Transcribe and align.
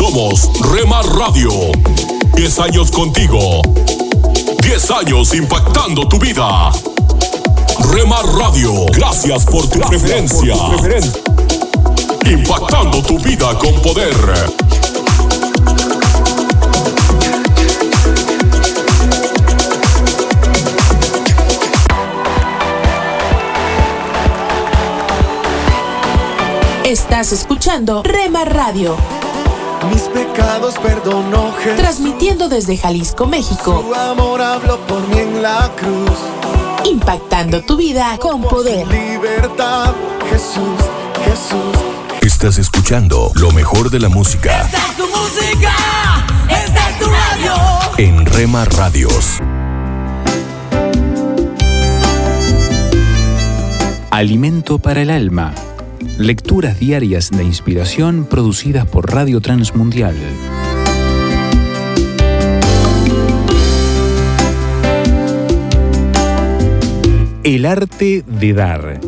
Somos 0.00 0.48
Remar 0.72 1.04
Radio. 1.04 1.50
10 2.34 2.58
años 2.60 2.90
contigo. 2.90 3.60
10 4.62 4.90
años 4.92 5.34
impactando 5.34 6.08
tu 6.08 6.18
vida. 6.18 6.72
Remar 7.92 8.24
Radio, 8.24 8.86
gracias 8.94 9.44
por 9.44 9.68
tu 9.68 9.78
preferencia. 9.80 10.54
Impactando 12.24 13.02
tu 13.02 13.18
vida 13.18 13.58
con 13.58 13.74
poder. 13.82 14.16
Estás 26.84 27.32
escuchando 27.32 28.02
Rema 28.02 28.46
Radio. 28.46 29.19
Mis 29.88 30.02
pecados 30.02 30.74
perdonó 30.78 31.52
Jesús. 31.54 31.78
Transmitiendo 31.78 32.48
desde 32.48 32.76
Jalisco, 32.76 33.26
México. 33.26 33.84
Su 33.86 33.94
amor 33.94 34.40
habló 34.42 34.78
por 34.86 35.06
mí 35.08 35.18
en 35.18 35.42
la 35.42 35.70
cruz. 35.76 36.18
Impactando 36.84 37.62
tu 37.62 37.76
vida 37.76 38.16
con 38.20 38.42
poder. 38.42 38.86
Libertad, 38.88 39.92
Jesús, 40.30 40.78
Jesús. 41.24 41.76
Estás 42.22 42.58
escuchando 42.58 43.30
lo 43.34 43.50
mejor 43.52 43.90
de 43.90 43.98
la 43.98 44.08
música 44.08 44.62
Esta 44.62 44.78
es 44.78 44.96
tu 44.96 45.06
música, 45.06 45.72
esta 46.48 46.90
es 46.90 46.98
tu 46.98 47.06
radio. 47.06 47.54
en 47.98 48.26
Rema 48.26 48.64
Radios. 48.66 49.38
Alimento 54.10 54.78
para 54.78 55.02
el 55.02 55.10
alma. 55.10 55.52
Lecturas 56.20 56.78
diarias 56.78 57.30
de 57.30 57.42
inspiración 57.44 58.26
producidas 58.26 58.86
por 58.86 59.10
Radio 59.10 59.40
Transmundial. 59.40 60.14
El 67.42 67.64
arte 67.64 68.22
de 68.26 68.52
dar. 68.52 69.00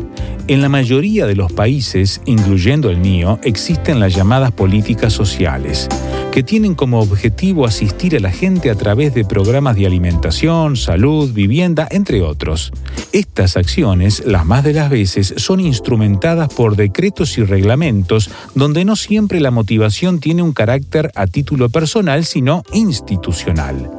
En 0.45 0.61
la 0.61 0.67
mayoría 0.67 1.25
de 1.25 1.35
los 1.35 1.53
países, 1.53 2.19
incluyendo 2.25 2.89
el 2.89 2.97
mío, 2.97 3.39
existen 3.43 4.01
las 4.01 4.13
llamadas 4.13 4.51
políticas 4.51 5.13
sociales, 5.13 5.87
que 6.33 6.43
tienen 6.43 6.75
como 6.75 6.99
objetivo 6.99 7.65
asistir 7.65 8.17
a 8.17 8.19
la 8.19 8.29
gente 8.29 8.69
a 8.69 8.75
través 8.75 9.13
de 9.13 9.23
programas 9.23 9.77
de 9.77 9.85
alimentación, 9.85 10.75
salud, 10.75 11.31
vivienda, 11.31 11.87
entre 11.89 12.21
otros. 12.21 12.73
Estas 13.13 13.55
acciones, 13.55 14.21
las 14.25 14.45
más 14.45 14.65
de 14.65 14.73
las 14.73 14.89
veces, 14.89 15.33
son 15.37 15.61
instrumentadas 15.61 16.53
por 16.53 16.75
decretos 16.75 17.37
y 17.37 17.45
reglamentos 17.45 18.29
donde 18.53 18.83
no 18.83 18.97
siempre 18.97 19.39
la 19.39 19.51
motivación 19.51 20.19
tiene 20.19 20.43
un 20.43 20.51
carácter 20.51 21.09
a 21.15 21.25
título 21.25 21.69
personal, 21.69 22.25
sino 22.25 22.63
institucional. 22.73 23.89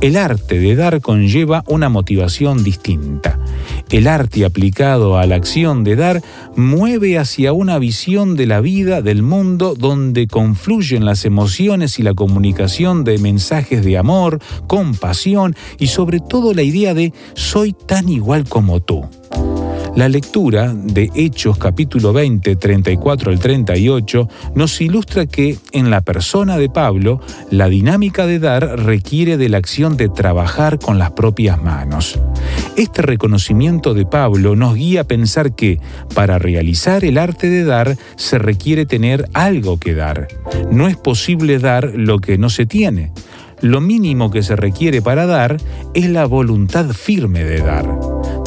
El 0.00 0.16
arte 0.16 0.58
de 0.58 0.74
dar 0.74 1.00
conlleva 1.00 1.64
una 1.66 1.88
motivación 1.88 2.64
distinta. 2.64 3.38
El 3.92 4.08
arte 4.08 4.46
aplicado 4.46 5.18
a 5.18 5.26
la 5.26 5.36
acción 5.36 5.84
de 5.84 5.96
dar 5.96 6.22
mueve 6.56 7.18
hacia 7.18 7.52
una 7.52 7.78
visión 7.78 8.36
de 8.36 8.46
la 8.46 8.62
vida, 8.62 9.02
del 9.02 9.22
mundo, 9.22 9.74
donde 9.78 10.26
confluyen 10.28 11.04
las 11.04 11.26
emociones 11.26 11.98
y 11.98 12.02
la 12.02 12.14
comunicación 12.14 13.04
de 13.04 13.18
mensajes 13.18 13.84
de 13.84 13.98
amor, 13.98 14.40
compasión 14.66 15.54
y 15.78 15.88
sobre 15.88 16.20
todo 16.20 16.54
la 16.54 16.62
idea 16.62 16.94
de 16.94 17.12
soy 17.34 17.74
tan 17.74 18.08
igual 18.08 18.48
como 18.48 18.80
tú. 18.80 19.04
La 19.94 20.08
lectura 20.08 20.72
de 20.72 21.10
Hechos 21.14 21.58
capítulo 21.58 22.14
20, 22.14 22.56
34 22.56 23.30
al 23.30 23.38
38 23.38 24.28
nos 24.54 24.80
ilustra 24.80 25.26
que 25.26 25.58
en 25.72 25.90
la 25.90 26.00
persona 26.00 26.56
de 26.56 26.70
Pablo 26.70 27.20
la 27.50 27.68
dinámica 27.68 28.26
de 28.26 28.38
dar 28.38 28.86
requiere 28.86 29.36
de 29.36 29.50
la 29.50 29.58
acción 29.58 29.98
de 29.98 30.08
trabajar 30.08 30.78
con 30.78 30.98
las 30.98 31.10
propias 31.10 31.62
manos. 31.62 32.18
Este 32.78 33.02
reconocimiento 33.02 33.92
de 33.92 34.06
Pablo 34.06 34.56
nos 34.56 34.76
guía 34.76 35.02
a 35.02 35.04
pensar 35.04 35.54
que 35.54 35.78
para 36.14 36.38
realizar 36.38 37.04
el 37.04 37.18
arte 37.18 37.50
de 37.50 37.64
dar 37.64 37.98
se 38.16 38.38
requiere 38.38 38.86
tener 38.86 39.28
algo 39.34 39.78
que 39.78 39.94
dar. 39.94 40.26
No 40.70 40.88
es 40.88 40.96
posible 40.96 41.58
dar 41.58 41.92
lo 41.94 42.18
que 42.18 42.38
no 42.38 42.48
se 42.48 42.64
tiene. 42.64 43.12
Lo 43.60 43.82
mínimo 43.82 44.30
que 44.30 44.42
se 44.42 44.56
requiere 44.56 45.02
para 45.02 45.26
dar 45.26 45.58
es 45.92 46.08
la 46.08 46.24
voluntad 46.24 46.88
firme 46.92 47.44
de 47.44 47.58
dar. 47.58 47.86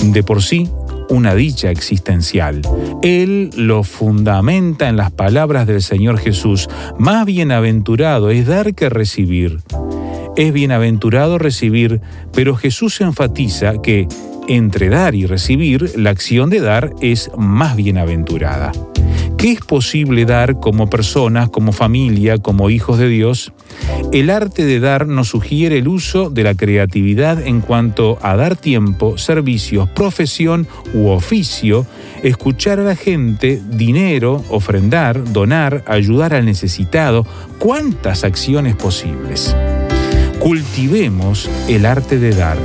De 0.04 0.24
por 0.24 0.42
sí, 0.42 0.70
una 1.16 1.34
dicha 1.34 1.72
existencial. 1.72 2.62
Él 3.02 3.50
lo 3.56 3.84
fundamenta 3.84 4.90
en 4.90 4.98
las 4.98 5.12
palabras 5.12 5.66
del 5.66 5.82
Señor 5.82 6.18
Jesús. 6.18 6.68
Más 7.00 7.26
bienaventurado 7.26 8.30
es 8.30 8.46
dar 8.46 8.76
que 8.76 8.90
recibir. 8.90 9.60
Es 10.36 10.52
bienaventurado 10.52 11.38
recibir, 11.38 12.02
pero 12.34 12.56
Jesús 12.56 13.00
enfatiza 13.00 13.82
que 13.82 14.08
entre 14.48 14.90
dar 14.90 15.16
y 15.16 15.26
recibir, 15.26 15.98
la 15.98 16.12
acción 16.12 16.50
de 16.50 16.60
dar 16.60 16.92
es 17.02 17.32
más 17.38 17.76
bienaventurada. 17.76 18.72
¿Qué 19.46 19.52
es 19.52 19.62
posible 19.62 20.26
dar 20.26 20.60
como 20.60 20.90
personas, 20.90 21.52
como 21.52 21.72
familia, 21.72 22.40
como 22.40 22.72
hijos 22.72 22.98
de 22.98 23.08
Dios? 23.08 23.54
El 24.12 24.32
arte 24.32 24.66
de 24.66 24.80
dar 24.80 25.06
nos 25.06 25.28
sugiere 25.28 25.78
el 25.78 25.88
uso 25.88 26.32
de 26.32 26.42
la 26.42 26.56
creatividad 26.56 27.46
en 27.46 27.62
cuanto 27.62 28.18
a 28.24 28.36
dar 28.38 28.56
tiempo, 28.56 29.20
servicios, 29.20 29.88
profesión 29.88 30.68
u 30.96 31.10
oficio, 31.10 31.86
escuchar 32.24 32.80
a 32.80 32.86
la 32.86 32.96
gente, 32.96 33.62
dinero, 33.70 34.44
ofrendar, 34.50 35.32
donar, 35.32 35.84
ayudar 35.86 36.34
al 36.34 36.46
necesitado, 36.46 37.28
cuántas 37.60 38.24
acciones 38.24 38.76
posibles. 38.76 39.56
Cultivemos 40.40 41.48
el 41.68 41.86
arte 41.86 42.18
de 42.18 42.34
dar. 42.34 42.58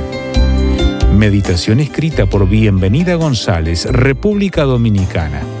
Meditación 1.15 1.79
escrita 1.79 2.25
por 2.25 2.49
Bienvenida 2.49 3.13
González, 3.13 3.85
República 3.85 4.63
Dominicana. 4.63 5.60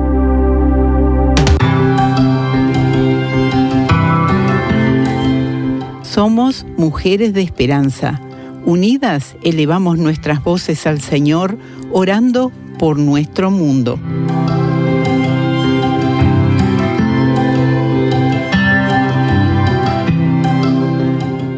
Somos 6.21 6.67
mujeres 6.77 7.33
de 7.33 7.41
esperanza. 7.41 8.21
Unidas 8.63 9.35
elevamos 9.41 9.97
nuestras 9.97 10.43
voces 10.43 10.85
al 10.85 11.01
Señor, 11.01 11.57
orando 11.91 12.51
por 12.77 12.99
nuestro 12.99 13.49
mundo. 13.49 13.99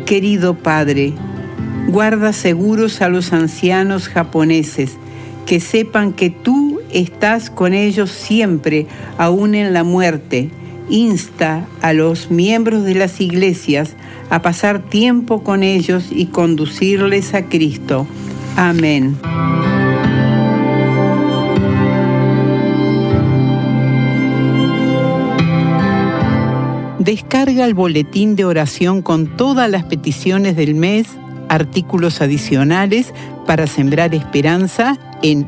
Querido 0.05 0.53
Padre, 0.53 1.11
guarda 1.89 2.31
seguros 2.31 3.01
a 3.01 3.09
los 3.09 3.33
ancianos 3.33 4.07
japoneses, 4.07 4.93
que 5.45 5.59
sepan 5.59 6.13
que 6.13 6.29
tú 6.29 6.79
estás 6.89 7.49
con 7.49 7.73
ellos 7.73 8.11
siempre, 8.11 8.87
aún 9.17 9.55
en 9.55 9.73
la 9.73 9.83
muerte. 9.83 10.51
Insta 10.89 11.67
a 11.81 11.93
los 11.93 12.29
miembros 12.29 12.83
de 12.83 12.95
las 12.95 13.21
iglesias 13.21 13.95
a 14.29 14.41
pasar 14.41 14.79
tiempo 14.81 15.43
con 15.43 15.63
ellos 15.63 16.05
y 16.11 16.27
conducirles 16.27 17.33
a 17.33 17.45
Cristo. 17.45 18.07
Amén. 18.55 19.17
Descarga 27.03 27.65
el 27.65 27.73
boletín 27.73 28.37
de 28.37 28.45
oración 28.45 29.01
con 29.01 29.35
todas 29.35 29.69
las 29.69 29.83
peticiones 29.83 30.55
del 30.55 30.73
mes, 30.73 31.07
artículos 31.49 32.21
adicionales 32.21 33.13
para 33.45 33.67
sembrar 33.67 34.15
esperanza 34.15 34.97
en 35.21 35.45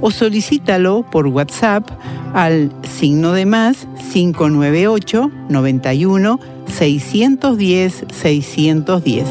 o 0.00 0.10
solicítalo 0.10 1.04
por 1.10 1.26
WhatsApp 1.26 1.88
al 2.34 2.70
signo 2.82 3.32
de 3.32 3.46
más 3.46 3.86
598 4.12 5.30
91 5.48 6.40
610 6.66 8.04
610. 8.12 9.26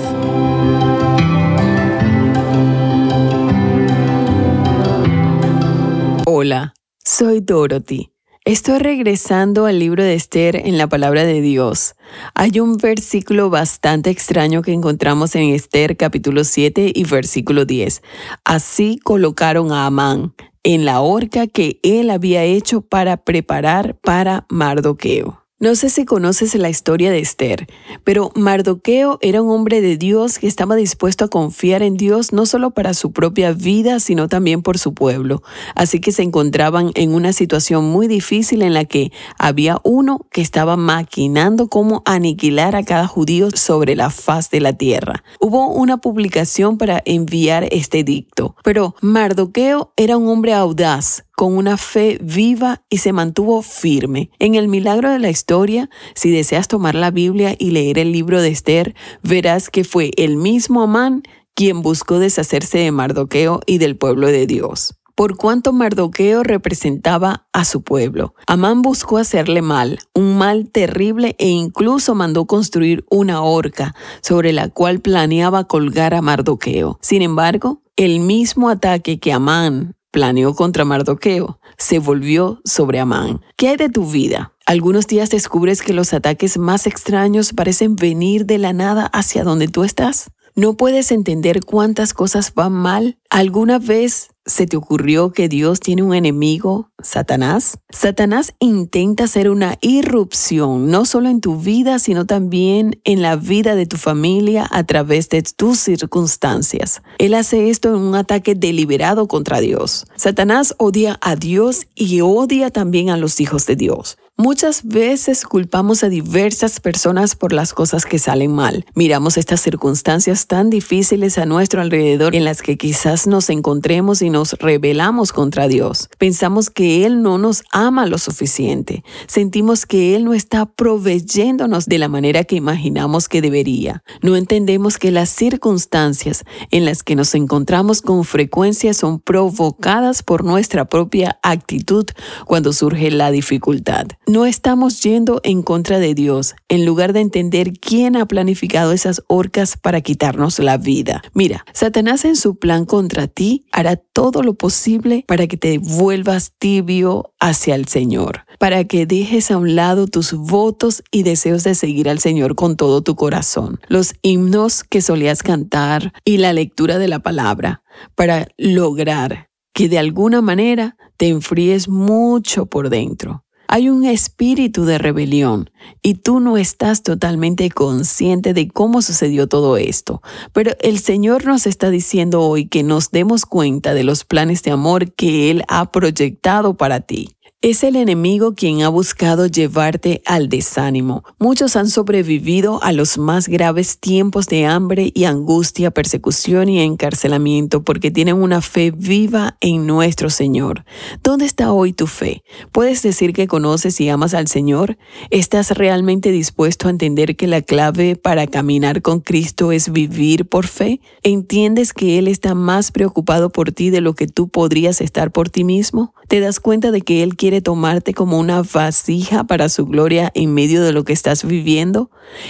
Hola, 6.25 6.73
soy 7.03 7.41
Dorothy. 7.41 8.10
Estoy 8.43 8.79
regresando 8.79 9.67
al 9.67 9.77
libro 9.77 10.03
de 10.03 10.15
Esther 10.15 10.55
en 10.55 10.79
la 10.79 10.88
palabra 10.88 11.25
de 11.25 11.41
Dios. 11.41 11.93
Hay 12.33 12.59
un 12.59 12.77
versículo 12.77 13.51
bastante 13.51 14.09
extraño 14.09 14.63
que 14.63 14.73
encontramos 14.73 15.35
en 15.35 15.53
Esther 15.53 15.95
capítulo 15.95 16.43
7 16.43 16.91
y 16.95 17.03
versículo 17.03 17.65
10. 17.65 18.01
Así 18.43 18.97
colocaron 19.03 19.71
a 19.71 19.85
Amán 19.85 20.33
en 20.63 20.85
la 20.85 21.01
horca 21.01 21.45
que 21.45 21.79
él 21.83 22.09
había 22.09 22.43
hecho 22.43 22.81
para 22.81 23.17
preparar 23.17 23.95
para 23.97 24.47
Mardoqueo. 24.49 25.40
No 25.61 25.75
sé 25.75 25.89
si 25.89 26.05
conoces 26.05 26.55
la 26.55 26.71
historia 26.71 27.11
de 27.11 27.19
Esther, 27.19 27.67
pero 28.03 28.31
Mardoqueo 28.33 29.19
era 29.21 29.43
un 29.43 29.51
hombre 29.51 29.79
de 29.79 29.95
Dios 29.95 30.39
que 30.39 30.47
estaba 30.47 30.75
dispuesto 30.75 31.25
a 31.25 31.27
confiar 31.27 31.83
en 31.83 31.97
Dios 31.97 32.33
no 32.33 32.47
solo 32.47 32.71
para 32.71 32.95
su 32.95 33.11
propia 33.11 33.51
vida, 33.51 33.99
sino 33.99 34.27
también 34.27 34.63
por 34.63 34.79
su 34.79 34.95
pueblo. 34.95 35.43
Así 35.75 35.99
que 36.01 36.11
se 36.11 36.23
encontraban 36.23 36.89
en 36.95 37.13
una 37.13 37.31
situación 37.31 37.85
muy 37.85 38.07
difícil 38.07 38.63
en 38.63 38.73
la 38.73 38.85
que 38.85 39.11
había 39.37 39.77
uno 39.83 40.25
que 40.31 40.41
estaba 40.41 40.77
maquinando 40.77 41.67
cómo 41.67 42.01
aniquilar 42.05 42.75
a 42.75 42.81
cada 42.81 43.05
judío 43.05 43.49
sobre 43.53 43.95
la 43.95 44.09
faz 44.09 44.49
de 44.49 44.61
la 44.61 44.73
tierra. 44.73 45.23
Hubo 45.39 45.67
una 45.67 45.97
publicación 45.97 46.79
para 46.79 47.03
enviar 47.05 47.67
este 47.69 48.03
dicto, 48.03 48.55
pero 48.63 48.95
Mardoqueo 49.01 49.93
era 49.95 50.17
un 50.17 50.27
hombre 50.27 50.55
audaz 50.55 51.23
con 51.41 51.57
una 51.57 51.75
fe 51.77 52.19
viva 52.21 52.83
y 52.88 52.99
se 52.99 53.13
mantuvo 53.13 53.63
firme. 53.63 54.29
En 54.38 54.53
el 54.53 54.67
milagro 54.67 55.09
de 55.09 55.17
la 55.17 55.31
historia, 55.31 55.89
si 56.13 56.29
deseas 56.29 56.67
tomar 56.67 56.93
la 56.93 57.09
Biblia 57.09 57.55
y 57.57 57.71
leer 57.71 57.97
el 57.97 58.11
libro 58.11 58.43
de 58.43 58.49
Esther, 58.49 58.93
verás 59.23 59.71
que 59.71 59.83
fue 59.83 60.11
el 60.17 60.38
mismo 60.38 60.83
Amán 60.83 61.23
quien 61.55 61.81
buscó 61.81 62.19
deshacerse 62.19 62.77
de 62.77 62.91
Mardoqueo 62.91 63.59
y 63.65 63.79
del 63.79 63.97
pueblo 63.97 64.27
de 64.27 64.45
Dios. 64.45 64.93
Por 65.15 65.35
cuanto 65.35 65.73
Mardoqueo 65.73 66.43
representaba 66.43 67.47
a 67.53 67.65
su 67.65 67.81
pueblo, 67.81 68.35
Amán 68.45 68.83
buscó 68.83 69.17
hacerle 69.17 69.63
mal, 69.63 69.97
un 70.13 70.37
mal 70.37 70.69
terrible 70.69 71.35
e 71.39 71.47
incluso 71.47 72.13
mandó 72.13 72.45
construir 72.45 73.03
una 73.09 73.41
horca 73.41 73.95
sobre 74.21 74.53
la 74.53 74.69
cual 74.69 74.99
planeaba 74.99 75.63
colgar 75.63 76.13
a 76.13 76.21
Mardoqueo. 76.21 76.99
Sin 77.01 77.23
embargo, 77.23 77.81
el 77.95 78.19
mismo 78.19 78.69
ataque 78.69 79.19
que 79.19 79.33
Amán 79.33 79.95
planeó 80.11 80.53
contra 80.53 80.85
Mardoqueo, 80.85 81.59
se 81.77 81.99
volvió 81.99 82.61
sobre 82.63 82.99
Amán. 82.99 83.41
¿Qué 83.55 83.69
hay 83.69 83.77
de 83.77 83.89
tu 83.89 84.05
vida? 84.05 84.53
Algunos 84.65 85.07
días 85.07 85.29
descubres 85.29 85.81
que 85.81 85.93
los 85.93 86.13
ataques 86.13 86.57
más 86.57 86.85
extraños 86.85 87.53
parecen 87.53 87.95
venir 87.95 88.45
de 88.45 88.57
la 88.57 88.73
nada 88.73 89.05
hacia 89.07 89.43
donde 89.43 89.67
tú 89.67 89.83
estás. 89.83 90.31
¿No 90.53 90.75
puedes 90.75 91.11
entender 91.11 91.63
cuántas 91.63 92.13
cosas 92.13 92.53
van 92.53 92.73
mal? 92.73 93.17
¿Alguna 93.29 93.79
vez 93.79 94.31
se 94.45 94.65
te 94.65 94.75
ocurrió 94.75 95.31
que 95.31 95.47
Dios 95.47 95.79
tiene 95.79 96.03
un 96.03 96.15
enemigo, 96.15 96.89
Satanás? 97.01 97.77
Satanás 97.89 98.53
intenta 98.59 99.25
hacer 99.25 99.49
una 99.49 99.77
irrupción, 99.81 100.89
no 100.89 101.05
solo 101.05 101.29
en 101.29 101.41
tu 101.41 101.57
vida, 101.57 101.99
sino 101.99 102.25
también 102.25 102.99
en 103.03 103.21
la 103.21 103.35
vida 103.35 103.75
de 103.75 103.85
tu 103.85 103.97
familia 103.97 104.67
a 104.71 104.83
través 104.83 105.29
de 105.29 105.43
tus 105.43 105.79
circunstancias. 105.79 107.01
Él 107.19 107.33
hace 107.33 107.69
esto 107.69 107.89
en 107.89 108.01
un 108.01 108.15
ataque 108.15 108.55
deliberado 108.55 109.27
contra 109.27 109.59
Dios. 109.59 110.05
Satanás 110.15 110.75
odia 110.77 111.19
a 111.21 111.35
Dios 111.35 111.87
y 111.95 112.21
odia 112.21 112.71
también 112.71 113.09
a 113.09 113.17
los 113.17 113.39
hijos 113.39 113.65
de 113.65 113.75
Dios. 113.75 114.17
Muchas 114.43 114.83
veces 114.83 115.45
culpamos 115.45 116.03
a 116.03 116.09
diversas 116.09 116.79
personas 116.79 117.35
por 117.35 117.53
las 117.53 117.75
cosas 117.75 118.05
que 118.07 118.17
salen 118.17 118.51
mal. 118.51 118.85
Miramos 118.95 119.38
estas 119.38 119.61
circunstancias 119.61 120.47
tan 120.47 120.71
difíciles 120.71 121.38
a 121.38 121.45
nuestro 121.45 121.79
alrededor 121.79 122.35
en 122.35 122.43
las 122.43 122.63
que 122.63 122.75
quizás 122.75 123.27
nos 123.27 123.51
encontremos 123.51 124.23
y 124.23 124.31
nos 124.31 124.53
rebelamos 124.53 125.31
contra 125.31 125.67
Dios. 125.67 126.09
Pensamos 126.17 126.71
que 126.71 127.05
Él 127.05 127.21
no 127.21 127.38
nos 127.38 127.61
ama 127.71 128.07
lo 128.07 128.17
suficiente. 128.17 129.03
Sentimos 129.27 129.85
que 129.85 130.15
Él 130.15 130.25
no 130.25 130.33
está 130.33 130.65
proveyéndonos 130.65 131.85
de 131.85 131.99
la 131.99 132.07
manera 132.07 132.44
que 132.44 132.55
imaginamos 132.55 133.29
que 133.29 133.44
debería. 133.44 134.01
No 134.23 134.35
entendemos 134.35 134.97
que 134.97 135.11
las 135.11 135.29
circunstancias 135.29 136.45
en 136.71 136.85
las 136.85 137.03
que 137.03 137.15
nos 137.15 137.35
encontramos 137.35 138.01
con 138.01 138.23
frecuencia 138.23 138.95
son 138.95 139.19
provocadas 139.19 140.23
por 140.23 140.44
nuestra 140.44 140.85
propia 140.85 141.37
actitud 141.44 142.07
cuando 142.47 142.73
surge 142.73 143.11
la 143.11 143.29
dificultad. 143.29 144.07
No 144.31 144.45
estamos 144.45 145.04
yendo 145.04 145.42
en 145.44 145.62
contra 145.62 146.00
de 146.00 146.13
Dios, 146.13 146.56
en 146.69 146.86
lugar 146.86 147.12
de 147.12 147.19
entender 147.19 147.74
quién 147.74 148.16
ha 148.16 148.25
planificado 148.25 148.94
esas 148.94 149.22
orcas 149.28 149.75
para 149.75 150.00
quitarnos 150.00 150.57
la 150.60 150.78
vida. 150.78 151.22
Mira, 151.33 151.66
Satanás 151.74 152.24
en 152.24 152.38
su 152.38 152.56
plan 152.56 152.86
contra 152.86 153.28
ti 153.28 153.66
hará 153.74 153.98
todo 153.98 154.42
lo 154.42 154.54
posible 154.54 155.25
para 155.28 155.48
que 155.48 155.57
te 155.57 155.80
vuelvas 155.80 156.54
tibio 156.57 157.33
hacia 157.42 157.75
el 157.75 157.89
Señor, 157.89 158.45
para 158.57 158.86
que 158.86 159.06
dejes 159.06 159.51
a 159.51 159.57
un 159.57 159.75
lado 159.75 160.07
tus 160.07 160.31
votos 160.31 161.04
y 161.12 161.24
deseos 161.24 161.66
de 161.66 161.75
seguir 161.75 162.07
al 162.07 162.19
Señor 162.19 162.56
con 162.56 162.78
todo 162.78 163.01
tu 163.01 163.18
corazón, 163.18 163.81
los 163.89 164.13
himnos 164.22 164.86
que 164.86 165.01
solías 165.01 165.44
cantar 165.44 166.13
y 166.24 166.38
la 166.38 166.54
lectura 166.54 167.00
de 167.00 167.10
la 167.10 167.19
palabra, 167.19 167.83
para 168.16 168.48
lograr 168.56 169.50
que 169.74 169.89
de 169.89 170.00
alguna 170.00 170.42
manera 170.42 170.95
te 171.18 171.28
enfríes 171.28 171.89
mucho 171.89 172.68
por 172.68 172.89
dentro. 172.89 173.44
Hay 173.73 173.88
un 173.88 174.03
espíritu 174.03 174.83
de 174.83 174.97
rebelión 174.97 175.69
y 176.01 176.15
tú 176.15 176.41
no 176.41 176.57
estás 176.57 177.03
totalmente 177.03 177.69
consciente 177.69 178.53
de 178.53 178.68
cómo 178.68 179.01
sucedió 179.01 179.47
todo 179.47 179.77
esto. 179.77 180.21
Pero 180.51 180.73
el 180.81 181.00
Señor 181.00 181.45
nos 181.45 181.65
está 181.65 181.89
diciendo 181.89 182.41
hoy 182.41 182.65
que 182.65 182.83
nos 182.83 183.12
demos 183.12 183.45
cuenta 183.45 183.94
de 183.94 184.03
los 184.03 184.25
planes 184.25 184.62
de 184.63 184.71
amor 184.71 185.13
que 185.13 185.50
Él 185.51 185.63
ha 185.69 185.89
proyectado 185.89 186.75
para 186.75 187.00
ti. 187.00 187.29
Es 187.63 187.83
el 187.83 187.95
enemigo 187.95 188.55
quien 188.55 188.81
ha 188.81 188.89
buscado 188.89 189.45
llevarte 189.45 190.23
al 190.25 190.49
desánimo. 190.49 191.23
Muchos 191.37 191.75
han 191.75 191.89
sobrevivido 191.89 192.81
a 192.81 192.91
los 192.91 193.19
más 193.19 193.47
graves 193.47 193.99
tiempos 193.99 194.47
de 194.47 194.65
hambre 194.65 195.11
y 195.13 195.25
angustia, 195.25 195.91
persecución 195.91 196.69
y 196.69 196.81
encarcelamiento 196.81 197.83
porque 197.83 198.09
tienen 198.09 198.37
una 198.37 198.61
fe 198.61 198.89
viva 198.89 199.57
en 199.61 199.85
nuestro 199.85 200.31
Señor. 200.31 200.85
¿Dónde 201.21 201.45
está 201.45 201.71
hoy 201.71 201.93
tu 201.93 202.07
fe? 202.07 202.41
¿Puedes 202.71 203.03
decir 203.03 203.31
que 203.31 203.45
conoces 203.45 204.01
y 204.01 204.09
amas 204.09 204.33
al 204.33 204.47
Señor? 204.47 204.97
¿Estás 205.29 205.69
realmente 205.69 206.31
dispuesto 206.31 206.87
a 206.87 206.89
entender 206.89 207.35
que 207.35 207.45
la 207.45 207.61
clave 207.61 208.15
para 208.15 208.47
caminar 208.47 209.03
con 209.03 209.19
Cristo 209.19 209.71
es 209.71 209.91
vivir 209.91 210.47
por 210.47 210.65
fe? 210.65 210.99
¿Entiendes 211.21 211.94
que 211.94 212.18
Él 212.18 212.27
está 212.27 212.56
más 212.56 212.91
preocupado 212.91 213.51
por 213.51 213.71
ti 213.71 213.91
de 213.91 214.01
lo 214.01 214.15
que 214.15 214.25
tú 214.25 214.49
podrías 214.49 214.99
estar 214.99 215.31
por 215.31 215.51
ti 215.51 215.63
mismo? 215.63 216.15
¿Te 216.27 216.39
das 216.39 216.59
cuenta 216.59 216.89
de 216.89 217.01
que 217.01 217.21
Él 217.21 217.35
quiere 217.51 217.61
tomarte 217.61 218.13
como 218.13 218.39
una 218.39 218.61
vasija 218.61 219.43
para 219.43 219.67
su 219.67 219.85
gloria 219.85 220.31
en 220.35 220.53
medio 220.53 220.83
de 220.83 220.93
lo 220.93 221.03
que 221.03 221.11
estás 221.11 221.43
viviendo? 221.43 222.09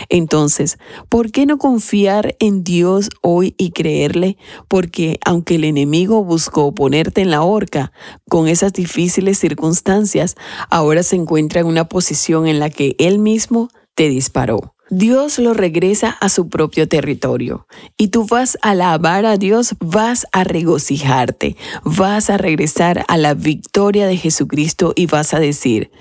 Entonces, 0.10 0.78
¿por 1.10 1.32
qué 1.32 1.48
no 1.48 1.58
confiar 1.58 2.36
en 2.38 2.64
Dios 2.64 3.10
hoy 3.24 3.56
y 3.58 3.72
creerle? 3.72 4.38
Porque 4.68 5.18
aunque 5.26 5.56
el 5.56 5.64
enemigo 5.64 6.24
buscó 6.24 6.72
ponerte 6.76 7.22
en 7.22 7.32
la 7.32 7.42
horca 7.42 7.92
con 8.30 8.48
esas 8.48 8.74
difíciles 8.74 9.40
circunstancias, 9.40 10.36
ahora 10.70 11.02
se 11.02 11.16
encuentra 11.16 11.62
en 11.62 11.66
una 11.66 11.86
posición 11.86 12.46
en 12.46 12.60
la 12.60 12.70
que 12.70 12.96
Él 13.00 13.18
mismo 13.18 13.70
te 13.96 14.08
disparó. 14.08 14.76
Dios 14.94 15.40
lo 15.40 15.54
regresa 15.54 16.10
a 16.10 16.28
su 16.28 16.50
propio 16.50 16.86
territorio 16.86 17.66
y 17.96 18.10
tú 18.10 18.28
vas 18.28 18.58
a 18.62 18.72
alabar 18.72 19.26
a 19.26 19.38
Dios, 19.38 19.76
vas 19.80 20.28
a 20.34 20.44
regocijarte, 20.44 21.56
vas 21.86 22.30
a 22.30 22.38
regresar 22.38 23.06
a 23.08 23.16
la 23.16 23.34
victoria 23.34 24.06
de 24.06 24.18
Jesucristo 24.18 24.92
y 24.94 25.06
vas 25.06 25.34
a 25.34 25.40
decir, 25.40 25.92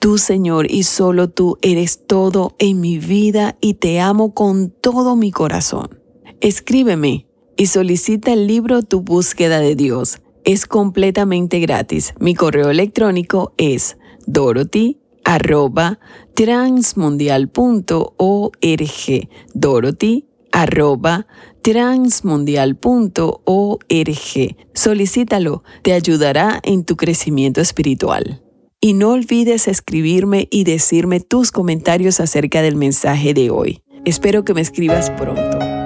tú 0.00 0.18
Señor 0.18 0.68
y 0.68 0.82
solo 0.82 1.30
tú 1.30 1.58
eres 1.62 2.04
todo 2.08 2.56
en 2.58 2.80
mi 2.80 2.98
vida 2.98 3.54
y 3.60 3.74
te 3.74 4.00
amo 4.00 4.34
con 4.34 4.70
todo 4.70 5.14
mi 5.14 5.30
corazón. 5.30 6.00
Escríbeme 6.40 7.28
y 7.56 7.66
solicita 7.66 8.32
el 8.32 8.48
libro 8.48 8.82
Tu 8.82 9.00
búsqueda 9.00 9.60
de 9.60 9.76
Dios. 9.76 10.22
Es 10.44 10.66
completamente 10.66 11.60
gratis. 11.60 12.14
Mi 12.18 12.34
correo 12.34 12.68
electrónico 12.68 13.54
es 13.58 13.96
dorothy 14.26 14.98
arroba 15.30 16.00
transmundial.org. 16.34 19.28
Dorothy 19.54 20.26
arroba 20.50 21.26
transmundial.org. 21.62 24.56
Solicítalo, 24.74 25.62
te 25.82 25.92
ayudará 25.92 26.58
en 26.64 26.84
tu 26.84 26.96
crecimiento 26.96 27.60
espiritual. 27.60 28.42
Y 28.80 28.94
no 28.94 29.10
olvides 29.10 29.68
escribirme 29.68 30.48
y 30.50 30.64
decirme 30.64 31.20
tus 31.20 31.52
comentarios 31.52 32.18
acerca 32.18 32.62
del 32.62 32.74
mensaje 32.74 33.32
de 33.32 33.50
hoy. 33.50 33.84
Espero 34.04 34.44
que 34.44 34.54
me 34.54 34.62
escribas 34.62 35.10
pronto. 35.10 35.79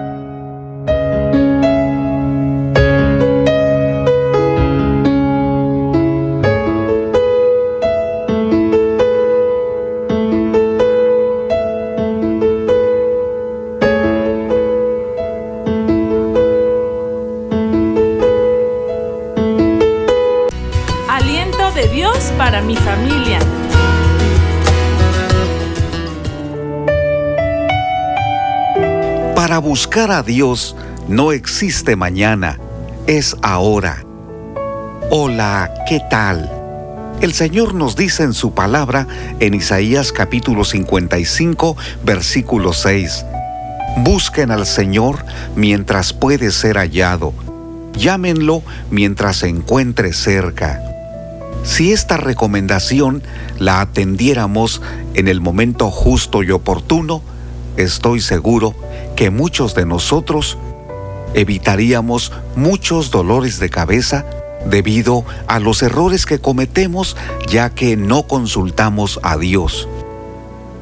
Para 29.54 29.68
buscar 29.68 30.10
a 30.10 30.24
Dios 30.24 30.74
no 31.06 31.30
existe 31.30 31.94
mañana, 31.94 32.58
es 33.06 33.36
ahora. 33.40 34.04
Hola, 35.12 35.72
¿qué 35.88 36.00
tal? 36.10 36.50
El 37.20 37.32
Señor 37.34 37.72
nos 37.72 37.94
dice 37.94 38.24
en 38.24 38.32
su 38.32 38.52
palabra 38.52 39.06
en 39.38 39.54
Isaías 39.54 40.10
capítulo 40.10 40.64
55, 40.64 41.76
versículo 42.02 42.72
6. 42.72 43.24
Busquen 43.98 44.50
al 44.50 44.66
Señor 44.66 45.24
mientras 45.54 46.12
puede 46.12 46.50
ser 46.50 46.76
hallado. 46.76 47.32
Llámenlo 47.92 48.60
mientras 48.90 49.36
se 49.36 49.46
encuentre 49.46 50.14
cerca. 50.14 50.82
Si 51.62 51.92
esta 51.92 52.16
recomendación 52.16 53.22
la 53.60 53.82
atendiéramos 53.82 54.82
en 55.14 55.28
el 55.28 55.40
momento 55.40 55.92
justo 55.92 56.42
y 56.42 56.50
oportuno, 56.50 57.22
estoy 57.76 58.20
seguro 58.20 58.74
que 59.16 59.30
muchos 59.30 59.74
de 59.74 59.86
nosotros 59.86 60.58
evitaríamos 61.34 62.32
muchos 62.56 63.10
dolores 63.10 63.58
de 63.58 63.70
cabeza 63.70 64.24
debido 64.66 65.24
a 65.46 65.58
los 65.58 65.82
errores 65.82 66.26
que 66.26 66.38
cometemos 66.38 67.16
ya 67.48 67.70
que 67.70 67.96
no 67.96 68.26
consultamos 68.26 69.20
a 69.22 69.36
Dios. 69.36 69.88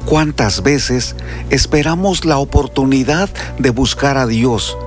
¿Cuántas 0.05 0.63
veces 0.63 1.15
esperamos 1.49 2.25
la 2.25 2.37
oportunidad 2.37 3.29
de 3.57 3.69
buscar 3.69 4.17
a 4.17 4.27
Dios, 4.27 4.77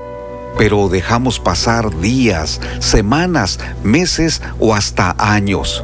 pero 0.58 0.88
dejamos 0.88 1.40
pasar 1.40 1.98
días, 2.00 2.60
semanas, 2.80 3.58
meses 3.82 4.42
o 4.58 4.74
hasta 4.74 5.14
años? 5.18 5.82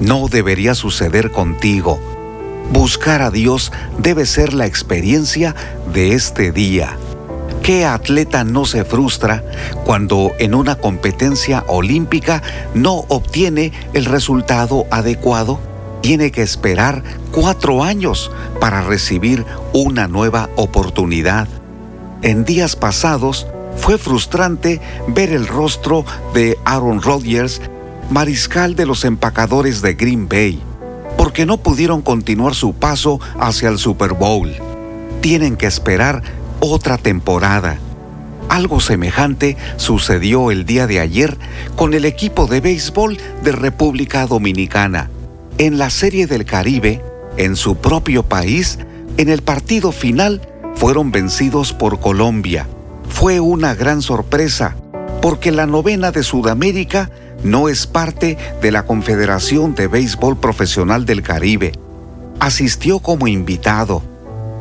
No 0.00 0.28
debería 0.28 0.74
suceder 0.74 1.32
contigo. 1.32 2.11
Buscar 2.70 3.22
a 3.22 3.30
Dios 3.30 3.72
debe 3.98 4.26
ser 4.26 4.54
la 4.54 4.66
experiencia 4.66 5.54
de 5.92 6.14
este 6.14 6.52
día. 6.52 6.96
¿Qué 7.62 7.84
atleta 7.84 8.42
no 8.42 8.64
se 8.64 8.84
frustra 8.84 9.44
cuando 9.84 10.32
en 10.40 10.54
una 10.54 10.74
competencia 10.74 11.64
olímpica 11.68 12.42
no 12.74 13.04
obtiene 13.08 13.72
el 13.92 14.04
resultado 14.04 14.86
adecuado? 14.90 15.60
Tiene 16.00 16.32
que 16.32 16.42
esperar 16.42 17.04
cuatro 17.30 17.84
años 17.84 18.32
para 18.58 18.82
recibir 18.82 19.44
una 19.72 20.08
nueva 20.08 20.50
oportunidad. 20.56 21.46
En 22.22 22.44
días 22.44 22.74
pasados 22.74 23.46
fue 23.76 23.96
frustrante 23.96 24.80
ver 25.06 25.32
el 25.32 25.46
rostro 25.46 26.04
de 26.34 26.58
Aaron 26.64 27.00
Rodgers, 27.00 27.60
mariscal 28.10 28.74
de 28.74 28.86
los 28.86 29.04
empacadores 29.04 29.82
de 29.82 29.94
Green 29.94 30.28
Bay, 30.28 30.60
porque 31.16 31.46
no 31.46 31.58
pudieron 31.58 32.02
continuar 32.02 32.54
su 32.54 32.74
paso 32.74 33.20
hacia 33.38 33.68
el 33.68 33.78
Super 33.78 34.14
Bowl. 34.14 34.52
Tienen 35.20 35.56
que 35.56 35.66
esperar 35.66 36.22
otra 36.60 36.98
temporada. 36.98 37.78
Algo 38.48 38.80
semejante 38.80 39.56
sucedió 39.76 40.50
el 40.50 40.66
día 40.66 40.86
de 40.86 41.00
ayer 41.00 41.38
con 41.76 41.94
el 41.94 42.04
equipo 42.04 42.46
de 42.46 42.60
béisbol 42.60 43.18
de 43.42 43.52
República 43.52 44.26
Dominicana. 44.26 45.10
En 45.58 45.78
la 45.78 45.90
Serie 45.90 46.26
del 46.26 46.44
Caribe, 46.44 47.02
en 47.36 47.56
su 47.56 47.76
propio 47.76 48.24
país, 48.24 48.78
en 49.16 49.28
el 49.28 49.42
partido 49.42 49.92
final, 49.92 50.40
fueron 50.74 51.12
vencidos 51.12 51.72
por 51.72 52.00
Colombia. 52.00 52.66
Fue 53.08 53.40
una 53.40 53.74
gran 53.74 54.02
sorpresa, 54.02 54.76
porque 55.20 55.52
la 55.52 55.66
novena 55.66 56.10
de 56.10 56.22
Sudamérica 56.22 57.10
no 57.42 57.68
es 57.68 57.86
parte 57.86 58.38
de 58.60 58.70
la 58.70 58.84
Confederación 58.84 59.74
de 59.74 59.86
Béisbol 59.88 60.38
Profesional 60.38 61.04
del 61.04 61.22
Caribe. 61.22 61.72
Asistió 62.40 62.98
como 62.98 63.28
invitado 63.28 64.02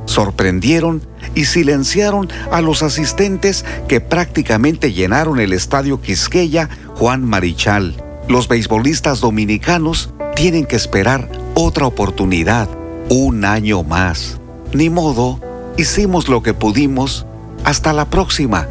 sorprendieron 0.05 1.01
y 1.35 1.45
silenciaron 1.45 2.29
a 2.51 2.61
los 2.61 2.83
asistentes 2.83 3.65
que 3.87 4.01
prácticamente 4.01 4.93
llenaron 4.93 5.39
el 5.39 5.53
estadio 5.53 6.01
Quisqueya 6.01 6.69
Juan 6.95 7.23
Marichal. 7.23 7.95
Los 8.27 8.47
beisbolistas 8.47 9.21
dominicanos 9.21 10.13
tienen 10.35 10.65
que 10.65 10.75
esperar 10.75 11.29
otra 11.53 11.85
oportunidad, 11.87 12.69
un 13.09 13.45
año 13.45 13.83
más. 13.83 14.39
Ni 14.73 14.89
modo, 14.89 15.39
hicimos 15.77 16.27
lo 16.27 16.43
que 16.43 16.53
pudimos. 16.53 17.25
Hasta 17.63 17.93
la 17.93 18.05
próxima. 18.05 18.67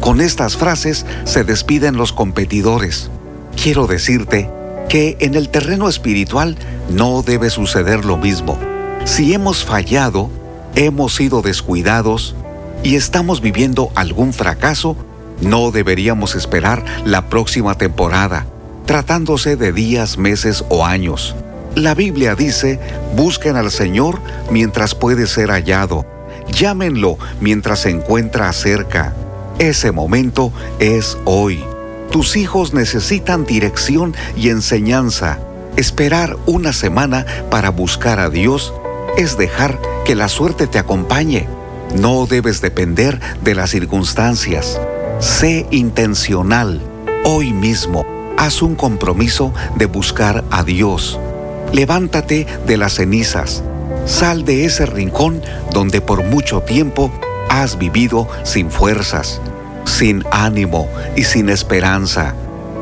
Con 0.00 0.20
estas 0.20 0.56
frases 0.56 1.04
se 1.24 1.44
despiden 1.44 1.96
los 1.96 2.12
competidores. 2.12 3.10
Quiero 3.56 3.86
decirte 3.86 4.50
que 4.88 5.16
en 5.20 5.34
el 5.34 5.48
terreno 5.48 5.88
espiritual 5.88 6.56
no 6.90 7.22
debe 7.22 7.50
suceder 7.50 8.04
lo 8.04 8.16
mismo. 8.16 8.58
Si 9.04 9.32
hemos 9.32 9.64
fallado, 9.64 10.30
hemos 10.74 11.14
sido 11.14 11.42
descuidados 11.42 12.34
y 12.82 12.96
estamos 12.96 13.40
viviendo 13.40 13.90
algún 13.94 14.32
fracaso, 14.32 14.96
no 15.40 15.70
deberíamos 15.70 16.34
esperar 16.34 16.84
la 17.04 17.28
próxima 17.28 17.76
temporada, 17.76 18.46
tratándose 18.86 19.56
de 19.56 19.72
días, 19.72 20.18
meses 20.18 20.64
o 20.68 20.84
años. 20.84 21.34
La 21.74 21.94
Biblia 21.94 22.34
dice, 22.34 22.80
busquen 23.14 23.56
al 23.56 23.70
Señor 23.70 24.20
mientras 24.50 24.94
puede 24.94 25.26
ser 25.26 25.50
hallado, 25.50 26.04
llámenlo 26.52 27.16
mientras 27.40 27.80
se 27.80 27.90
encuentra 27.90 28.52
cerca. 28.52 29.14
Ese 29.58 29.92
momento 29.92 30.52
es 30.78 31.16
hoy. 31.24 31.62
Tus 32.10 32.36
hijos 32.36 32.74
necesitan 32.74 33.44
dirección 33.44 34.16
y 34.36 34.48
enseñanza. 34.48 35.38
Esperar 35.76 36.36
una 36.46 36.72
semana 36.72 37.24
para 37.50 37.70
buscar 37.70 38.18
a 38.18 38.30
Dios 38.30 38.74
es 39.16 39.38
dejar 39.38 39.78
que 40.04 40.16
la 40.16 40.28
suerte 40.28 40.66
te 40.66 40.78
acompañe. 40.80 41.46
No 41.96 42.26
debes 42.26 42.60
depender 42.60 43.20
de 43.42 43.54
las 43.54 43.70
circunstancias. 43.70 44.80
Sé 45.20 45.66
intencional. 45.70 46.80
Hoy 47.24 47.52
mismo, 47.52 48.04
haz 48.36 48.60
un 48.60 48.74
compromiso 48.74 49.52
de 49.76 49.86
buscar 49.86 50.44
a 50.50 50.64
Dios. 50.64 51.18
Levántate 51.72 52.46
de 52.66 52.76
las 52.76 52.94
cenizas. 52.94 53.62
Sal 54.06 54.44
de 54.44 54.64
ese 54.64 54.86
rincón 54.86 55.42
donde 55.72 56.00
por 56.00 56.24
mucho 56.24 56.60
tiempo 56.62 57.12
has 57.48 57.78
vivido 57.78 58.26
sin 58.42 58.70
fuerzas, 58.70 59.40
sin 59.90 60.24
ánimo 60.30 60.88
y 61.16 61.24
sin 61.24 61.48
esperanza. 61.48 62.34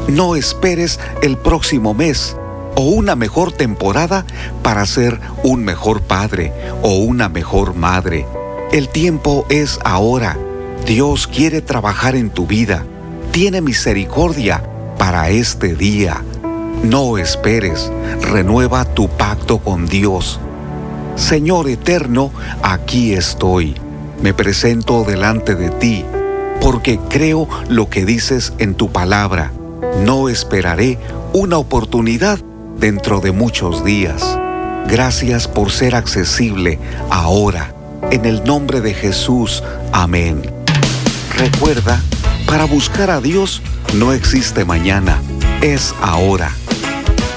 No 0.09 0.37
esperes 0.37 1.01
el 1.23 1.37
próximo 1.37 1.95
mes 1.95 2.37
o 2.77 2.83
una 2.83 3.17
mejor 3.17 3.51
temporada 3.51 4.25
para 4.63 4.87
ser 4.87 5.19
un 5.43 5.65
mejor 5.65 6.03
padre 6.03 6.53
o 6.83 6.97
una 6.99 7.29
mejor 7.29 7.75
madre. 7.75 8.27
El 8.73 8.89
tiempo 8.89 9.47
es 9.49 9.81
ahora. 9.85 10.37
Dios 10.87 11.27
quiere 11.27 11.63
trabajar 11.63 12.15
en 12.15 12.31
tu 12.31 12.47
vida. 12.47 12.85
Tiene 13.33 13.61
misericordia 13.61 14.63
para 14.99 15.31
este 15.31 15.75
día. 15.75 16.23
No 16.85 17.19
esperes, 17.19 17.91
renueva 18.23 18.85
tu 18.85 19.09
pacto 19.09 19.59
con 19.59 19.87
Dios. 19.87 20.39
Señor 21.17 21.69
eterno, 21.69 22.31
aquí 22.63 23.15
estoy. 23.15 23.75
Me 24.23 24.35
presento 24.35 25.05
delante 25.05 25.55
de 25.55 25.71
ti, 25.71 26.05
porque 26.71 27.01
creo 27.09 27.49
lo 27.71 27.89
que 27.89 28.05
dices 28.05 28.53
en 28.59 28.75
tu 28.75 28.93
palabra. 28.93 29.53
No 30.05 30.29
esperaré 30.29 30.99
una 31.33 31.57
oportunidad 31.57 32.41
dentro 32.79 33.21
de 33.21 33.33
muchos 33.33 33.87
días. 33.87 34.39
Gracias 34.87 35.49
por 35.49 35.71
ser 35.71 35.95
accesible 35.95 36.79
ahora. 37.09 37.73
En 38.11 38.27
el 38.27 38.45
nombre 38.45 38.83
de 38.83 38.93
Jesús. 38.93 39.65
Amén. 39.93 40.43
Recuerda, 41.39 42.03
para 42.47 42.67
buscar 42.67 43.09
a 43.09 43.23
Dios 43.23 43.63
no 43.95 44.13
existe 44.13 44.67
mañana, 44.67 45.23
es 45.63 45.95
ahora. 46.03 46.51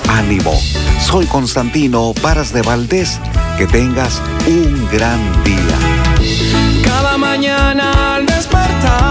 Ánimo, 0.09 0.59
soy 0.99 1.25
Constantino 1.27 2.13
Varas 2.21 2.51
de 2.51 2.63
Valdés. 2.63 3.17
Que 3.57 3.65
tengas 3.65 4.21
un 4.45 4.89
gran 4.91 5.21
día. 5.45 6.83
Cada 6.83 7.17
mañana 7.17 8.15
al 8.15 8.25
despertar 8.25 9.10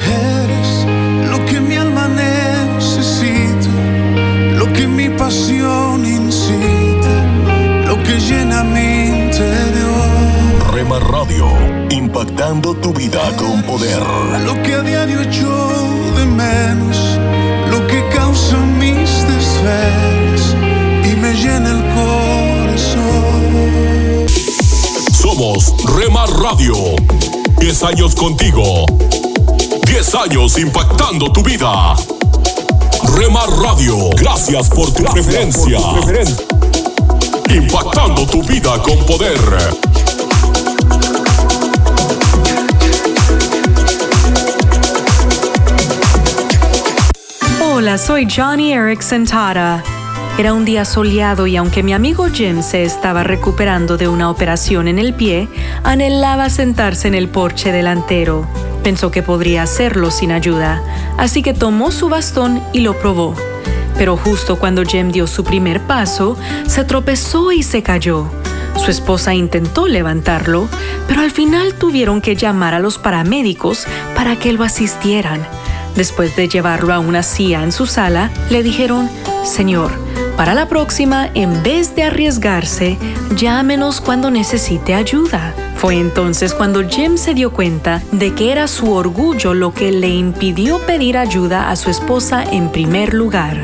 Rema 10.81 10.97
Radio, 10.97 11.45
impactando 11.91 12.73
tu 12.73 12.91
vida 12.91 13.21
con 13.37 13.61
poder. 13.61 14.01
Lo 14.43 14.59
que 14.63 14.73
a 14.73 14.81
diario 14.81 15.21
echo 15.21 15.47
de 16.17 16.25
menos, 16.25 16.97
lo 17.69 17.85
que 17.85 18.09
causa 18.09 18.57
mis 18.57 19.07
desvelos 19.27 20.55
y 21.05 21.15
me 21.17 21.35
llena 21.35 21.69
el 21.69 21.83
corazón. 21.93 23.05
Somos 25.13 25.75
Rema 25.95 26.25
Radio. 26.25 26.73
10 27.59 27.83
años 27.83 28.15
contigo. 28.15 28.87
10 29.85 30.15
años 30.15 30.57
impactando 30.57 31.31
tu 31.31 31.43
vida. 31.43 31.93
Rema 33.15 33.45
Radio, 33.61 34.09
gracias 34.17 34.67
por 34.69 34.91
tu 34.91 35.03
preferencia. 35.03 35.77
Impactando 37.53 38.25
tu 38.25 38.41
vida 38.41 38.81
con 38.81 38.97
poder. 39.05 39.90
Hola, 47.81 47.97
soy 47.97 48.27
Johnny 48.29 48.73
Erickson 48.73 49.25
Tara. 49.25 49.83
Era 50.37 50.53
un 50.53 50.65
día 50.65 50.85
soleado 50.85 51.47
y 51.47 51.57
aunque 51.57 51.81
mi 51.81 51.93
amigo 51.93 52.27
Jim 52.31 52.61
se 52.61 52.83
estaba 52.83 53.23
recuperando 53.23 53.97
de 53.97 54.07
una 54.07 54.29
operación 54.29 54.87
en 54.87 54.99
el 54.99 55.15
pie, 55.15 55.47
anhelaba 55.81 56.51
sentarse 56.51 57.07
en 57.07 57.15
el 57.15 57.27
porche 57.27 57.71
delantero. 57.71 58.47
Pensó 58.83 59.09
que 59.09 59.23
podría 59.23 59.63
hacerlo 59.63 60.11
sin 60.11 60.31
ayuda, 60.31 60.83
así 61.17 61.41
que 61.41 61.55
tomó 61.55 61.89
su 61.89 62.07
bastón 62.07 62.61
y 62.71 62.81
lo 62.81 62.99
probó. 62.99 63.33
Pero 63.97 64.15
justo 64.15 64.59
cuando 64.59 64.85
Jem 64.85 65.11
dio 65.11 65.25
su 65.25 65.43
primer 65.43 65.81
paso, 65.81 66.37
se 66.67 66.83
tropezó 66.83 67.51
y 67.51 67.63
se 67.63 67.81
cayó. 67.81 68.29
Su 68.75 68.91
esposa 68.91 69.33
intentó 69.33 69.87
levantarlo, 69.87 70.69
pero 71.07 71.21
al 71.21 71.31
final 71.31 71.73
tuvieron 71.73 72.21
que 72.21 72.35
llamar 72.35 72.75
a 72.75 72.79
los 72.79 72.99
paramédicos 72.99 73.87
para 74.15 74.35
que 74.35 74.53
lo 74.53 74.63
asistieran. 74.63 75.41
Después 75.95 76.35
de 76.35 76.47
llevarlo 76.47 76.93
a 76.93 76.99
una 76.99 77.23
silla 77.23 77.63
en 77.63 77.71
su 77.71 77.85
sala, 77.85 78.31
le 78.49 78.63
dijeron, 78.63 79.09
Señor, 79.43 79.91
para 80.37 80.53
la 80.53 80.67
próxima, 80.67 81.29
en 81.33 81.61
vez 81.61 81.95
de 81.95 82.03
arriesgarse, 82.03 82.97
llámenos 83.35 84.01
cuando 84.01 84.31
necesite 84.31 84.95
ayuda. 84.95 85.53
Fue 85.75 85.95
entonces 85.99 86.53
cuando 86.53 86.87
Jim 86.87 87.17
se 87.17 87.33
dio 87.33 87.51
cuenta 87.51 88.01
de 88.11 88.33
que 88.33 88.51
era 88.51 88.67
su 88.67 88.91
orgullo 88.91 89.53
lo 89.53 89.73
que 89.73 89.91
le 89.91 90.09
impidió 90.09 90.79
pedir 90.79 91.17
ayuda 91.17 91.69
a 91.69 91.75
su 91.75 91.89
esposa 91.89 92.43
en 92.43 92.71
primer 92.71 93.13
lugar. 93.13 93.63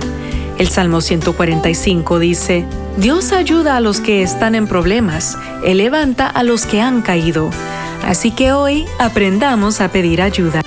El 0.58 0.68
Salmo 0.68 1.02
145 1.02 2.20
dice, 2.20 2.66
Dios 2.98 3.32
ayuda 3.32 3.78
a 3.78 3.80
los 3.80 4.02
que 4.02 4.24
están 4.24 4.56
en 4.56 4.68
problemas, 4.68 5.38
Él 5.64 5.78
levanta 5.78 6.28
a 6.28 6.44
los 6.44 6.66
que 6.66 6.82
han 6.82 7.02
caído. 7.02 7.50
Así 8.04 8.32
que 8.32 8.52
hoy 8.52 8.86
aprendamos 9.00 9.82
a 9.82 9.90
pedir 9.90 10.22
ayuda. 10.22 10.62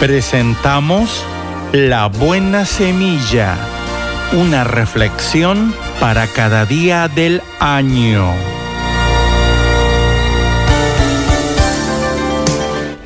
Presentamos 0.00 1.24
La 1.72 2.08
Buena 2.08 2.66
Semilla, 2.66 3.56
una 4.34 4.62
reflexión 4.62 5.74
para 5.98 6.26
cada 6.26 6.66
día 6.66 7.08
del 7.08 7.40
año. 7.60 8.30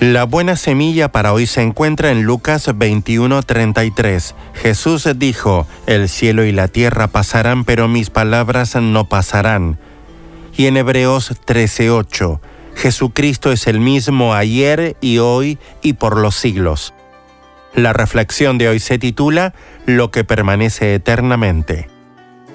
La 0.00 0.24
buena 0.24 0.57
semilla 0.57 1.12
para 1.12 1.33
hoy 1.33 1.46
se 1.46 1.62
encuentra 1.62 2.11
en 2.11 2.24
Lucas 2.24 2.66
21:33. 2.66 4.35
Jesús 4.55 5.09
dijo, 5.14 5.68
El 5.87 6.09
cielo 6.09 6.44
y 6.44 6.50
la 6.50 6.66
tierra 6.66 7.07
pasarán, 7.07 7.64
pero 7.64 7.87
mis 7.87 8.11
palabras 8.11 8.74
no 8.74 9.09
pasarán. 9.09 9.79
Y 10.57 10.66
en 10.66 10.76
Hebreos 10.76 11.37
13:8, 11.46 12.40
Jesucristo 12.80 13.52
es 13.52 13.66
el 13.66 13.78
mismo 13.78 14.32
ayer 14.32 14.96
y 15.02 15.18
hoy 15.18 15.58
y 15.82 15.92
por 15.92 16.16
los 16.16 16.34
siglos. 16.34 16.94
La 17.74 17.92
reflexión 17.92 18.56
de 18.56 18.70
hoy 18.70 18.80
se 18.80 18.98
titula 18.98 19.52
Lo 19.84 20.10
que 20.10 20.24
permanece 20.24 20.94
eternamente. 20.94 21.90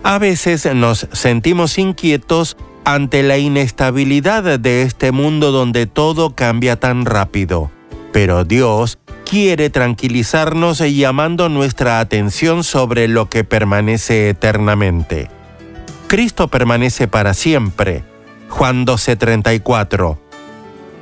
A 0.02 0.18
veces 0.18 0.66
nos 0.74 1.08
sentimos 1.12 1.78
inquietos 1.78 2.58
ante 2.86 3.22
la 3.22 3.38
inestabilidad 3.38 4.58
de 4.58 4.82
este 4.82 5.12
mundo 5.12 5.52
donde 5.52 5.86
todo 5.86 6.34
cambia 6.34 6.80
tan 6.80 7.06
rápido. 7.06 7.70
Pero 8.12 8.46
Dios 8.46 8.98
quiere 9.30 9.70
tranquilizarnos 9.70 10.80
llamando 10.80 11.50
nuestra 11.50 12.00
atención 12.00 12.64
sobre 12.64 13.08
lo 13.08 13.30
que 13.30 13.44
permanece 13.44 14.30
eternamente. 14.30 15.30
Cristo 16.08 16.48
permanece 16.48 17.08
para 17.08 17.36
siempre. 17.36 18.15
Juan 18.50 18.86
12:34. 18.86 20.18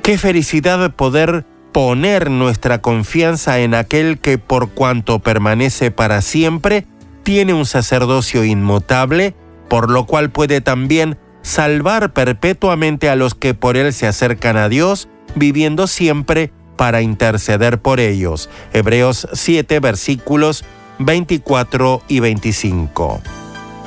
Qué 0.02 0.18
felicidad 0.18 0.94
poder 0.94 1.46
poner 1.72 2.30
nuestra 2.30 2.80
confianza 2.80 3.58
en 3.58 3.74
aquel 3.74 4.18
que 4.18 4.38
por 4.38 4.70
cuanto 4.70 5.18
permanece 5.18 5.90
para 5.90 6.22
siempre, 6.22 6.86
tiene 7.24 7.52
un 7.52 7.66
sacerdocio 7.66 8.44
inmutable, 8.44 9.34
por 9.68 9.90
lo 9.90 10.06
cual 10.06 10.30
puede 10.30 10.60
también 10.60 11.18
salvar 11.42 12.12
perpetuamente 12.12 13.08
a 13.08 13.16
los 13.16 13.34
que 13.34 13.54
por 13.54 13.76
él 13.76 13.92
se 13.92 14.06
acercan 14.06 14.56
a 14.56 14.68
Dios, 14.68 15.08
viviendo 15.34 15.86
siempre 15.86 16.52
para 16.76 17.02
interceder 17.02 17.80
por 17.80 17.98
ellos. 17.98 18.48
Hebreos 18.72 19.26
7 19.32 19.80
versículos 19.80 20.64
24 20.98 22.02
y 22.08 22.20
25. 22.20 23.20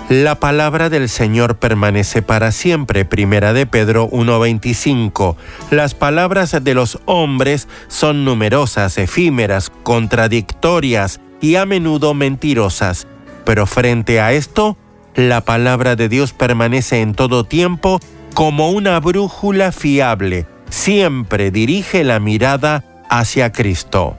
La 0.09 0.35
palabra 0.35 0.89
del 0.89 1.09
Señor 1.09 1.57
permanece 1.57 2.21
para 2.21 2.53
siempre. 2.53 3.03
Primera 3.03 3.51
de 3.51 3.65
Pedro 3.65 4.09
1.25. 4.09 5.35
Las 5.69 5.95
palabras 5.95 6.55
de 6.63 6.73
los 6.73 6.99
hombres 7.03 7.67
son 7.89 8.23
numerosas, 8.23 8.97
efímeras, 8.97 9.69
contradictorias 9.83 11.19
y 11.41 11.55
a 11.55 11.65
menudo 11.65 12.13
mentirosas. 12.13 13.05
Pero 13.43 13.65
frente 13.65 14.21
a 14.21 14.31
esto, 14.31 14.77
la 15.13 15.41
palabra 15.41 15.97
de 15.97 16.07
Dios 16.07 16.31
permanece 16.31 17.01
en 17.01 17.13
todo 17.13 17.43
tiempo 17.43 17.99
como 18.33 18.71
una 18.71 19.01
brújula 19.01 19.73
fiable. 19.73 20.47
Siempre 20.69 21.51
dirige 21.51 22.05
la 22.05 22.21
mirada 22.21 22.85
hacia 23.09 23.51
Cristo. 23.51 24.15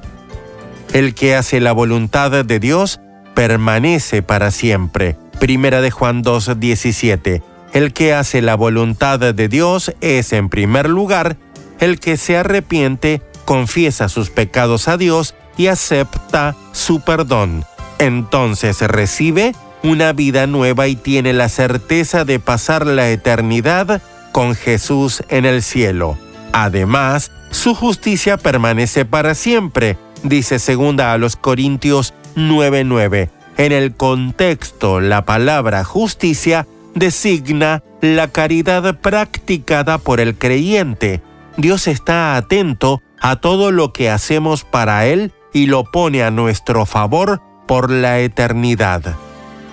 El 0.92 1.14
que 1.14 1.34
hace 1.34 1.60
la 1.60 1.72
voluntad 1.72 2.44
de 2.44 2.58
Dios 2.58 3.00
permanece 3.34 4.20
para 4.20 4.50
siempre. 4.50 5.16
Primera 5.40 5.80
de 5.80 5.90
Juan 5.90 6.22
2:17. 6.22 7.42
El 7.72 7.92
que 7.92 8.12
hace 8.14 8.42
la 8.42 8.56
voluntad 8.56 9.20
de 9.20 9.48
Dios 9.48 9.92
es 10.00 10.32
en 10.32 10.48
primer 10.48 10.88
lugar 10.88 11.36
el 11.80 12.00
que 12.00 12.16
se 12.16 12.36
arrepiente, 12.36 13.22
confiesa 13.44 14.08
sus 14.08 14.30
pecados 14.30 14.88
a 14.88 14.96
Dios 14.96 15.34
y 15.56 15.68
acepta 15.68 16.56
su 16.72 17.00
perdón. 17.00 17.64
Entonces 17.98 18.80
recibe 18.80 19.54
una 19.82 20.12
vida 20.12 20.46
nueva 20.46 20.88
y 20.88 20.96
tiene 20.96 21.32
la 21.32 21.48
certeza 21.48 22.24
de 22.24 22.40
pasar 22.40 22.86
la 22.86 23.10
eternidad 23.10 24.02
con 24.32 24.54
Jesús 24.54 25.22
en 25.28 25.44
el 25.44 25.62
cielo. 25.62 26.18
Además, 26.52 27.30
su 27.50 27.74
justicia 27.74 28.38
permanece 28.38 29.04
para 29.04 29.34
siempre, 29.34 29.98
dice 30.22 30.58
segunda 30.58 31.12
a 31.12 31.18
los 31.18 31.36
Corintios 31.36 32.12
9:9. 32.34 33.37
En 33.58 33.72
el 33.72 33.94
contexto, 33.96 35.00
la 35.00 35.24
palabra 35.24 35.82
justicia 35.82 36.68
designa 36.94 37.82
la 38.00 38.28
caridad 38.28 39.00
practicada 39.00 39.98
por 39.98 40.20
el 40.20 40.36
creyente. 40.36 41.20
Dios 41.56 41.88
está 41.88 42.36
atento 42.36 43.02
a 43.20 43.36
todo 43.36 43.72
lo 43.72 43.92
que 43.92 44.10
hacemos 44.10 44.62
para 44.62 45.06
Él 45.06 45.32
y 45.52 45.66
lo 45.66 45.82
pone 45.84 46.22
a 46.22 46.30
nuestro 46.30 46.86
favor 46.86 47.42
por 47.66 47.90
la 47.90 48.20
eternidad. 48.20 49.16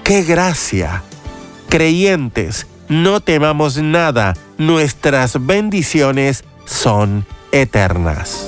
¡Qué 0.03 0.23
gracia! 0.23 1.03
Creyentes, 1.69 2.65
no 2.89 3.19
temamos 3.19 3.77
nada, 3.77 4.33
nuestras 4.57 5.45
bendiciones 5.45 6.43
son 6.65 7.25
eternas. 7.51 8.47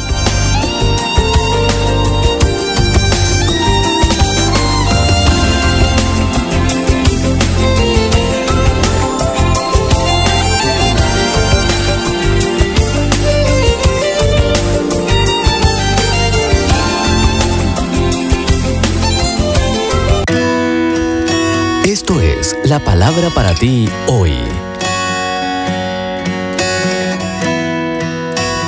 la 22.63 22.79
palabra 22.79 23.29
para 23.31 23.53
ti 23.53 23.89
hoy. 24.07 24.31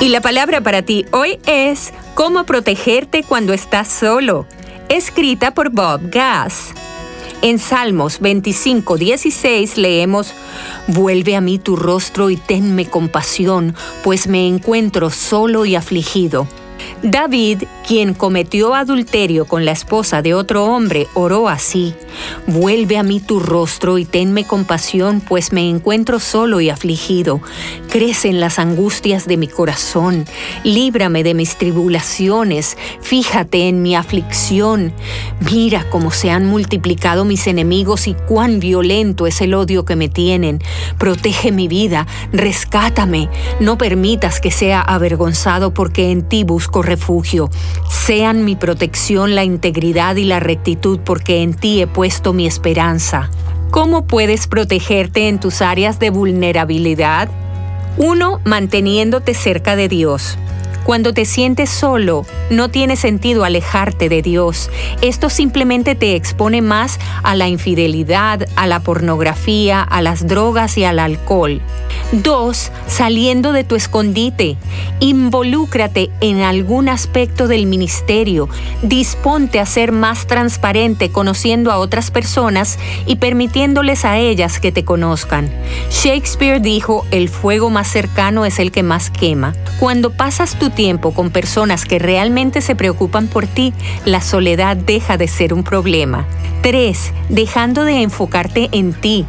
Y 0.02 0.08
la 0.10 0.20
palabra 0.20 0.60
para 0.60 0.82
ti 0.82 1.06
hoy 1.10 1.38
es 1.46 1.94
Cómo 2.14 2.44
protegerte 2.44 3.22
cuando 3.22 3.54
estás 3.54 3.88
solo, 3.88 4.46
escrita 4.90 5.54
por 5.54 5.70
Bob 5.70 6.02
Gass. 6.10 6.74
En 7.40 7.58
Salmos 7.58 8.20
25, 8.20 8.98
16 8.98 9.78
leemos, 9.78 10.34
Vuelve 10.88 11.34
a 11.34 11.40
mí 11.40 11.58
tu 11.58 11.76
rostro 11.76 12.28
y 12.28 12.36
tenme 12.36 12.84
compasión, 12.84 13.74
pues 14.02 14.26
me 14.26 14.46
encuentro 14.46 15.08
solo 15.08 15.64
y 15.64 15.76
afligido. 15.76 16.46
David, 17.02 17.64
quien 17.86 18.14
cometió 18.14 18.74
adulterio 18.74 19.44
con 19.44 19.64
la 19.64 19.72
esposa 19.72 20.22
de 20.22 20.34
otro 20.34 20.64
hombre, 20.64 21.06
oró 21.14 21.48
así, 21.48 21.94
Vuelve 22.46 22.98
a 22.98 23.02
mí 23.02 23.20
tu 23.20 23.40
rostro 23.40 23.98
y 23.98 24.04
tenme 24.04 24.46
compasión, 24.46 25.20
pues 25.20 25.52
me 25.52 25.68
encuentro 25.68 26.20
solo 26.20 26.60
y 26.60 26.70
afligido. 26.70 27.40
Crecen 27.94 28.40
las 28.40 28.58
angustias 28.58 29.28
de 29.28 29.36
mi 29.36 29.46
corazón, 29.46 30.24
líbrame 30.64 31.22
de 31.22 31.32
mis 31.32 31.54
tribulaciones, 31.58 32.76
fíjate 33.00 33.68
en 33.68 33.82
mi 33.82 33.94
aflicción. 33.94 34.92
Mira 35.48 35.88
cómo 35.90 36.10
se 36.10 36.32
han 36.32 36.44
multiplicado 36.44 37.24
mis 37.24 37.46
enemigos 37.46 38.08
y 38.08 38.14
cuán 38.14 38.58
violento 38.58 39.28
es 39.28 39.40
el 39.40 39.54
odio 39.54 39.84
que 39.84 39.94
me 39.94 40.08
tienen. 40.08 40.60
Protege 40.98 41.52
mi 41.52 41.68
vida, 41.68 42.08
rescátame, 42.32 43.28
no 43.60 43.78
permitas 43.78 44.40
que 44.40 44.50
sea 44.50 44.80
avergonzado 44.80 45.72
porque 45.72 46.10
en 46.10 46.28
ti 46.28 46.42
busco 46.42 46.82
refugio. 46.82 47.48
Sean 47.88 48.44
mi 48.44 48.56
protección 48.56 49.36
la 49.36 49.44
integridad 49.44 50.16
y 50.16 50.24
la 50.24 50.40
rectitud 50.40 50.98
porque 50.98 51.42
en 51.44 51.54
ti 51.54 51.80
he 51.80 51.86
puesto 51.86 52.32
mi 52.32 52.48
esperanza. 52.48 53.30
¿Cómo 53.70 54.08
puedes 54.08 54.48
protegerte 54.48 55.28
en 55.28 55.38
tus 55.38 55.62
áreas 55.62 56.00
de 56.00 56.10
vulnerabilidad? 56.10 57.28
1. 57.96 58.40
Manteniéndote 58.44 59.34
cerca 59.34 59.76
de 59.76 59.88
Dios. 59.88 60.36
Cuando 60.84 61.14
te 61.14 61.24
sientes 61.24 61.70
solo, 61.70 62.26
no 62.50 62.68
tiene 62.68 62.96
sentido 62.96 63.44
alejarte 63.44 64.10
de 64.10 64.20
Dios. 64.20 64.70
Esto 65.00 65.30
simplemente 65.30 65.94
te 65.94 66.14
expone 66.14 66.60
más 66.60 67.00
a 67.22 67.34
la 67.34 67.48
infidelidad, 67.48 68.46
a 68.54 68.66
la 68.66 68.80
pornografía, 68.80 69.80
a 69.82 70.02
las 70.02 70.26
drogas 70.26 70.76
y 70.76 70.84
al 70.84 70.98
alcohol. 70.98 71.62
2. 72.12 72.70
Saliendo 72.86 73.52
de 73.52 73.64
tu 73.64 73.76
escondite. 73.76 74.56
Involúcrate 75.00 76.10
en 76.20 76.42
algún 76.42 76.90
aspecto 76.90 77.48
del 77.48 77.64
ministerio. 77.66 78.50
Disponte 78.82 79.60
a 79.60 79.66
ser 79.66 79.90
más 79.90 80.26
transparente 80.26 81.10
conociendo 81.10 81.72
a 81.72 81.78
otras 81.78 82.10
personas 82.10 82.78
y 83.06 83.16
permitiéndoles 83.16 84.04
a 84.04 84.18
ellas 84.18 84.60
que 84.60 84.70
te 84.70 84.84
conozcan. 84.84 85.50
Shakespeare 85.90 86.60
dijo, 86.60 87.06
el 87.10 87.30
fuego 87.30 87.70
más 87.70 87.88
cercano 87.88 88.44
es 88.44 88.58
el 88.58 88.70
que 88.70 88.82
más 88.82 89.10
quema. 89.10 89.54
Cuando 89.80 90.10
pasas 90.10 90.58
tu 90.58 90.70
tiempo 90.74 91.12
con 91.12 91.30
personas 91.30 91.84
que 91.84 91.98
realmente 91.98 92.60
se 92.60 92.76
preocupan 92.76 93.28
por 93.28 93.46
ti, 93.46 93.72
la 94.04 94.20
soledad 94.20 94.76
deja 94.76 95.16
de 95.16 95.28
ser 95.28 95.54
un 95.54 95.64
problema. 95.64 96.26
3. 96.62 97.12
Dejando 97.28 97.84
de 97.84 98.02
enfocarte 98.02 98.68
en 98.72 98.92
ti. 98.92 99.26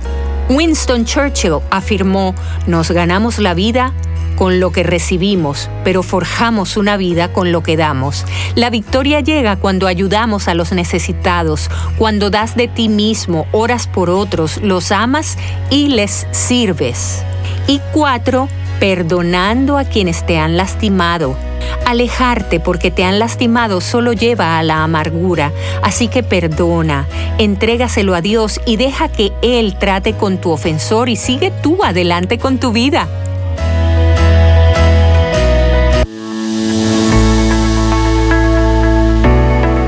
Winston 0.49 1.05
Churchill 1.05 1.60
afirmó, 1.71 2.36
nos 2.67 2.91
ganamos 2.91 3.39
la 3.39 3.53
vida 3.53 3.93
con 4.36 4.60
lo 4.60 4.71
que 4.71 4.84
recibimos, 4.84 5.69
pero 5.84 6.03
forjamos 6.03 6.77
una 6.77 6.97
vida 6.97 7.31
con 7.31 7.51
lo 7.51 7.63
que 7.63 7.77
damos. 7.77 8.25
La 8.55 8.69
victoria 8.69 9.21
llega 9.21 9.55
cuando 9.55 9.88
ayudamos 9.88 10.47
a 10.47 10.53
los 10.53 10.71
necesitados, 10.71 11.69
cuando 11.97 12.29
das 12.29 12.55
de 12.55 12.67
ti 12.67 12.89
mismo, 12.89 13.47
oras 13.51 13.88
por 13.88 14.10
otros, 14.10 14.58
los 14.62 14.91
amas 14.91 15.38
y 15.69 15.88
les 15.88 16.27
sirves. 16.31 17.23
Y 17.67 17.79
cuatro, 17.93 18.47
perdonando 18.79 19.77
a 19.77 19.83
quienes 19.85 20.25
te 20.25 20.38
han 20.38 20.57
lastimado. 20.57 21.35
Alejarte 21.85 22.59
porque 22.59 22.91
te 22.91 23.03
han 23.03 23.19
lastimado 23.19 23.81
solo 23.81 24.13
lleva 24.13 24.57
a 24.57 24.63
la 24.63 24.83
amargura, 24.83 25.51
así 25.83 26.07
que 26.07 26.23
perdona, 26.23 27.07
entrégaselo 27.38 28.15
a 28.15 28.21
Dios 28.21 28.59
y 28.65 28.77
deja 28.77 29.07
que 29.09 29.31
Él 29.41 29.77
trate 29.77 30.13
con 30.13 30.38
tu 30.38 30.51
ofensor 30.51 31.09
y 31.09 31.15
sigue 31.15 31.51
tú 31.61 31.83
adelante 31.83 32.38
con 32.38 32.57
tu 32.57 32.71
vida. 32.71 33.07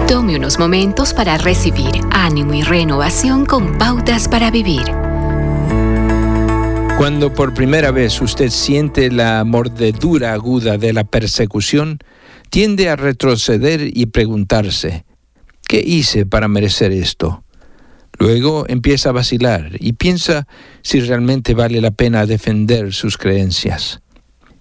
Tome 0.08 0.38
unos 0.38 0.58
momentos 0.60 1.14
para 1.14 1.38
recibir 1.38 2.02
ánimo 2.12 2.54
y 2.54 2.64
renovación 2.64 3.46
con 3.46 3.78
pautas 3.78 4.28
para 4.28 4.52
vivir. 4.52 5.07
Cuando 6.98 7.32
por 7.32 7.54
primera 7.54 7.92
vez 7.92 8.20
usted 8.22 8.50
siente 8.50 9.12
la 9.12 9.44
mordedura 9.44 10.34
aguda 10.34 10.80
de 10.80 10.94
la 10.94 11.04
persecución, 11.04 12.00
tiende 12.50 12.90
a 12.90 12.96
retroceder 12.96 13.96
y 13.96 14.08
preguntarse, 14.08 15.06
¿qué 15.68 15.80
hice 15.80 16.26
para 16.26 16.48
merecer 16.48 16.92
esto? 16.92 17.44
Luego 18.18 18.66
empieza 18.68 19.10
a 19.10 19.12
vacilar 19.12 19.74
y 19.80 19.94
piensa 19.94 20.48
si 20.82 21.00
realmente 21.00 21.54
vale 21.54 21.82
la 21.82 21.92
pena 21.92 22.26
defender 22.26 22.92
sus 22.92 23.20
creencias. 23.20 24.02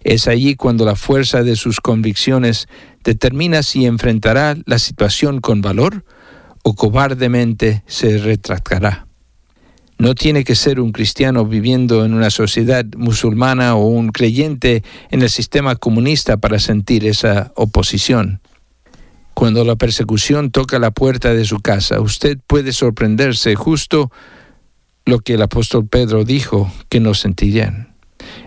Es 0.05 0.29
allí 0.29 0.57
cuando 0.57 0.85
la 0.85 0.95
fuerza 0.95 1.43
de 1.43 1.57
sus 1.57 1.81
convicciones 1.81 2.69
determina 3.03 3.63
si 3.63 3.87
enfrentará 3.87 4.57
la 4.67 4.79
situación 4.79 5.41
con 5.41 5.63
valor 5.63 6.05
o 6.63 6.75
cobardemente 6.75 7.83
se 7.87 8.19
retractará. 8.19 9.06
No 9.99 10.15
tiene 10.15 10.45
que 10.45 10.55
ser 10.55 10.79
un 10.79 10.93
cristiano 10.93 11.47
viviendo 11.47 12.05
en 12.05 12.13
una 12.13 12.31
sociedad 12.31 12.85
musulmana 12.97 13.77
o 13.77 13.87
un 13.87 14.09
creyente 14.09 14.83
en 15.11 15.23
el 15.23 15.31
sistema 15.31 15.77
comunista 15.77 16.37
para 16.37 16.59
sentir 16.59 17.07
esa 17.07 17.53
oposición. 17.57 18.41
Cuando 19.33 19.65
la 19.65 19.77
persecución 19.77 20.51
toca 20.51 20.79
la 20.79 20.91
puerta 20.91 21.33
de 21.35 21.45
su 21.45 21.61
casa, 21.61 22.01
usted 22.01 22.39
puede 22.47 22.73
sorprenderse 22.73 23.55
justo 23.55 24.11
lo 25.07 25.21
que 25.21 25.35
el 25.35 25.43
apóstol 25.43 25.87
Pedro 25.87 26.25
dijo 26.25 26.71
que 26.89 27.01
no 27.01 27.15
sentirían. 27.15 27.95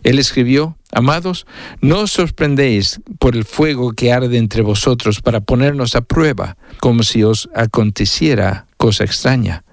Él 0.04 0.20
escribió, 0.20 0.78
Amados, 0.92 1.46
no 1.82 2.00
os 2.00 2.12
sorprendéis 2.12 3.02
por 3.20 3.36
el 3.36 3.46
fuego 3.46 3.94
que 3.94 4.12
arde 4.12 4.38
entre 4.38 4.62
vosotros 4.64 5.22
para 5.22 5.40
ponernos 5.40 5.96
a 5.96 6.02
prueba, 6.02 6.58
como 6.80 7.04
si 7.04 7.24
os 7.24 7.50
aconteciera 7.54 8.66
cosa 8.78 9.04
extraña 9.04 9.64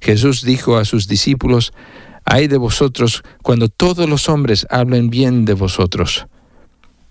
Jesús 0.00 0.42
dijo 0.42 0.76
a 0.76 0.84
sus 0.84 1.06
discípulos, 1.08 1.72
hay 2.24 2.48
de 2.48 2.58
vosotros 2.58 3.22
cuando 3.42 3.68
todos 3.68 4.08
los 4.08 4.28
hombres 4.28 4.66
hablen 4.70 5.10
bien 5.10 5.44
de 5.44 5.54
vosotros. 5.54 6.26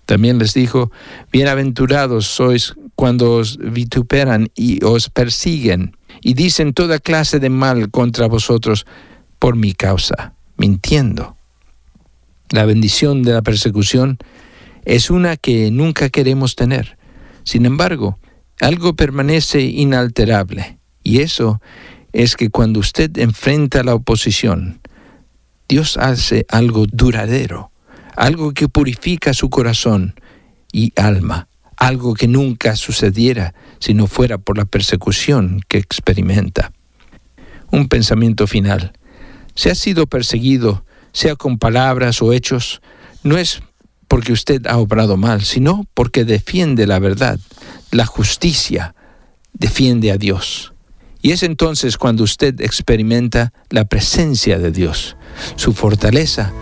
También 0.06 0.38
les 0.38 0.54
dijo, 0.54 0.90
bienaventurados 1.30 2.26
sois 2.26 2.74
cuando 2.96 3.34
os 3.34 3.58
vituperan 3.58 4.50
y 4.56 4.84
os 4.84 5.08
persiguen 5.08 5.96
y 6.20 6.34
dicen 6.34 6.74
toda 6.74 6.98
clase 6.98 7.38
de 7.38 7.48
mal 7.48 7.90
contra 7.90 8.26
vosotros 8.26 8.86
por 9.38 9.56
mi 9.56 9.72
causa, 9.72 10.34
mintiendo. 10.56 11.36
La 12.50 12.64
bendición 12.64 13.22
de 13.22 13.32
la 13.32 13.42
persecución 13.42 14.18
es 14.84 15.10
una 15.10 15.36
que 15.36 15.70
nunca 15.70 16.08
queremos 16.08 16.56
tener. 16.56 16.98
Sin 17.44 17.64
embargo, 17.64 18.18
algo 18.60 18.94
permanece 18.94 19.60
inalterable, 19.60 20.78
y 21.02 21.20
eso 21.20 21.60
es 22.12 22.36
que 22.36 22.50
cuando 22.50 22.80
usted 22.80 23.16
enfrenta 23.18 23.82
la 23.82 23.94
oposición, 23.94 24.80
Dios 25.68 25.96
hace 25.96 26.46
algo 26.48 26.86
duradero, 26.90 27.70
algo 28.16 28.52
que 28.52 28.68
purifica 28.68 29.32
su 29.32 29.50
corazón 29.50 30.14
y 30.72 30.92
alma, 30.96 31.48
algo 31.76 32.14
que 32.14 32.28
nunca 32.28 32.76
sucediera 32.76 33.54
si 33.78 33.94
no 33.94 34.06
fuera 34.06 34.38
por 34.38 34.58
la 34.58 34.64
persecución 34.64 35.62
que 35.68 35.78
experimenta. 35.78 36.72
Un 37.70 37.88
pensamiento 37.88 38.46
final. 38.46 38.92
Si 39.54 39.68
ha 39.68 39.74
sido 39.74 40.06
perseguido, 40.06 40.84
sea 41.12 41.36
con 41.36 41.58
palabras 41.58 42.20
o 42.20 42.32
hechos, 42.32 42.82
no 43.22 43.38
es 43.38 43.62
porque 44.08 44.32
usted 44.32 44.66
ha 44.66 44.76
obrado 44.78 45.16
mal, 45.16 45.42
sino 45.42 45.86
porque 45.94 46.24
defiende 46.24 46.86
la 46.86 46.98
verdad, 46.98 47.38
la 47.92 48.06
justicia, 48.06 48.94
defiende 49.52 50.10
a 50.10 50.16
Dios. 50.16 50.69
Y 51.22 51.32
es 51.32 51.42
entonces 51.42 51.98
cuando 51.98 52.24
usted 52.24 52.60
experimenta 52.60 53.52
la 53.68 53.84
presencia 53.84 54.58
de 54.58 54.70
Dios, 54.70 55.16
su 55.56 55.72
fortaleza 55.72 56.52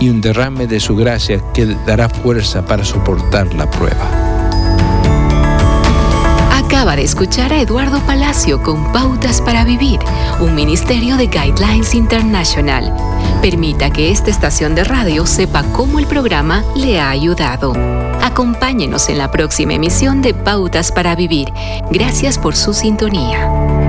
y 0.00 0.08
un 0.08 0.20
derrame 0.20 0.66
de 0.66 0.80
su 0.80 0.96
gracia 0.96 1.42
que 1.52 1.66
dará 1.86 2.08
fuerza 2.08 2.64
para 2.64 2.84
soportar 2.84 3.54
la 3.54 3.70
prueba. 3.70 4.32
Acaba 6.50 6.96
de 6.96 7.02
escuchar 7.02 7.52
a 7.52 7.60
Eduardo 7.60 8.00
Palacio 8.00 8.62
con 8.62 8.92
Pautas 8.92 9.42
para 9.42 9.62
Vivir, 9.64 10.00
un 10.40 10.54
ministerio 10.54 11.18
de 11.18 11.26
Guidelines 11.26 11.94
International. 11.94 12.92
Permita 13.42 13.90
que 13.90 14.10
esta 14.10 14.30
estación 14.30 14.74
de 14.74 14.84
radio 14.84 15.26
sepa 15.26 15.64
cómo 15.72 15.98
el 15.98 16.06
programa 16.06 16.64
le 16.74 16.98
ha 16.98 17.10
ayudado. 17.10 17.74
Acompáñenos 18.22 19.10
en 19.10 19.18
la 19.18 19.30
próxima 19.30 19.74
emisión 19.74 20.22
de 20.22 20.32
Pautas 20.32 20.92
para 20.92 21.14
Vivir. 21.14 21.52
Gracias 21.90 22.38
por 22.38 22.56
su 22.56 22.72
sintonía. 22.72 23.81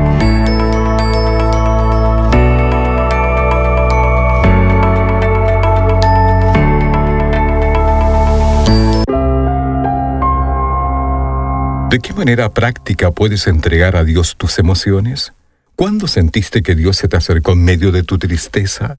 ¿De 11.94 12.00
qué 12.00 12.12
manera 12.12 12.52
práctica 12.52 13.12
puedes 13.12 13.46
entregar 13.46 13.96
a 13.96 14.04
Dios 14.04 14.36
tus 14.36 14.58
emociones? 14.58 15.32
¿Cuándo 15.76 16.08
sentiste 16.08 16.64
que 16.64 16.74
Dios 16.74 16.98
se 16.98 17.08
te 17.08 17.18
acercó 17.18 17.52
en 17.52 17.64
medio 17.64 17.92
de 17.92 18.02
tu 18.02 18.18
tristeza? 18.18 18.96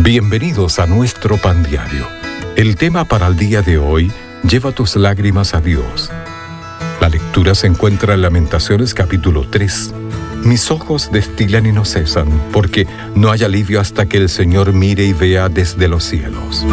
Bienvenidos 0.00 0.80
a 0.80 0.86
nuestro 0.86 1.36
pan 1.36 1.62
diario. 1.62 2.08
El 2.56 2.74
tema 2.74 3.04
para 3.04 3.28
el 3.28 3.36
día 3.36 3.62
de 3.62 3.78
hoy, 3.78 4.10
lleva 4.42 4.72
tus 4.72 4.96
lágrimas 4.96 5.54
a 5.54 5.60
Dios. 5.60 6.10
La 7.00 7.08
lectura 7.08 7.54
se 7.54 7.68
encuentra 7.68 8.14
en 8.14 8.22
Lamentaciones 8.22 8.92
capítulo 8.92 9.48
3. 9.48 9.94
Mis 10.44 10.70
ojos 10.70 11.10
destilan 11.12 11.66
y 11.66 11.72
no 11.72 11.84
cesan, 11.84 12.28
porque 12.52 12.86
no 13.14 13.30
hay 13.30 13.44
alivio 13.44 13.80
hasta 13.80 14.06
que 14.06 14.18
el 14.18 14.28
Señor 14.28 14.72
mire 14.72 15.04
y 15.04 15.12
vea 15.12 15.48
desde 15.48 15.88
los 15.88 16.04
cielos. 16.04 16.64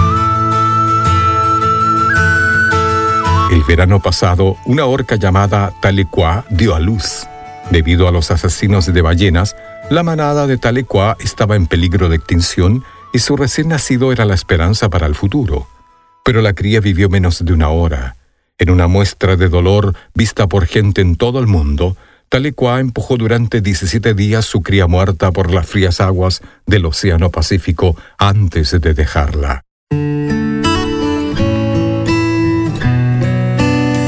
El 3.51 3.63
verano 3.63 4.01
pasado, 4.01 4.57
una 4.65 4.85
orca 4.85 5.15
llamada 5.15 5.73
Talecuá 5.81 6.45
dio 6.49 6.75
a 6.75 6.79
luz. 6.79 7.25
Debido 7.71 8.07
a 8.07 8.11
los 8.11 8.29
asesinos 8.31 8.91
de 8.91 9.01
ballenas, 9.01 9.55
la 9.89 10.03
manada 10.03 10.45
de 10.47 10.57
Talecuá 10.57 11.15
estaba 11.19 11.55
en 11.55 11.67
peligro 11.67 12.09
de 12.09 12.17
extinción 12.17 12.83
y 13.13 13.19
su 13.19 13.37
recién 13.37 13.69
nacido 13.69 14.11
era 14.11 14.25
la 14.25 14.33
esperanza 14.33 14.89
para 14.89 15.07
el 15.07 15.15
futuro. 15.15 15.67
Pero 16.23 16.41
la 16.41 16.53
cría 16.53 16.79
vivió 16.79 17.07
menos 17.07 17.45
de 17.45 17.53
una 17.53 17.69
hora. 17.69 18.15
En 18.57 18.69
una 18.69 18.87
muestra 18.87 19.35
de 19.35 19.47
dolor 19.47 19.95
vista 20.13 20.47
por 20.47 20.65
gente 20.65 21.01
en 21.01 21.15
todo 21.15 21.39
el 21.39 21.47
mundo, 21.47 21.95
Talecuá 22.29 22.79
empujó 22.79 23.17
durante 23.17 23.61
17 23.61 24.13
días 24.13 24.45
su 24.45 24.61
cría 24.61 24.87
muerta 24.87 25.31
por 25.31 25.53
las 25.53 25.67
frías 25.67 26.01
aguas 26.01 26.41
del 26.65 26.85
Océano 26.85 27.29
Pacífico 27.29 27.95
antes 28.17 28.71
de 28.71 28.93
dejarla. 28.93 29.63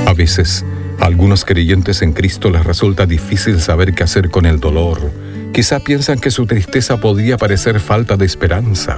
A 0.05 0.13
veces, 0.13 0.65
a 0.99 1.05
algunos 1.05 1.45
creyentes 1.45 2.01
en 2.01 2.13
Cristo 2.13 2.49
les 2.49 2.65
resulta 2.65 3.05
difícil 3.05 3.61
saber 3.61 3.93
qué 3.93 4.03
hacer 4.03 4.29
con 4.29 4.45
el 4.45 4.59
dolor. 4.59 5.11
Quizá 5.53 5.79
piensan 5.79 6.19
que 6.19 6.31
su 6.31 6.45
tristeza 6.45 6.97
podría 6.97 7.37
parecer 7.37 7.79
falta 7.79 8.17
de 8.17 8.25
esperanza, 8.25 8.97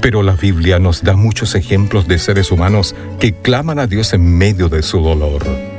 pero 0.00 0.22
la 0.22 0.34
Biblia 0.34 0.78
nos 0.78 1.02
da 1.02 1.14
muchos 1.16 1.54
ejemplos 1.54 2.08
de 2.08 2.18
seres 2.18 2.50
humanos 2.50 2.94
que 3.18 3.32
claman 3.32 3.78
a 3.78 3.86
Dios 3.86 4.12
en 4.12 4.36
medio 4.38 4.68
de 4.68 4.82
su 4.82 5.00
dolor. 5.00 5.69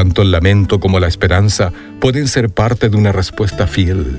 Tanto 0.00 0.22
el 0.22 0.30
lamento 0.30 0.80
como 0.80 0.98
la 0.98 1.08
esperanza 1.08 1.74
pueden 2.00 2.26
ser 2.26 2.48
parte 2.48 2.88
de 2.88 2.96
una 2.96 3.12
respuesta 3.12 3.66
fiel. 3.66 4.18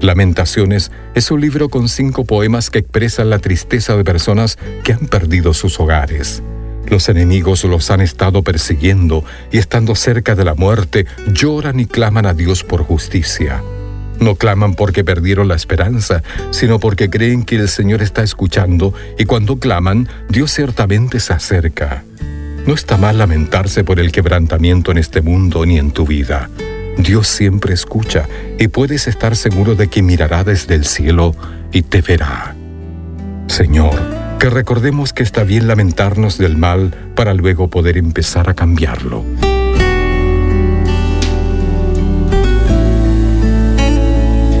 Lamentaciones 0.00 0.92
es 1.16 1.32
un 1.32 1.40
libro 1.40 1.68
con 1.68 1.88
cinco 1.88 2.24
poemas 2.24 2.70
que 2.70 2.78
expresan 2.78 3.30
la 3.30 3.40
tristeza 3.40 3.96
de 3.96 4.04
personas 4.04 4.56
que 4.84 4.92
han 4.92 5.08
perdido 5.08 5.52
sus 5.52 5.80
hogares. 5.80 6.44
Los 6.88 7.08
enemigos 7.08 7.64
los 7.64 7.90
han 7.90 8.02
estado 8.02 8.44
persiguiendo 8.44 9.24
y 9.50 9.58
estando 9.58 9.96
cerca 9.96 10.36
de 10.36 10.44
la 10.44 10.54
muerte 10.54 11.06
lloran 11.32 11.80
y 11.80 11.86
claman 11.86 12.26
a 12.26 12.32
Dios 12.32 12.62
por 12.62 12.84
justicia. 12.84 13.64
No 14.20 14.36
claman 14.36 14.76
porque 14.76 15.02
perdieron 15.02 15.48
la 15.48 15.56
esperanza, 15.56 16.22
sino 16.52 16.78
porque 16.78 17.10
creen 17.10 17.42
que 17.42 17.56
el 17.56 17.68
Señor 17.68 18.00
está 18.00 18.22
escuchando 18.22 18.94
y 19.18 19.24
cuando 19.24 19.58
claman, 19.58 20.08
Dios 20.28 20.52
ciertamente 20.52 21.18
se 21.18 21.32
acerca. 21.32 22.04
No 22.66 22.74
está 22.74 22.96
mal 22.96 23.18
lamentarse 23.18 23.84
por 23.84 24.00
el 24.00 24.10
quebrantamiento 24.10 24.90
en 24.90 24.98
este 24.98 25.20
mundo 25.20 25.64
ni 25.64 25.78
en 25.78 25.92
tu 25.92 26.04
vida. 26.04 26.50
Dios 26.98 27.28
siempre 27.28 27.72
escucha 27.72 28.28
y 28.58 28.66
puedes 28.66 29.06
estar 29.06 29.36
seguro 29.36 29.76
de 29.76 29.86
que 29.86 30.02
mirará 30.02 30.42
desde 30.42 30.74
el 30.74 30.84
cielo 30.84 31.36
y 31.70 31.82
te 31.82 32.02
verá. 32.02 32.56
Señor, 33.46 33.94
que 34.40 34.50
recordemos 34.50 35.12
que 35.12 35.22
está 35.22 35.44
bien 35.44 35.68
lamentarnos 35.68 36.38
del 36.38 36.56
mal 36.56 36.92
para 37.14 37.34
luego 37.34 37.68
poder 37.68 37.96
empezar 37.98 38.50
a 38.50 38.54
cambiarlo. 38.54 39.24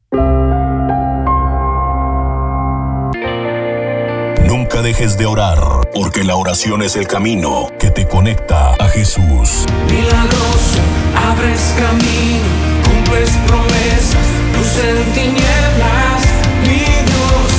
Nunca 4.46 4.82
dejes 4.82 5.16
de 5.18 5.26
orar, 5.26 5.58
porque 5.94 6.24
la 6.24 6.34
oración 6.36 6.82
es 6.82 6.96
el 6.96 7.06
camino 7.06 7.68
que 7.78 7.90
te 7.90 8.08
conecta 8.08 8.72
a 8.74 8.88
Jesús. 8.88 9.66
Milagroso, 9.88 10.80
abres 11.14 11.74
camino, 11.78 12.44
cumples 12.84 13.30
promesas, 13.46 14.26
luz 14.56 14.78
en 14.84 15.12
tinieblas, 15.12 16.22
mi 16.62 16.84
Dios, 17.08 17.50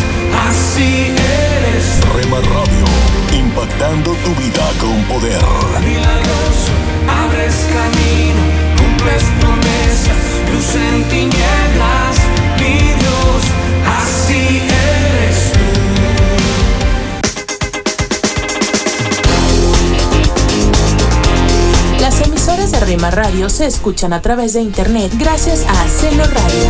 así 0.47 1.11
eres. 1.11 1.85
Rema 2.15 2.39
Radio, 2.41 2.85
impactando 3.37 4.11
tu 4.23 4.31
vida 4.41 4.65
con 4.79 5.03
poder. 5.03 5.43
Milagroso, 5.83 6.73
abres 7.33 7.55
camino, 7.73 8.41
cumples 8.77 9.23
promesas, 9.39 10.17
luz 10.51 10.75
en 10.75 11.03
tinieblas, 11.09 12.15
mi 12.59 12.75
Dios, 12.99 13.41
así 14.01 14.61
eres 14.61 15.37
tú. 15.53 15.65
Las 22.01 22.21
emisoras 22.21 22.71
de 22.71 22.79
Rema 22.79 23.11
Radio 23.11 23.49
se 23.49 23.65
escuchan 23.65 24.13
a 24.13 24.21
través 24.21 24.53
de 24.53 24.61
internet 24.61 25.11
gracias 25.17 25.65
a 25.67 25.87
Celo 25.87 26.25
Radio. 26.25 26.69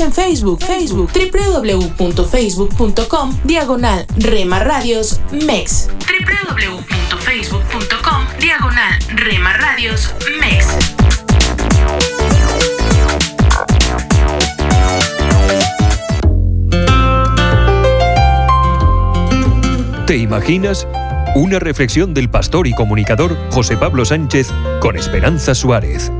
en 0.00 0.12
Facebook, 0.12 0.60
Facebook, 0.60 1.10
www.facebook.com, 1.12 3.38
diagonal 3.44 4.04
Rema 4.16 4.58
Radios 4.58 5.20
MEX. 5.30 5.88
www.facebook.com, 5.88 8.26
diagonal 8.40 8.98
Rema 9.14 9.52
Radios 9.54 10.12
MEX. 10.40 10.66
¿Te 20.06 20.16
imaginas? 20.16 20.86
Una 21.34 21.58
reflexión 21.58 22.14
del 22.14 22.30
pastor 22.30 22.66
y 22.66 22.74
comunicador 22.74 23.36
José 23.50 23.76
Pablo 23.76 24.04
Sánchez 24.04 24.52
con 24.80 24.96
Esperanza 24.96 25.54
Suárez. 25.54 26.12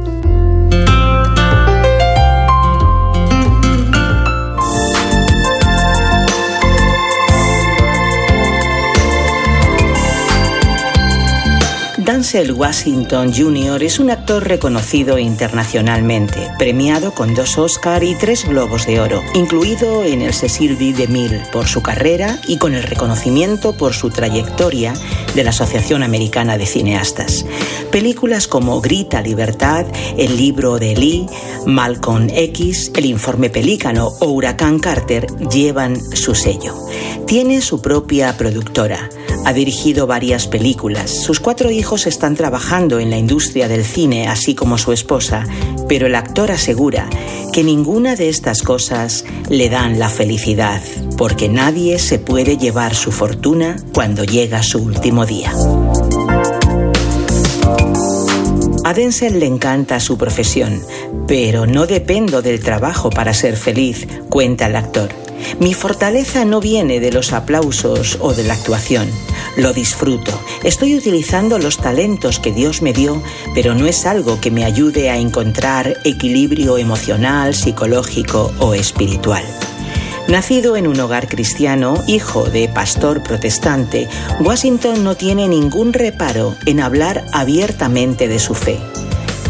Denzel 12.06 12.52
Washington 12.52 13.32
Jr. 13.34 13.82
es 13.82 13.98
un 13.98 14.12
actor 14.12 14.46
reconocido 14.46 15.18
internacionalmente, 15.18 16.52
premiado 16.56 17.12
con 17.12 17.34
dos 17.34 17.58
Oscar 17.58 18.04
y 18.04 18.14
tres 18.14 18.48
Globos 18.48 18.86
de 18.86 19.00
Oro, 19.00 19.24
incluido 19.34 20.04
en 20.04 20.22
el 20.22 20.32
Cecil 20.32 20.76
B. 20.76 20.92
DeMille 20.92 21.42
por 21.50 21.66
su 21.66 21.82
carrera 21.82 22.38
y 22.46 22.58
con 22.58 22.74
el 22.74 22.84
reconocimiento 22.84 23.76
por 23.76 23.92
su 23.92 24.10
trayectoria 24.10 24.94
de 25.36 25.44
la 25.44 25.50
Asociación 25.50 26.02
Americana 26.02 26.56
de 26.58 26.66
Cineastas. 26.66 27.44
Películas 27.92 28.48
como 28.48 28.80
Grita 28.80 29.20
Libertad, 29.20 29.86
El 30.16 30.36
libro 30.36 30.78
de 30.78 30.96
Lee, 30.96 31.26
Malcolm 31.66 32.28
X, 32.30 32.90
El 32.96 33.04
informe 33.04 33.50
Pelícano 33.50 34.08
o 34.20 34.30
Huracán 34.30 34.78
Carter 34.78 35.26
llevan 35.50 36.00
su 36.16 36.34
sello. 36.34 36.74
Tiene 37.26 37.60
su 37.60 37.82
propia 37.82 38.36
productora. 38.36 39.10
Ha 39.44 39.52
dirigido 39.52 40.06
varias 40.06 40.48
películas. 40.48 41.10
Sus 41.10 41.38
cuatro 41.38 41.70
hijos 41.70 42.06
están 42.06 42.34
trabajando 42.34 42.98
en 42.98 43.10
la 43.10 43.18
industria 43.18 43.68
del 43.68 43.84
cine, 43.84 44.28
así 44.28 44.54
como 44.54 44.78
su 44.78 44.90
esposa, 44.92 45.44
pero 45.86 46.06
el 46.06 46.14
actor 46.14 46.50
asegura 46.50 47.08
que 47.52 47.62
ninguna 47.62 48.16
de 48.16 48.28
estas 48.28 48.62
cosas 48.62 49.24
le 49.48 49.68
dan 49.68 49.98
la 49.98 50.08
felicidad, 50.08 50.82
porque 51.16 51.48
nadie 51.48 51.98
se 51.98 52.18
puede 52.18 52.56
llevar 52.56 52.94
su 52.94 53.12
fortuna 53.12 53.76
cuando 53.94 54.24
llega 54.24 54.62
su 54.62 54.78
último 54.78 55.25
día. 55.26 55.52
A 58.84 58.94
Denzel 58.94 59.40
le 59.40 59.46
encanta 59.46 59.98
su 59.98 60.16
profesión, 60.16 60.80
pero 61.26 61.66
no 61.66 61.86
dependo 61.86 62.40
del 62.40 62.60
trabajo 62.60 63.10
para 63.10 63.34
ser 63.34 63.56
feliz, 63.56 64.06
cuenta 64.28 64.66
el 64.66 64.76
actor. 64.76 65.10
Mi 65.58 65.74
fortaleza 65.74 66.44
no 66.44 66.60
viene 66.60 67.00
de 67.00 67.12
los 67.12 67.32
aplausos 67.32 68.18
o 68.20 68.32
de 68.32 68.44
la 68.44 68.54
actuación. 68.54 69.10
Lo 69.56 69.72
disfruto. 69.72 70.32
Estoy 70.62 70.94
utilizando 70.94 71.58
los 71.58 71.78
talentos 71.78 72.38
que 72.38 72.52
Dios 72.52 72.82
me 72.82 72.92
dio, 72.92 73.22
pero 73.54 73.74
no 73.74 73.86
es 73.86 74.06
algo 74.06 74.40
que 74.40 74.50
me 74.50 74.64
ayude 74.64 75.10
a 75.10 75.16
encontrar 75.16 75.96
equilibrio 76.04 76.78
emocional, 76.78 77.54
psicológico 77.54 78.52
o 78.60 78.74
espiritual. 78.74 79.44
Nacido 80.28 80.76
en 80.76 80.88
un 80.88 80.98
hogar 80.98 81.28
cristiano, 81.28 82.02
hijo 82.08 82.44
de 82.44 82.68
pastor 82.68 83.22
protestante, 83.22 84.08
Washington 84.40 85.04
no 85.04 85.14
tiene 85.14 85.46
ningún 85.46 85.92
reparo 85.92 86.56
en 86.66 86.80
hablar 86.80 87.24
abiertamente 87.32 88.26
de 88.26 88.40
su 88.40 88.54
fe. 88.54 88.78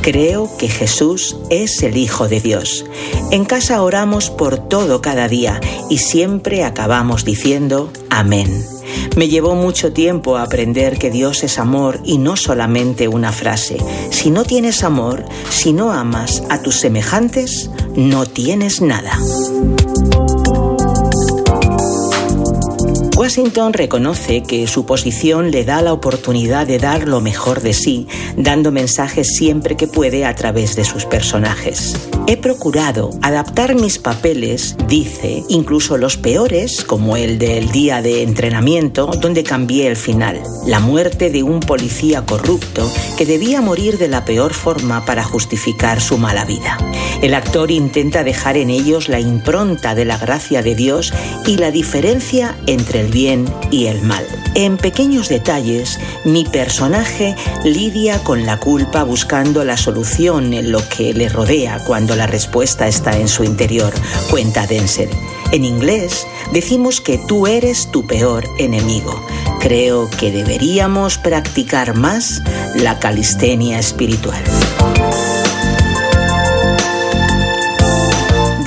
Creo 0.03 0.55
que 0.59 0.69
Jesús 0.69 1.37
es 1.51 1.83
el 1.83 1.97
Hijo 1.97 2.29
de 2.29 2.41
Dios. 2.41 2.85
En 3.33 3.45
casa 3.45 3.83
oramos 3.83 4.31
por 4.31 4.69
todo 4.69 5.01
cada 5.01 5.29
día 5.29 5.61
y 5.91 5.99
siempre 5.99 6.63
acabamos 6.63 7.25
diciendo 7.25 7.91
Amén. 8.11 8.65
Me 9.17 9.29
llevó 9.29 9.55
mucho 9.55 9.93
tiempo 9.93 10.37
aprender 10.37 10.99
que 10.99 11.11
Dios 11.11 11.43
es 11.43 11.59
amor 11.59 12.01
y 12.05 12.19
no 12.19 12.37
solamente 12.37 13.09
una 13.09 13.33
frase. 13.33 13.79
Si 14.11 14.31
no 14.31 14.45
tienes 14.45 14.85
amor, 14.85 15.25
si 15.51 15.73
no 15.73 15.91
amas 15.91 16.43
a 16.51 16.63
tus 16.63 16.77
semejantes, 16.77 17.71
no 17.97 18.27
tienes 18.27 18.81
nada. 18.83 19.19
Washington 23.27 23.73
reconoce 23.73 24.45
que 24.45 24.69
su 24.69 24.87
posición 24.87 25.51
le 25.51 25.65
da 25.65 25.83
la 25.83 25.93
oportunidad 25.93 26.65
de 26.65 26.79
dar 26.79 27.09
lo 27.09 27.21
mejor 27.21 27.61
de 27.61 27.73
sí, 27.73 28.07
dando 28.37 28.71
mensajes 28.71 29.35
siempre 29.35 29.77
que 29.77 29.89
puede 29.89 30.25
a 30.25 30.37
través 30.37 30.77
de 30.77 30.85
sus 30.85 31.07
personajes. 31.07 31.97
He 32.29 32.37
procurado 32.37 33.11
adaptar 33.23 33.77
mis 33.77 34.01
papeles, 34.01 34.77
dice, 34.89 35.45
incluso 35.49 35.97
los 35.97 36.17
peores, 36.17 36.83
como 36.83 37.17
el 37.17 37.39
del 37.39 37.71
día 37.71 38.03
de 38.03 38.25
entrenamiento, 38.25 39.07
donde 39.07 39.45
cambié 39.45 39.87
el 39.87 39.95
final, 39.95 40.43
la 40.67 40.81
muerte 40.81 41.31
de 41.31 41.45
un 41.45 41.61
policía 41.61 42.27
corrupto 42.27 42.91
que 43.17 43.27
debía 43.27 43.61
morir 43.61 43.97
de 43.97 44.09
la 44.09 44.25
peor 44.25 44.55
forma 44.55 45.05
para 45.05 45.23
justificar 45.23 46.01
su 46.01 46.19
mala 46.19 46.45
vida. 46.45 46.79
El 47.23 47.33
actor 47.33 47.71
intenta 47.71 48.25
dejar 48.25 48.57
en 48.57 48.71
ellos 48.71 49.09
la 49.09 49.21
impronta 49.21 49.95
de 49.95 50.05
la 50.05 50.19
gracia 50.19 50.63
de 50.63 50.75
Dios 50.75 51.13
y 51.47 51.59
la 51.59 51.71
diferencia 51.71 52.57
entre 52.67 53.03
el 53.03 53.13
bien 53.13 53.47
y 53.71 53.87
el 53.87 54.03
mal. 54.03 54.27
En 54.57 54.79
pequeños 54.79 55.29
detalles, 55.29 56.01
mi 56.25 56.45
personaje 56.45 57.37
lidia 57.65 58.19
con 58.25 58.47
la 58.47 58.59
culpa 58.59 59.05
buscando 59.05 59.65
la 59.65 59.77
solución 59.77 60.55
en 60.55 60.73
lo 60.73 60.81
que 60.89 61.15
le 61.15 61.29
rodea 61.29 61.79
cuando 61.85 62.16
la 62.17 62.27
respuesta 62.27 62.89
está 62.89 63.17
en 63.17 63.29
su 63.29 63.45
interior, 63.45 63.93
cuenta 64.31 64.67
Denzel. 64.67 65.11
En 65.53 65.65
inglés 65.65 66.27
decimos 66.53 67.01
que 67.01 67.19
tú 67.19 67.47
eres 67.47 67.91
tu 67.91 68.07
peor 68.07 68.49
enemigo. 68.59 69.25
Creo 69.61 70.11
que 70.11 70.31
deberíamos 70.31 71.19
practicar 71.19 71.95
más 71.95 72.43
la 72.75 72.99
calistenia 72.99 73.79
espiritual. 73.79 74.43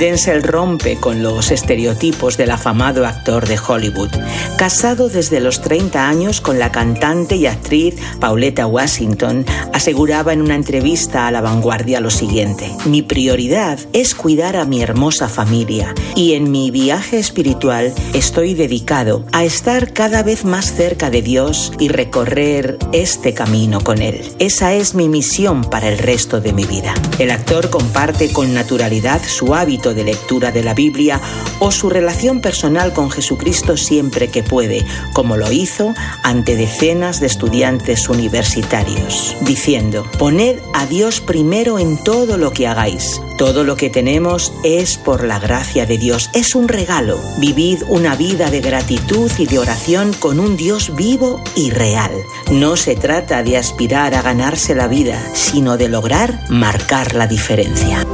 Denzel 0.00 0.42
rompe 0.42 0.96
con 0.96 1.22
los 1.22 1.50
estereotipos 1.50 2.38
del 2.38 2.52
afamado 2.52 3.06
actor 3.06 3.46
de 3.46 3.58
Hollywood. 3.58 4.08
Casado 4.56 5.10
desde 5.10 5.40
los 5.40 5.60
30 5.60 6.08
años 6.08 6.40
con 6.40 6.58
la 6.58 6.72
cantante 6.72 7.36
y 7.36 7.46
actriz 7.46 7.96
Pauletta 8.18 8.66
Washington, 8.66 9.44
aseguraba 9.74 10.32
en 10.32 10.40
una 10.40 10.54
entrevista 10.54 11.26
a 11.26 11.30
La 11.30 11.42
Vanguardia 11.42 12.00
lo 12.00 12.08
siguiente: 12.08 12.70
Mi 12.86 13.02
prioridad 13.02 13.78
es 13.92 14.14
cuidar 14.14 14.56
a 14.56 14.64
mi 14.64 14.80
hermosa 14.80 15.28
familia 15.28 15.94
y 16.16 16.32
en 16.32 16.50
mi 16.50 16.70
viaje 16.70 17.18
espiritual 17.18 17.92
estoy 18.14 18.54
dedicado 18.54 19.26
a 19.32 19.44
estar 19.44 19.92
cada 19.92 20.22
vez 20.22 20.46
más 20.46 20.72
cerca 20.72 21.10
de 21.10 21.20
Dios 21.20 21.74
y 21.78 21.88
recorrer 21.88 22.78
este 22.92 23.34
camino 23.34 23.82
con 23.82 24.00
Él. 24.00 24.22
Esa 24.38 24.72
es 24.72 24.94
mi 24.94 25.10
misión 25.10 25.62
para 25.62 25.88
el 25.88 25.98
resto 25.98 26.40
de 26.40 26.54
mi 26.54 26.64
vida. 26.64 26.94
El 27.18 27.30
actor 27.30 27.68
comparte 27.68 28.32
con 28.32 28.54
naturalidad 28.54 29.20
su 29.22 29.54
hábito 29.54 29.89
de 29.94 30.04
lectura 30.04 30.52
de 30.52 30.62
la 30.62 30.74
Biblia 30.74 31.20
o 31.58 31.70
su 31.70 31.90
relación 31.90 32.40
personal 32.40 32.92
con 32.92 33.10
Jesucristo 33.10 33.76
siempre 33.76 34.28
que 34.28 34.42
puede, 34.42 34.84
como 35.12 35.36
lo 35.36 35.50
hizo 35.52 35.94
ante 36.22 36.56
decenas 36.56 37.20
de 37.20 37.26
estudiantes 37.26 38.08
universitarios, 38.08 39.36
diciendo, 39.42 40.06
poned 40.18 40.58
a 40.74 40.86
Dios 40.86 41.20
primero 41.20 41.78
en 41.78 42.02
todo 42.02 42.36
lo 42.36 42.52
que 42.52 42.66
hagáis. 42.66 43.20
Todo 43.36 43.64
lo 43.64 43.74
que 43.74 43.88
tenemos 43.88 44.52
es 44.64 44.98
por 44.98 45.24
la 45.24 45.38
gracia 45.38 45.86
de 45.86 45.96
Dios, 45.96 46.28
es 46.34 46.54
un 46.54 46.68
regalo. 46.68 47.18
Vivid 47.38 47.82
una 47.88 48.14
vida 48.14 48.50
de 48.50 48.60
gratitud 48.60 49.30
y 49.38 49.46
de 49.46 49.58
oración 49.58 50.12
con 50.12 50.38
un 50.38 50.58
Dios 50.58 50.94
vivo 50.94 51.42
y 51.56 51.70
real. 51.70 52.12
No 52.50 52.76
se 52.76 52.96
trata 52.96 53.42
de 53.42 53.56
aspirar 53.56 54.14
a 54.14 54.20
ganarse 54.20 54.74
la 54.74 54.88
vida, 54.88 55.18
sino 55.32 55.78
de 55.78 55.88
lograr 55.88 56.40
marcar 56.50 57.14
la 57.14 57.26
diferencia. 57.26 58.04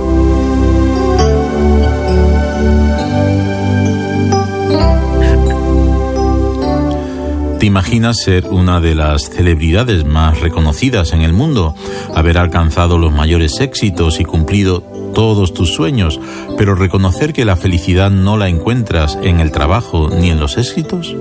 ¿Te 7.67 7.69
imaginas 7.69 8.19
ser 8.19 8.47
una 8.47 8.81
de 8.81 8.95
las 8.95 9.29
celebridades 9.29 10.05
más 10.05 10.39
reconocidas 10.39 11.13
en 11.13 11.23
el 11.23 11.33
mundo, 11.33 11.75
haber 12.15 12.39
alcanzado 12.39 12.97
los 12.97 13.13
mayores 13.13 13.59
éxitos 13.59 14.21
y 14.21 14.25
cumplido 14.25 14.83
todos 15.13 15.53
tus 15.53 15.75
sueños, 15.75 16.21
pero 16.57 16.77
reconocer 16.77 17.33
que 17.33 17.45
la 17.45 17.57
felicidad 17.57 18.09
no 18.09 18.37
la 18.37 18.49
encuentras 18.49 19.19
en 19.21 19.41
el 19.41 19.51
trabajo 19.51 20.09
ni 20.09 20.31
en 20.31 20.39
los 20.39 20.59
éxitos? 20.59 21.17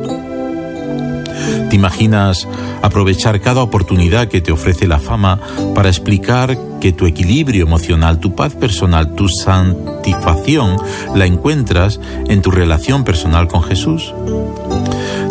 ¿Te 1.71 1.75
imaginas 1.75 2.47
aprovechar 2.83 3.41
cada 3.41 3.63
oportunidad 3.63 4.27
que 4.27 4.41
te 4.41 4.51
ofrece 4.51 4.87
la 4.87 4.99
fama 4.99 5.39
para 5.73 5.89
explicar 5.89 6.55
que 6.79 6.91
tu 6.91 7.07
equilibrio 7.07 7.63
emocional, 7.63 8.19
tu 8.19 8.35
paz 8.35 8.53
personal, 8.53 9.15
tu 9.15 9.29
santificación 9.29 10.77
la 11.15 11.25
encuentras 11.25 11.99
en 12.27 12.43
tu 12.43 12.51
relación 12.51 13.03
personal 13.03 13.47
con 13.47 13.63
Jesús? 13.63 14.13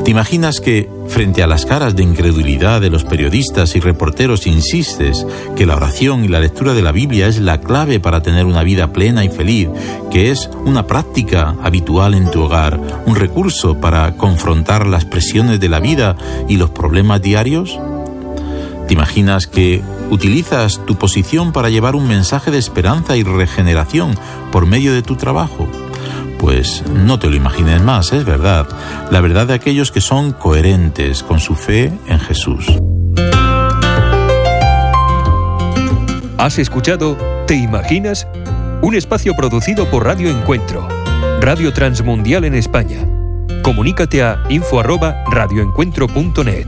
¿Te 0.05 0.11
imaginas 0.11 0.61
que, 0.61 0.90
frente 1.09 1.42
a 1.42 1.46
las 1.46 1.64
caras 1.64 1.96
de 1.96 2.02
incredulidad 2.02 2.82
de 2.82 2.90
los 2.90 3.05
periodistas 3.05 3.74
y 3.74 3.80
reporteros, 3.80 4.46
insistes 4.46 5.26
que 5.57 5.64
la 5.64 5.76
oración 5.76 6.26
y 6.26 6.28
la 6.28 6.40
lectura 6.40 6.74
de 6.74 6.82
la 6.82 6.92
Biblia 6.92 7.26
es 7.26 7.40
la 7.40 7.62
clave 7.62 8.00
para 8.00 8.20
tener 8.20 8.44
una 8.44 8.62
vida 8.62 8.92
plena 8.92 9.24
y 9.24 9.30
feliz, 9.30 9.70
que 10.11 10.30
es 10.30 10.50
una 10.66 10.86
práctica 10.86 11.57
habitual 11.62 12.12
en 12.12 12.30
tu 12.30 12.42
hogar, 12.42 12.78
un 13.07 13.16
recurso 13.16 13.80
para 13.80 14.14
confrontar 14.18 14.86
las 14.86 15.07
presiones 15.07 15.59
de 15.59 15.70
la 15.70 15.80
vida 15.80 16.16
y 16.50 16.59
los 16.59 16.68
problemas 16.68 17.22
diarios? 17.22 17.80
¿Te 18.86 18.92
imaginas 18.92 19.46
que 19.46 19.82
utilizas 20.11 20.84
tu 20.84 20.96
posición 20.96 21.52
para 21.52 21.70
llevar 21.70 21.96
un 21.96 22.07
mensaje 22.07 22.50
de 22.50 22.59
esperanza 22.59 23.16
y 23.16 23.22
regeneración 23.22 24.14
por 24.52 24.66
medio 24.66 24.92
de 24.92 25.00
tu 25.00 25.16
trabajo? 25.16 25.66
Pues 26.45 26.84
no 26.86 27.18
te 27.18 27.30
lo 27.30 27.36
imagines 27.36 27.80
más, 27.80 28.12
es 28.12 28.26
verdad. 28.26 28.66
La 29.11 29.22
verdad 29.22 29.47
de 29.47 29.55
aquellos 29.55 29.90
que 29.90 30.03
son 30.03 30.32
coherentes 30.32 31.22
con 31.22 31.40
su 31.40 31.55
fe 31.55 31.90
en 32.07 32.20
Jesús. 32.20 32.66
¿Has 36.36 36.59
escuchado 36.59 37.16
¿Te 37.47 37.55
imaginas? 37.55 38.28
Un 38.82 38.95
espacio 38.95 39.32
producido 39.34 39.90
por 39.90 40.05
Radio 40.05 40.28
Encuentro, 40.28 40.86
Radio 41.40 41.72
Transmundial 41.72 42.45
en 42.45 42.57
España. 42.57 43.09
Comunícate 43.62 44.22
a 44.22 44.42
info@radioencuentro.net. 44.51 46.66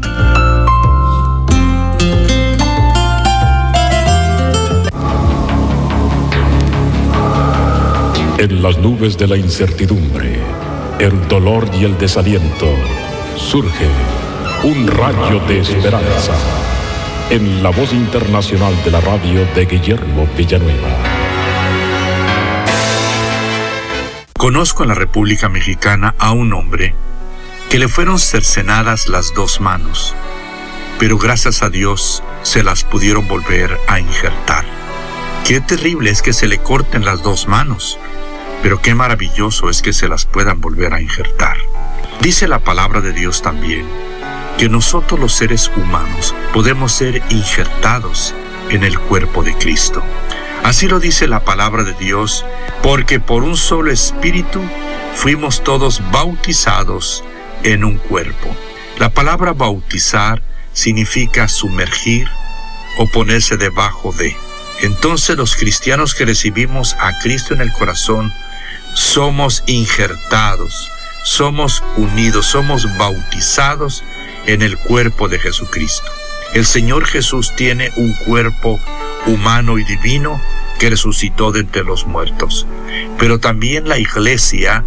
En 8.38 8.62
las 8.62 8.76
nubes 8.76 9.16
de 9.16 9.26
la 9.26 9.38
incertidumbre, 9.38 10.38
el 10.98 11.26
dolor 11.26 11.70
y 11.72 11.84
el 11.84 11.96
desaliento, 11.96 12.68
surge 13.34 13.88
un 14.62 14.86
rayo 14.88 15.40
de 15.48 15.60
esperanza. 15.60 16.34
En 17.30 17.62
la 17.62 17.70
voz 17.70 17.94
internacional 17.94 18.74
de 18.84 18.90
la 18.90 19.00
radio 19.00 19.46
de 19.54 19.64
Guillermo 19.64 20.28
Villanueva. 20.36 20.88
Conozco 24.38 24.82
en 24.82 24.90
la 24.90 24.94
República 24.94 25.48
Mexicana 25.48 26.14
a 26.18 26.32
un 26.32 26.52
hombre 26.52 26.94
que 27.70 27.78
le 27.78 27.88
fueron 27.88 28.18
cercenadas 28.18 29.08
las 29.08 29.32
dos 29.32 29.62
manos, 29.62 30.14
pero 30.98 31.16
gracias 31.16 31.62
a 31.62 31.70
Dios 31.70 32.22
se 32.42 32.62
las 32.62 32.84
pudieron 32.84 33.26
volver 33.28 33.78
a 33.88 33.98
injertar. 33.98 34.66
Qué 35.46 35.62
terrible 35.62 36.10
es 36.10 36.20
que 36.20 36.34
se 36.34 36.48
le 36.48 36.58
corten 36.58 37.04
las 37.04 37.22
dos 37.22 37.48
manos, 37.48 37.98
pero 38.66 38.82
qué 38.82 38.96
maravilloso 38.96 39.70
es 39.70 39.80
que 39.80 39.92
se 39.92 40.08
las 40.08 40.24
puedan 40.24 40.60
volver 40.60 40.92
a 40.92 41.00
injertar. 41.00 41.56
Dice 42.20 42.48
la 42.48 42.58
palabra 42.58 43.00
de 43.00 43.12
Dios 43.12 43.40
también 43.40 43.86
que 44.58 44.68
nosotros 44.68 45.20
los 45.20 45.34
seres 45.34 45.70
humanos 45.76 46.34
podemos 46.52 46.90
ser 46.90 47.22
injertados 47.30 48.34
en 48.68 48.82
el 48.82 48.98
cuerpo 48.98 49.44
de 49.44 49.56
Cristo. 49.56 50.02
Así 50.64 50.88
lo 50.88 50.98
dice 50.98 51.28
la 51.28 51.44
palabra 51.44 51.84
de 51.84 51.92
Dios, 51.92 52.44
porque 52.82 53.20
por 53.20 53.44
un 53.44 53.56
solo 53.56 53.92
espíritu 53.92 54.60
fuimos 55.14 55.62
todos 55.62 56.02
bautizados 56.10 57.22
en 57.62 57.84
un 57.84 57.98
cuerpo. 57.98 58.52
La 58.98 59.10
palabra 59.10 59.52
bautizar 59.52 60.42
significa 60.72 61.46
sumergir 61.46 62.28
o 62.98 63.06
ponerse 63.06 63.56
debajo 63.58 64.10
de. 64.10 64.36
Entonces 64.82 65.36
los 65.36 65.54
cristianos 65.54 66.16
que 66.16 66.24
recibimos 66.24 66.96
a 66.98 67.16
Cristo 67.20 67.54
en 67.54 67.60
el 67.60 67.72
corazón 67.72 68.32
somos 68.96 69.62
injertados, 69.66 70.90
somos 71.22 71.84
unidos, 71.98 72.46
somos 72.46 72.86
bautizados 72.96 74.02
en 74.46 74.62
el 74.62 74.78
cuerpo 74.78 75.28
de 75.28 75.38
Jesucristo. 75.38 76.10
El 76.54 76.64
Señor 76.64 77.04
Jesús 77.04 77.54
tiene 77.56 77.90
un 77.96 78.14
cuerpo 78.24 78.80
humano 79.26 79.78
y 79.78 79.84
divino 79.84 80.40
que 80.78 80.88
resucitó 80.88 81.52
de 81.52 81.60
entre 81.60 81.84
los 81.84 82.06
muertos. 82.06 82.66
Pero 83.18 83.38
también 83.38 83.86
la 83.86 83.98
iglesia, 83.98 84.82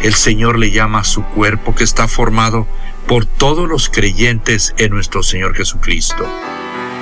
el 0.00 0.14
Señor 0.14 0.56
le 0.56 0.70
llama 0.70 1.02
su 1.02 1.24
cuerpo 1.24 1.74
que 1.74 1.82
está 1.82 2.06
formado 2.06 2.68
por 3.08 3.26
todos 3.26 3.68
los 3.68 3.88
creyentes 3.88 4.74
en 4.78 4.92
nuestro 4.92 5.24
Señor 5.24 5.56
Jesucristo. 5.56 6.24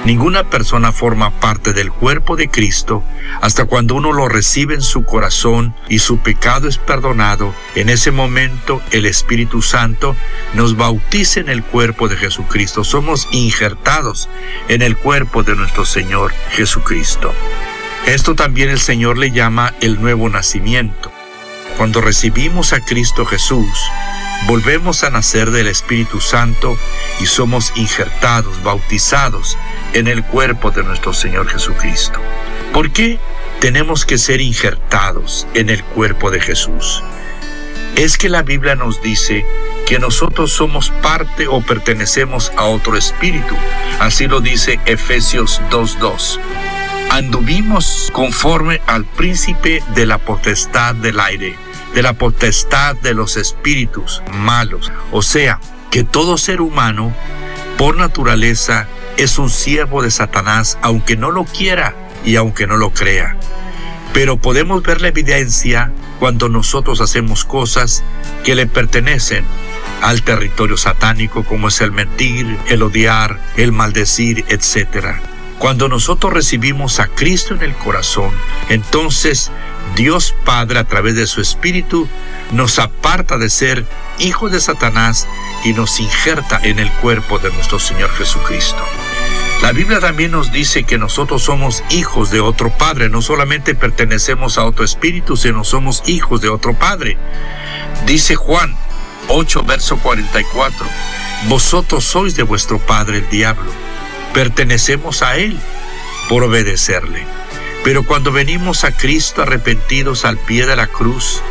Ninguna 0.05 0.45
persona 0.45 0.93
forma 0.93 1.31
parte 1.41 1.73
del 1.73 1.91
cuerpo 1.93 2.37
de 2.37 2.49
Cristo 2.49 3.03
hasta 3.43 3.67
cuando 3.67 3.95
uno 3.95 4.13
lo 4.13 4.29
recibe 4.29 4.75
en 4.75 4.81
su 4.81 5.05
corazón 5.05 5.75
y 5.89 5.99
su 5.99 6.19
pecado 6.19 6.69
es 6.69 6.79
perdonado. 6.79 7.53
En 7.75 7.91
ese 7.91 8.11
momento 8.11 8.81
el 8.91 9.07
Espíritu 9.07 9.61
Santo 9.61 10.17
nos 10.55 10.77
bautiza 10.77 11.41
en 11.41 11.49
el 11.49 11.63
cuerpo 11.63 12.09
de 12.09 12.17
Jesucristo. 12.17 12.85
Somos 12.85 13.29
injertados 13.33 14.29
en 14.69 14.83
el 14.83 14.97
cuerpo 14.97 15.43
de 15.43 15.57
nuestro 15.57 15.85
Señor 15.85 16.33
Jesucristo. 16.53 17.35
Esto 18.07 18.35
también 18.35 18.71
el 18.71 18.81
Señor 18.81 19.19
le 19.19 19.33
llama 19.33 19.75
el 19.81 20.01
nuevo 20.01 20.29
nacimiento. 20.31 21.13
Cuando 21.77 22.01
recibimos 22.01 22.73
a 22.73 22.81
Cristo 22.81 23.27
Jesús, 23.27 23.79
volvemos 24.47 25.05
a 25.05 25.11
nacer 25.11 25.51
del 25.51 25.67
Espíritu 25.67 26.21
Santo 26.21 26.79
y 27.21 27.27
somos 27.27 27.73
injertados, 27.77 28.63
bautizados 28.63 29.59
en 29.93 30.09
el 30.09 30.24
cuerpo 30.24 30.70
de 30.70 30.82
nuestro 30.82 31.12
Señor 31.12 31.49
Jesucristo. 31.49 32.20
¿Por 32.72 32.91
qué 32.91 33.18
tenemos 33.61 34.05
que 34.05 34.18
ser 34.18 34.41
injertados 34.41 35.47
en 35.55 35.70
el 35.70 35.82
cuerpo 35.82 36.30
de 36.30 36.41
Jesús? 36.41 37.03
Es 37.97 38.18
que 38.18 38.28
la 38.28 38.43
Biblia 38.43 38.74
nos 38.74 39.03
dice 39.03 39.45
que 39.86 39.99
nosotros 39.99 40.53
somos 40.53 40.91
parte 41.03 41.49
o 41.49 41.61
pertenecemos 41.61 42.53
a 42.57 42.64
otro 42.64 42.97
espíritu. 42.97 43.57
Así 43.99 44.28
lo 44.28 44.41
dice 44.41 44.78
Efesios 44.86 45.61
2.2. 45.70 46.39
Anduvimos 47.11 48.11
conforme 48.12 48.82
al 48.86 49.07
príncipe 49.07 49.82
de 49.95 50.05
la 50.05 50.18
potestad 50.18 50.95
del 50.95 51.18
aire, 51.18 51.57
de 51.95 52.03
la 52.03 52.12
potestad 52.12 52.97
de 52.97 53.14
los 53.14 53.36
espíritus 53.39 54.22
malos. 54.30 54.93
O 55.11 55.22
sea, 55.22 55.59
que 55.91 56.05
todo 56.05 56.36
ser 56.36 56.61
humano, 56.61 57.14
por 57.78 57.97
naturaleza, 57.97 58.86
es 59.19 59.39
un 59.39 59.51
siervo 59.51 60.01
de 60.01 60.11
Satanás, 60.11 60.79
aunque 60.81 61.16
no 61.16 61.31
lo 61.33 61.45
quiera 61.45 61.95
y 62.25 62.37
aunque 62.37 62.66
no 62.66 62.77
lo 62.77 62.91
crea. 62.91 63.37
Pero 64.14 64.39
podemos 64.39 64.83
ver 64.83 65.01
la 65.01 65.09
evidencia 65.09 65.93
cuando 66.21 66.49
nosotros 66.49 67.01
hacemos 67.01 67.45
cosas 67.45 68.03
que 68.45 68.55
le 68.55 68.66
pertenecen 68.66 69.45
al 70.03 70.23
territorio 70.23 70.77
satánico, 70.77 71.45
como 71.45 71.69
es 71.69 71.81
el 71.81 71.91
mentir, 71.91 72.59
el 72.69 72.83
odiar, 72.83 73.41
el 73.57 73.73
maldecir, 73.73 74.45
etc. 74.49 75.16
Cuando 75.59 75.89
nosotros 75.89 76.33
recibimos 76.33 77.01
a 77.01 77.09
Cristo 77.09 77.55
en 77.55 77.62
el 77.62 77.75
corazón, 77.75 78.31
entonces 78.69 79.51
Dios 79.97 80.35
Padre 80.45 80.79
a 80.79 80.85
través 80.85 81.16
de 81.16 81.27
su 81.27 81.41
Espíritu 81.41 82.09
nos 82.53 82.79
aparta 82.79 83.37
de 83.37 83.51
ser 83.51 83.85
hijos 84.21 84.53
de 84.53 84.61
Satanás 84.61 85.27
y 85.64 85.73
nos 85.73 85.99
injerta 85.99 86.61
en 86.62 86.79
el 86.79 86.91
cuerpo 86.93 87.39
de 87.41 87.51
nuestro 87.51 87.81
Señor 87.81 88.11
Jesucristo. 88.11 88.83
La 89.63 89.73
Biblia 89.73 89.99
también 90.01 90.31
nos 90.31 90.53
dice 90.53 90.85
que 90.85 90.99
nosotros 90.99 91.43
somos 91.43 91.83
hijos 91.91 92.31
de 92.31 92.41
otro 92.41 92.71
Padre, 92.71 93.09
no 93.09 93.23
solamente 93.23 93.75
pertenecemos 93.75 94.57
a 94.57 94.65
otro 94.65 94.85
Espíritu, 94.85 95.37
sino 95.37 95.65
somos 95.65 96.03
hijos 96.07 96.41
de 96.41 96.49
otro 96.49 96.75
Padre. 96.75 97.19
Dice 98.07 98.37
Juan 98.37 98.75
8, 99.27 99.65
verso 99.65 99.99
44, 99.99 100.87
vosotros 101.49 102.05
sois 102.05 102.37
de 102.37 102.45
vuestro 102.45 102.79
Padre 102.79 103.19
el 103.19 103.29
diablo, 103.31 103.71
pertenecemos 104.33 105.23
a 105.23 105.37
Él 105.37 105.59
por 106.29 106.45
obedecerle. 106.45 107.27
Pero 107.85 108.05
cuando 108.05 108.33
venimos 108.33 108.85
a 108.85 108.93
Cristo 108.93 109.43
arrepentidos 109.43 110.25
al 110.25 110.39
pie 110.39 110.67
de 110.67 110.77
la 110.77 110.87
cruz, 110.87 111.43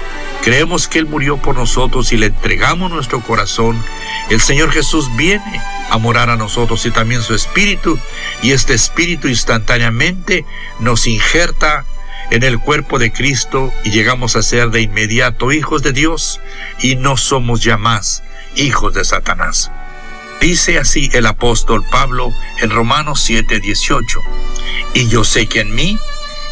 creemos 0.48 0.88
que 0.88 1.00
Él 1.00 1.08
murió 1.08 1.36
por 1.36 1.58
nosotros 1.58 2.14
y 2.14 2.18
le 2.18 2.28
entregamos 2.28 2.90
nuestro 2.90 3.20
corazón, 3.20 3.84
el 4.30 4.40
Señor 4.40 4.72
Jesús 4.72 5.14
viene 5.18 5.62
a 5.90 5.98
morar 5.98 6.30
a 6.30 6.38
nosotros 6.38 6.86
y 6.86 6.92
también 6.92 7.22
su 7.22 7.36
espíritu, 7.36 8.00
y 8.42 8.52
este 8.52 8.74
espíritu 8.74 9.28
instantáneamente 9.28 10.46
nos 10.80 11.06
injerta 11.06 11.84
en 12.32 12.44
el 12.44 12.60
cuerpo 12.60 12.98
de 12.98 13.12
Cristo 13.12 13.74
y 13.84 13.92
llegamos 13.92 14.38
a 14.38 14.42
ser 14.42 14.70
de 14.70 14.80
inmediato 14.80 15.52
hijos 15.52 15.84
de 15.84 15.92
Dios 15.92 16.40
y 16.80 16.96
no 16.96 17.18
somos 17.18 17.62
ya 17.62 17.76
más 17.76 18.24
hijos 18.56 18.94
de 18.94 19.04
Satanás. 19.04 19.70
Dice 20.40 20.80
así 20.80 21.10
el 21.12 21.26
apóstol 21.26 21.84
Pablo 21.92 22.32
en 22.62 22.70
Romanos 22.70 23.20
7:18, 23.30 24.22
y 24.94 25.10
yo 25.10 25.26
sé 25.26 25.48
que 25.48 25.60
en 25.60 25.76
mí, 25.76 26.00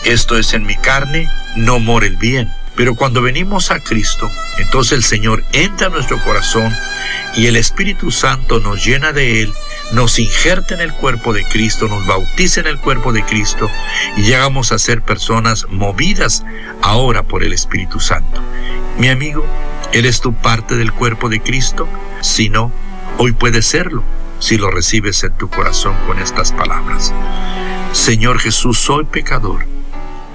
esto 0.04 0.38
es 0.38 0.54
en 0.54 0.66
mi 0.66 0.76
carne, 0.76 1.30
no 1.56 1.80
mora 1.80 2.08
el 2.08 2.18
bien 2.18 2.52
pero 2.76 2.96
cuando 2.96 3.22
venimos 3.22 3.72
a 3.72 3.80
Cristo, 3.80 4.30
entonces 4.58 4.94
el 4.94 5.04
Señor 5.04 5.44
entra 5.54 5.88
a 5.88 5.90
nuestro 5.90 6.22
corazón 6.24 6.74
y 7.36 7.48
el 7.48 7.56
Espíritu 7.56 8.12
Santo 8.12 8.60
nos 8.60 8.86
llena 8.86 9.14
de 9.14 9.42
Él, 9.42 9.54
nos 9.94 10.20
injerta 10.20 10.74
en 10.74 10.82
el 10.82 10.94
cuerpo 10.94 11.34
de 11.34 11.46
Cristo, 11.46 11.88
nos 11.88 12.06
bautiza 12.06 12.60
en 12.60 12.68
el 12.68 12.78
cuerpo 12.78 13.14
de 13.14 13.24
Cristo 13.24 13.70
y 14.18 14.24
llegamos 14.24 14.72
a 14.72 14.80
ser 14.80 15.02
personas 15.02 15.68
movidas 15.70 16.44
ahora 16.82 17.24
por 17.24 17.44
el 17.44 17.54
Espíritu 17.54 18.00
Santo. 18.00 18.42
Mi 18.98 19.08
amigo, 19.08 19.46
¿eres 19.94 20.20
tú 20.20 20.34
parte 20.34 20.76
del 20.76 20.92
cuerpo 20.92 21.30
de 21.30 21.42
Cristo? 21.42 21.88
Si 22.22 22.50
no, 22.50 22.72
hoy 23.18 23.32
puedes 23.32 23.66
serlo 23.66 24.04
si 24.40 24.58
lo 24.58 24.70
recibes 24.70 25.24
en 25.24 25.32
tu 25.38 25.50
corazón 25.50 25.96
con 26.06 26.20
estas 26.20 26.52
palabras. 26.52 27.14
Señor 27.94 28.40
Jesús, 28.40 28.78
soy 28.80 29.06
pecador, 29.06 29.66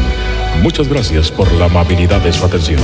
Muchas 0.61 0.89
gracias 0.89 1.31
por 1.31 1.51
la 1.53 1.65
amabilidad 1.65 2.21
de 2.21 2.33
su 2.33 2.45
atención. 2.45 2.81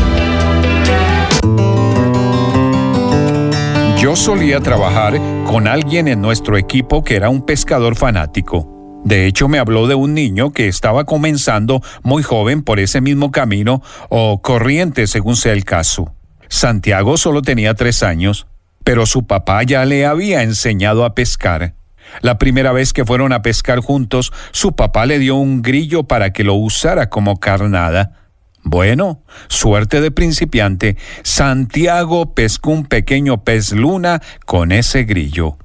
Yo 3.99 4.15
solía 4.15 4.61
trabajar 4.61 5.19
con 5.45 5.67
alguien 5.67 6.07
en 6.07 6.21
nuestro 6.21 6.57
equipo 6.57 7.03
que 7.03 7.15
era 7.15 7.29
un 7.29 7.45
pescador 7.45 7.95
fanático. 7.95 8.67
De 9.03 9.27
hecho, 9.27 9.47
me 9.47 9.59
habló 9.59 9.87
de 9.87 9.95
un 9.95 10.13
niño 10.13 10.51
que 10.51 10.67
estaba 10.67 11.05
comenzando 11.05 11.81
muy 12.03 12.23
joven 12.23 12.63
por 12.63 12.79
ese 12.79 13.01
mismo 13.01 13.31
camino 13.31 13.81
o 14.09 14.41
corriente, 14.41 15.07
según 15.07 15.35
sea 15.35 15.53
el 15.53 15.65
caso. 15.65 16.15
Santiago 16.51 17.15
solo 17.15 17.41
tenía 17.41 17.75
tres 17.75 18.03
años, 18.03 18.45
pero 18.83 19.05
su 19.05 19.25
papá 19.25 19.63
ya 19.63 19.85
le 19.85 20.05
había 20.05 20.43
enseñado 20.43 21.05
a 21.05 21.15
pescar. 21.15 21.75
La 22.19 22.37
primera 22.37 22.73
vez 22.73 22.91
que 22.91 23.05
fueron 23.05 23.31
a 23.31 23.41
pescar 23.41 23.79
juntos, 23.79 24.33
su 24.51 24.75
papá 24.75 25.05
le 25.05 25.17
dio 25.17 25.37
un 25.37 25.61
grillo 25.61 26.03
para 26.03 26.33
que 26.33 26.43
lo 26.43 26.55
usara 26.55 27.09
como 27.09 27.39
carnada. 27.39 28.19
Bueno, 28.63 29.23
suerte 29.47 30.01
de 30.01 30.11
principiante, 30.11 30.97
Santiago 31.23 32.35
pescó 32.35 32.71
un 32.71 32.85
pequeño 32.85 33.45
pez 33.45 33.71
luna 33.71 34.21
con 34.45 34.73
ese 34.73 35.05
grillo. 35.05 35.57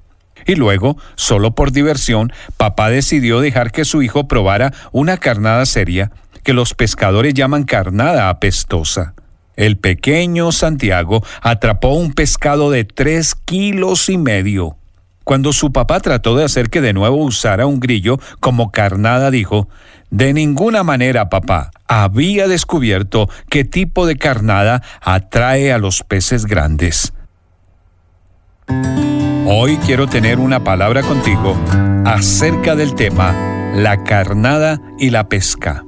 Y 0.46 0.54
luego, 0.54 0.96
solo 1.16 1.56
por 1.56 1.72
diversión, 1.72 2.32
papá 2.56 2.90
decidió 2.90 3.40
dejar 3.40 3.72
que 3.72 3.84
su 3.84 4.02
hijo 4.02 4.28
probara 4.28 4.72
una 4.92 5.16
carnada 5.16 5.66
seria, 5.66 6.12
que 6.44 6.52
los 6.52 6.74
pescadores 6.74 7.34
llaman 7.34 7.64
carnada 7.64 8.30
apestosa. 8.30 9.15
El 9.56 9.78
pequeño 9.78 10.52
Santiago 10.52 11.22
atrapó 11.42 11.94
un 11.94 12.12
pescado 12.12 12.70
de 12.70 12.84
tres 12.84 13.34
kilos 13.34 14.08
y 14.08 14.18
medio. 14.18 14.76
Cuando 15.24 15.52
su 15.52 15.72
papá 15.72 15.98
trató 16.00 16.36
de 16.36 16.44
hacer 16.44 16.70
que 16.70 16.80
de 16.80 16.92
nuevo 16.92 17.16
usara 17.16 17.66
un 17.66 17.80
grillo 17.80 18.18
como 18.38 18.70
carnada, 18.70 19.30
dijo, 19.30 19.68
De 20.10 20.32
ninguna 20.32 20.84
manera, 20.84 21.28
papá. 21.28 21.70
Había 21.88 22.46
descubierto 22.46 23.28
qué 23.50 23.64
tipo 23.64 24.06
de 24.06 24.16
carnada 24.16 24.82
atrae 25.00 25.72
a 25.72 25.78
los 25.78 26.04
peces 26.04 26.46
grandes. 26.46 27.12
Hoy 29.48 29.78
quiero 29.84 30.06
tener 30.06 30.38
una 30.38 30.62
palabra 30.62 31.02
contigo 31.02 31.56
acerca 32.04 32.76
del 32.76 32.94
tema 32.94 33.34
la 33.76 34.04
carnada 34.04 34.80
y 34.98 35.10
la 35.10 35.28
pesca. 35.28 35.85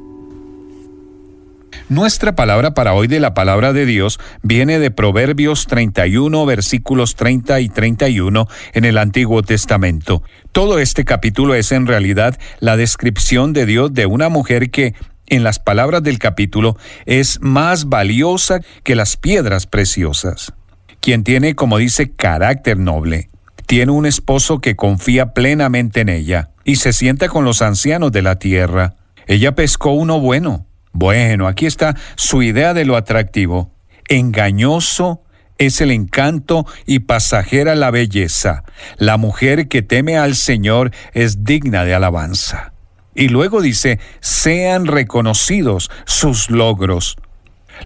Nuestra 1.89 2.35
palabra 2.35 2.75
para 2.75 2.93
hoy 2.93 3.07
de 3.07 3.19
la 3.19 3.33
palabra 3.33 3.73
de 3.73 3.87
Dios 3.87 4.21
viene 4.43 4.79
de 4.79 4.91
Proverbios 4.91 5.67
31, 5.67 6.45
versículos 6.45 7.17
30 7.17 7.61
y 7.61 7.71
31 7.71 8.47
en 8.75 8.85
el 8.85 8.99
Antiguo 8.99 9.43
Testamento. 9.43 10.23
Todo 10.53 10.81
este 10.81 11.07
capítulo 11.07 11.55
es 11.55 11.73
en 11.73 11.87
realidad 11.87 12.39
la 12.61 12.77
descripción 12.77 13.55
de 13.55 13.65
Dios 13.65 13.95
de 13.95 14.05
una 14.05 14.29
mujer 14.29 14.71
que, 14.71 14.95
en 15.29 15.43
las 15.45 15.61
palabras 15.61 16.03
del 16.03 16.19
capítulo, 16.19 16.77
es 17.07 17.41
más 17.41 17.89
valiosa 17.89 18.61
que 18.83 18.95
las 18.95 19.17
piedras 19.17 19.67
preciosas. 19.67 20.53
Quien 21.01 21.25
tiene, 21.25 21.55
como 21.55 21.79
dice, 21.79 22.11
carácter 22.11 22.77
noble. 22.77 23.31
Tiene 23.65 23.93
un 23.93 24.05
esposo 24.05 24.61
que 24.61 24.77
confía 24.77 25.33
plenamente 25.33 26.03
en 26.03 26.11
ella 26.11 26.51
y 26.65 26.77
se 26.77 26.93
sienta 26.93 27.31
con 27.31 27.47
los 27.47 27.63
ancianos 27.63 28.13
de 28.13 28.21
la 28.21 28.39
tierra. 28.39 28.97
Ella 29.27 29.55
pescó 29.55 29.93
uno 29.93 30.21
bueno 30.21 30.68
bueno, 30.99 31.47
aquí 31.47 31.67
está 31.67 31.97
su 32.17 32.43
idea 32.43 32.75
de 32.75 32.85
lo 32.85 32.97
atractivo. 32.97 33.71
Engañoso 34.09 35.23
es 35.57 35.81
el 35.81 35.93
encanto 35.93 36.67
y 36.87 37.01
pasajera 37.01 37.77
la 37.77 37.93
belleza. 37.93 38.65
La 38.97 39.17
mujer 39.17 39.69
que 39.69 39.83
teme 39.83 40.19
al 40.19 40.35
Señor 40.35 40.91
es 41.13 41.45
digna 41.45 41.85
de 41.85 41.95
alabanza. 41.95 42.73
Y 43.15 43.29
luego 43.29 43.61
dice, 43.61 44.01
sean 44.21 44.87
reconocidos 44.87 45.89
sus 46.05 46.51
logros. 46.51 47.17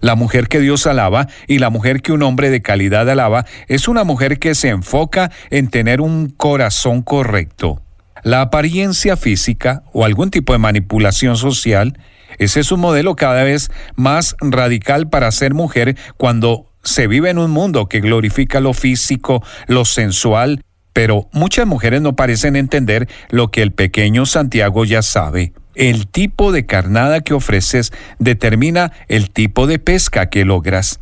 La 0.01 0.15
mujer 0.15 0.47
que 0.47 0.59
Dios 0.59 0.87
alaba 0.87 1.27
y 1.47 1.59
la 1.59 1.69
mujer 1.69 2.01
que 2.01 2.13
un 2.13 2.23
hombre 2.23 2.49
de 2.49 2.63
calidad 2.63 3.07
alaba 3.07 3.45
es 3.67 3.87
una 3.87 4.03
mujer 4.03 4.39
que 4.39 4.55
se 4.55 4.69
enfoca 4.69 5.31
en 5.51 5.69
tener 5.69 6.01
un 6.01 6.29
corazón 6.29 7.03
correcto. 7.03 7.79
La 8.23 8.41
apariencia 8.41 9.17
física 9.17 9.83
o 9.91 10.03
algún 10.03 10.31
tipo 10.31 10.53
de 10.53 10.59
manipulación 10.59 11.37
social 11.37 11.99
ese 12.37 12.59
es 12.59 12.71
un 12.71 12.79
modelo 12.79 13.15
cada 13.15 13.43
vez 13.43 13.71
más 13.95 14.35
radical 14.39 15.09
para 15.09 15.31
ser 15.31 15.53
mujer 15.53 15.97
cuando 16.17 16.65
se 16.83 17.07
vive 17.07 17.29
en 17.29 17.37
un 17.37 17.51
mundo 17.51 17.87
que 17.87 18.01
glorifica 18.01 18.59
lo 18.59 18.73
físico, 18.73 19.43
lo 19.67 19.85
sensual, 19.85 20.61
pero 20.91 21.27
muchas 21.31 21.65
mujeres 21.65 22.01
no 22.01 22.15
parecen 22.15 22.55
entender 22.55 23.09
lo 23.29 23.49
que 23.49 23.61
el 23.61 23.71
pequeño 23.71 24.25
Santiago 24.25 24.85
ya 24.85 25.01
sabe. 25.01 25.53
El 25.75 26.07
tipo 26.07 26.51
de 26.51 26.67
carnada 26.67 27.21
que 27.21 27.33
ofreces 27.33 27.91
determina 28.19 28.91
el 29.07 29.31
tipo 29.31 29.65
de 29.65 29.79
pesca 29.79 30.29
que 30.29 30.45
logras. 30.45 30.99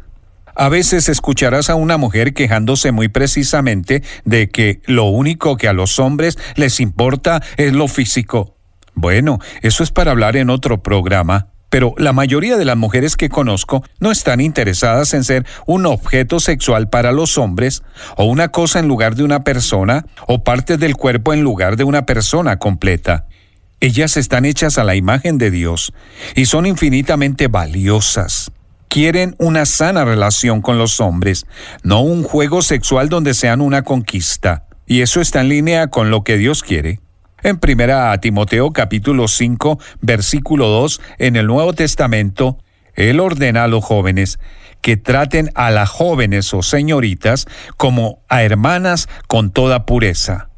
A 0.55 0.69
veces 0.69 1.09
escucharás 1.09 1.69
a 1.69 1.75
una 1.75 1.97
mujer 1.97 2.33
quejándose 2.33 2.91
muy 2.91 3.09
precisamente 3.09 4.03
de 4.25 4.49
que 4.49 4.81
lo 4.85 5.05
único 5.05 5.57
que 5.57 5.67
a 5.67 5.73
los 5.73 5.99
hombres 5.99 6.37
les 6.55 6.79
importa 6.79 7.41
es 7.57 7.73
lo 7.73 7.87
físico. 7.87 8.55
Bueno, 9.01 9.39
eso 9.63 9.83
es 9.83 9.89
para 9.89 10.11
hablar 10.11 10.37
en 10.37 10.51
otro 10.51 10.83
programa, 10.83 11.47
pero 11.71 11.95
la 11.97 12.13
mayoría 12.13 12.55
de 12.55 12.65
las 12.65 12.77
mujeres 12.77 13.17
que 13.17 13.29
conozco 13.29 13.83
no 13.99 14.11
están 14.11 14.41
interesadas 14.41 15.15
en 15.15 15.23
ser 15.23 15.43
un 15.65 15.87
objeto 15.87 16.39
sexual 16.39 16.87
para 16.87 17.11
los 17.11 17.39
hombres, 17.39 17.81
o 18.15 18.25
una 18.25 18.49
cosa 18.49 18.77
en 18.77 18.87
lugar 18.87 19.15
de 19.15 19.23
una 19.23 19.43
persona, 19.43 20.05
o 20.27 20.43
parte 20.43 20.77
del 20.77 20.95
cuerpo 20.95 21.33
en 21.33 21.41
lugar 21.41 21.77
de 21.77 21.83
una 21.83 22.05
persona 22.05 22.59
completa. 22.59 23.25
Ellas 23.79 24.17
están 24.17 24.45
hechas 24.45 24.77
a 24.77 24.83
la 24.83 24.93
imagen 24.93 25.39
de 25.39 25.49
Dios 25.49 25.93
y 26.35 26.45
son 26.45 26.67
infinitamente 26.67 27.47
valiosas. 27.47 28.51
Quieren 28.87 29.35
una 29.39 29.65
sana 29.65 30.05
relación 30.05 30.61
con 30.61 30.77
los 30.77 30.99
hombres, 30.99 31.47
no 31.81 32.01
un 32.01 32.21
juego 32.21 32.61
sexual 32.61 33.09
donde 33.09 33.33
sean 33.33 33.61
una 33.61 33.81
conquista. 33.81 34.65
Y 34.85 35.01
eso 35.01 35.21
está 35.21 35.41
en 35.41 35.49
línea 35.49 35.87
con 35.87 36.11
lo 36.11 36.23
que 36.23 36.37
Dios 36.37 36.61
quiere. 36.61 36.99
En 37.43 37.57
primera 37.57 38.15
Timoteo 38.19 38.71
capítulo 38.71 39.27
5, 39.27 39.79
versículo 40.01 40.67
2, 40.67 41.01
en 41.17 41.35
el 41.35 41.47
Nuevo 41.47 41.73
Testamento, 41.73 42.59
Él 42.93 43.19
ordena 43.19 43.63
a 43.63 43.67
los 43.67 43.83
jóvenes 43.83 44.37
que 44.81 44.95
traten 44.95 45.49
a 45.55 45.71
las 45.71 45.89
jóvenes 45.89 46.53
o 46.53 46.61
señoritas 46.61 47.47
como 47.77 48.19
a 48.29 48.43
hermanas 48.43 49.09
con 49.27 49.49
toda 49.49 49.87
pureza. 49.87 50.49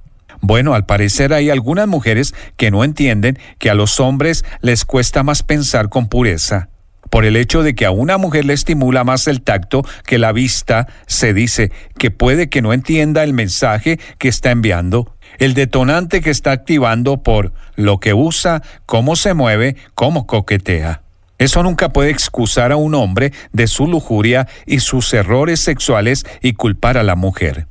Bueno, 0.42 0.74
al 0.74 0.86
parecer 0.86 1.32
hay 1.32 1.50
algunas 1.50 1.88
mujeres 1.88 2.36
que 2.58 2.70
no 2.70 2.84
entienden 2.84 3.40
que 3.60 3.70
a 3.70 3.76
los 3.76 4.02
hombres 4.02 4.44
les 4.60 4.84
cuesta 4.84 5.24
más 5.24 5.42
pensar 5.42 5.88
con 5.88 6.10
pureza. 6.10 6.68
Por 7.10 7.24
el 7.24 7.38
hecho 7.38 7.64
de 7.64 7.76
que 7.76 7.86
a 7.86 7.92
una 7.92 8.18
mujer 8.18 8.44
le 8.44 8.54
estimula 8.54 9.06
más 9.06 9.28
el 9.28 9.42
tacto 9.42 9.84
que 10.06 10.18
la 10.18 10.34
vista, 10.34 10.88
se 11.08 11.34
dice 11.34 11.72
que 11.98 12.12
puede 12.12 12.50
que 12.50 12.62
no 12.62 12.74
entienda 12.74 13.24
el 13.24 13.32
mensaje 13.32 14.00
que 14.18 14.28
está 14.28 14.52
enviando 14.52 15.13
el 15.40 15.54
detonante 15.54 16.22
que 16.22 16.30
está 16.30 16.52
activando 16.52 17.24
por 17.24 17.54
lo 17.76 18.00
que 18.00 18.14
usa, 18.14 18.62
cómo 18.86 19.16
se 19.16 19.34
mueve, 19.34 19.76
cómo 19.94 20.28
coquetea. 20.28 21.02
Eso 21.38 21.64
nunca 21.64 21.90
puede 21.90 22.10
excusar 22.10 22.72
a 22.72 22.78
un 22.78 22.96
hombre 22.96 23.34
de 23.52 23.68
su 23.68 23.88
lujuria 23.88 24.48
y 24.66 24.80
sus 24.80 25.14
errores 25.14 25.60
sexuales 25.60 26.26
y 26.42 26.54
culpar 26.54 26.98
a 26.98 27.04
la 27.04 27.16
mujer. 27.16 27.68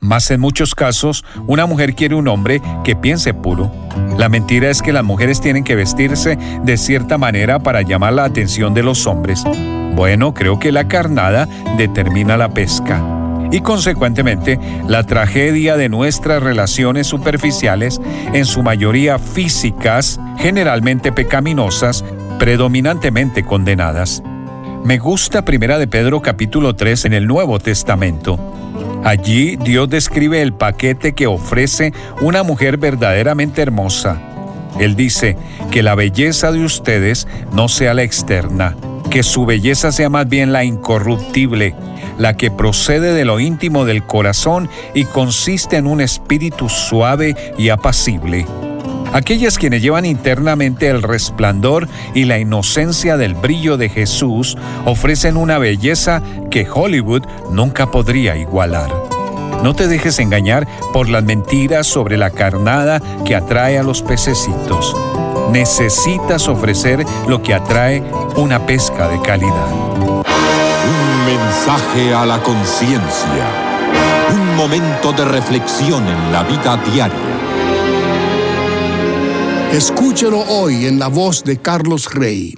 Más 0.00 0.30
en 0.30 0.40
muchos 0.40 0.76
casos, 0.76 1.24
una 1.48 1.66
mujer 1.66 1.94
quiere 1.94 2.14
un 2.14 2.28
hombre 2.28 2.60
que 2.84 2.94
piense 2.94 3.34
puro. 3.34 3.72
La 4.16 4.28
mentira 4.28 4.70
es 4.70 4.82
que 4.82 4.92
las 4.92 5.02
mujeres 5.02 5.40
tienen 5.40 5.64
que 5.64 5.74
vestirse 5.74 6.38
de 6.62 6.76
cierta 6.76 7.18
manera 7.18 7.58
para 7.58 7.82
llamar 7.82 8.12
la 8.12 8.24
atención 8.24 8.74
de 8.74 8.84
los 8.84 9.08
hombres. 9.08 9.42
Bueno, 9.96 10.34
creo 10.34 10.60
que 10.60 10.70
la 10.70 10.86
carnada 10.86 11.48
determina 11.76 12.36
la 12.36 12.50
pesca 12.50 13.27
y 13.50 13.60
consecuentemente 13.60 14.58
la 14.86 15.04
tragedia 15.04 15.76
de 15.76 15.88
nuestras 15.88 16.42
relaciones 16.42 17.06
superficiales, 17.06 18.00
en 18.32 18.44
su 18.44 18.62
mayoría 18.62 19.18
físicas, 19.18 20.20
generalmente 20.38 21.12
pecaminosas, 21.12 22.04
predominantemente 22.38 23.44
condenadas. 23.44 24.22
Me 24.84 24.98
gusta 24.98 25.44
Primera 25.44 25.78
de 25.78 25.86
Pedro 25.86 26.22
capítulo 26.22 26.76
3 26.76 27.06
en 27.06 27.12
el 27.12 27.26
Nuevo 27.26 27.58
Testamento. 27.58 28.38
Allí 29.04 29.56
Dios 29.56 29.88
describe 29.88 30.42
el 30.42 30.52
paquete 30.52 31.14
que 31.14 31.26
ofrece 31.26 31.92
una 32.20 32.42
mujer 32.42 32.76
verdaderamente 32.78 33.62
hermosa. 33.62 34.20
Él 34.78 34.96
dice 34.96 35.36
que 35.70 35.82
la 35.82 35.94
belleza 35.94 36.52
de 36.52 36.64
ustedes 36.64 37.26
no 37.52 37.68
sea 37.68 37.94
la 37.94 38.02
externa, 38.02 38.76
que 39.10 39.22
su 39.22 39.46
belleza 39.46 39.92
sea 39.92 40.08
más 40.08 40.28
bien 40.28 40.52
la 40.52 40.64
incorruptible, 40.64 41.74
la 42.18 42.36
que 42.36 42.50
procede 42.50 43.14
de 43.14 43.24
lo 43.24 43.40
íntimo 43.40 43.84
del 43.84 44.04
corazón 44.04 44.68
y 44.94 45.04
consiste 45.04 45.76
en 45.76 45.86
un 45.86 46.00
espíritu 46.00 46.68
suave 46.68 47.34
y 47.56 47.70
apacible. 47.70 48.46
Aquellas 49.12 49.56
quienes 49.56 49.80
llevan 49.80 50.04
internamente 50.04 50.88
el 50.88 51.02
resplandor 51.02 51.88
y 52.14 52.24
la 52.24 52.38
inocencia 52.38 53.16
del 53.16 53.34
brillo 53.34 53.78
de 53.78 53.88
Jesús 53.88 54.58
ofrecen 54.84 55.36
una 55.38 55.58
belleza 55.58 56.22
que 56.50 56.68
Hollywood 56.68 57.22
nunca 57.50 57.90
podría 57.90 58.36
igualar. 58.36 58.90
No 59.62 59.74
te 59.74 59.88
dejes 59.88 60.18
engañar 60.18 60.68
por 60.92 61.08
las 61.08 61.24
mentiras 61.24 61.86
sobre 61.86 62.16
la 62.16 62.30
carnada 62.30 63.00
que 63.24 63.34
atrae 63.34 63.78
a 63.78 63.82
los 63.82 64.02
pececitos. 64.02 64.94
Necesitas 65.50 66.46
ofrecer 66.46 67.04
lo 67.26 67.42
que 67.42 67.54
atrae 67.54 68.02
una 68.36 68.66
pesca 68.66 69.08
de 69.08 69.20
calidad. 69.22 70.17
Un 71.28 71.34
mensaje 71.34 72.14
a 72.14 72.24
la 72.24 72.42
conciencia. 72.42 73.46
Un 74.32 74.56
momento 74.56 75.12
de 75.12 75.24
reflexión 75.26 76.06
en 76.08 76.32
la 76.32 76.42
vida 76.42 76.76
diaria 76.90 77.38
Escúchelo 79.72 80.40
hoy 80.48 80.86
en 80.86 80.98
la 80.98 81.08
voz 81.08 81.44
de 81.44 81.58
Carlos 81.58 82.12
Rey. 82.14 82.54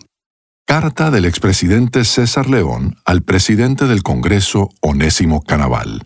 Carta 0.65 1.11
del 1.11 1.25
expresidente 1.25 2.05
César 2.05 2.49
León 2.49 2.97
al 3.05 3.23
presidente 3.23 3.87
del 3.87 4.05
Congreso 4.05 4.71
Onésimo 4.81 5.43
Canaval. 5.43 6.05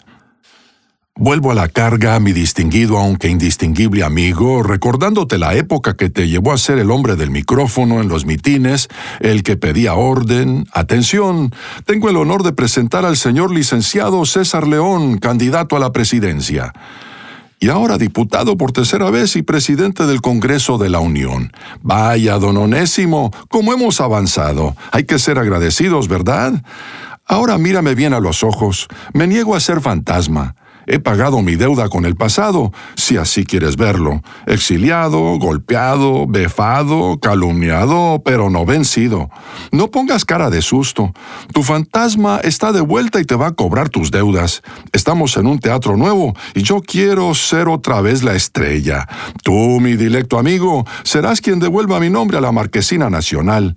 Vuelvo 1.17 1.53
a 1.53 1.55
la 1.55 1.69
carga, 1.69 2.19
mi 2.19 2.33
distinguido 2.33 2.99
aunque 2.99 3.29
indistinguible 3.29 4.03
amigo, 4.03 4.65
recordándote 4.65 5.39
la 5.39 5.55
época 5.55 5.97
que 5.97 6.11
te 6.11 6.27
llevó 6.27 6.53
a 6.53 6.59
ser 6.59 6.81
el 6.81 6.91
hombre 6.91 7.15
del 7.15 7.31
micrófono 7.31 8.01
en 8.01 8.09
los 8.09 8.27
mitines, 8.27 8.89
el 9.21 9.45
que 9.45 9.57
pedía 9.57 9.95
orden. 9.95 10.67
Atención, 10.73 11.55
tengo 11.87 12.11
el 12.11 12.17
honor 12.17 12.43
de 12.43 12.53
presentar 12.53 13.05
al 13.05 13.17
señor 13.17 13.53
licenciado 13.53 14.27
César 14.27 14.67
León, 14.67 15.19
candidato 15.19 15.77
a 15.77 15.79
la 15.79 15.93
presidencia. 15.93 16.73
Y 17.61 17.69
ahora 17.69 17.97
diputado 17.97 18.57
por 18.57 18.73
tercera 18.73 19.09
vez 19.11 19.37
y 19.37 19.43
presidente 19.43 20.07
del 20.07 20.21
Congreso 20.21 20.79
de 20.79 20.91
la 20.91 20.99
Unión. 20.99 21.53
Vaya, 21.81 22.41
don 22.41 22.57
Onésimo, 22.57 23.31
cómo 23.49 23.73
hemos 23.73 24.01
avanzado. 24.01 24.75
Hay 24.91 25.05
que 25.05 25.21
ser 25.21 25.39
agradecidos, 25.39 26.09
¿verdad? 26.09 26.65
Ahora 27.25 27.57
mírame 27.57 27.95
bien 27.95 28.15
a 28.15 28.21
los 28.21 28.43
ojos. 28.43 28.89
Me 29.13 29.29
niego 29.29 29.55
a 29.55 29.61
ser 29.61 29.81
fantasma. 29.81 30.57
He 30.87 30.99
pagado 30.99 31.43
mi 31.43 31.57
deuda 31.57 31.89
con 31.89 32.05
el 32.05 32.17
pasado, 32.17 32.73
si 32.97 33.17
así 33.17 33.45
quieres 33.45 33.77
verlo. 33.77 34.23
Exiliado, 34.47 35.39
golpeado, 35.39 36.27
befado, 36.27 37.19
calumniado, 37.21 38.23
pero 38.25 38.51
no 38.51 38.65
vencido. 38.65 39.31
No 39.73 39.91
pongas 39.91 40.25
cara 40.25 40.51
de 40.51 40.63
susto. 40.63 41.13
Tu 41.53 41.63
fantasma 41.63 42.41
está 42.43 42.73
de 42.73 42.81
vuelta 42.81 43.21
y 43.21 43.25
te 43.25 43.35
va 43.35 43.49
a 43.49 43.53
cobrar 43.53 43.89
tus 43.89 44.11
deudas. 44.11 44.63
Estamos 44.93 45.37
en 45.37 45.47
un 45.47 45.59
teatro 45.59 45.97
nuevo 45.97 46.35
y 46.55 46.63
yo 46.63 46.81
quiero 46.81 47.35
ser 47.35 47.69
otra 47.69 48.01
vez 48.01 48.23
la 48.23 48.35
estrella. 48.35 49.09
Tú, 49.43 49.81
mi 49.81 49.97
dilecto 49.97 50.39
amigo, 50.39 50.85
serás 51.03 51.41
quien 51.41 51.61
devuelva 51.61 52.01
mi 52.01 52.11
nombre 52.11 52.39
a 52.39 52.41
la 52.41 52.53
Marquesina 52.53 53.11
Nacional. 53.11 53.75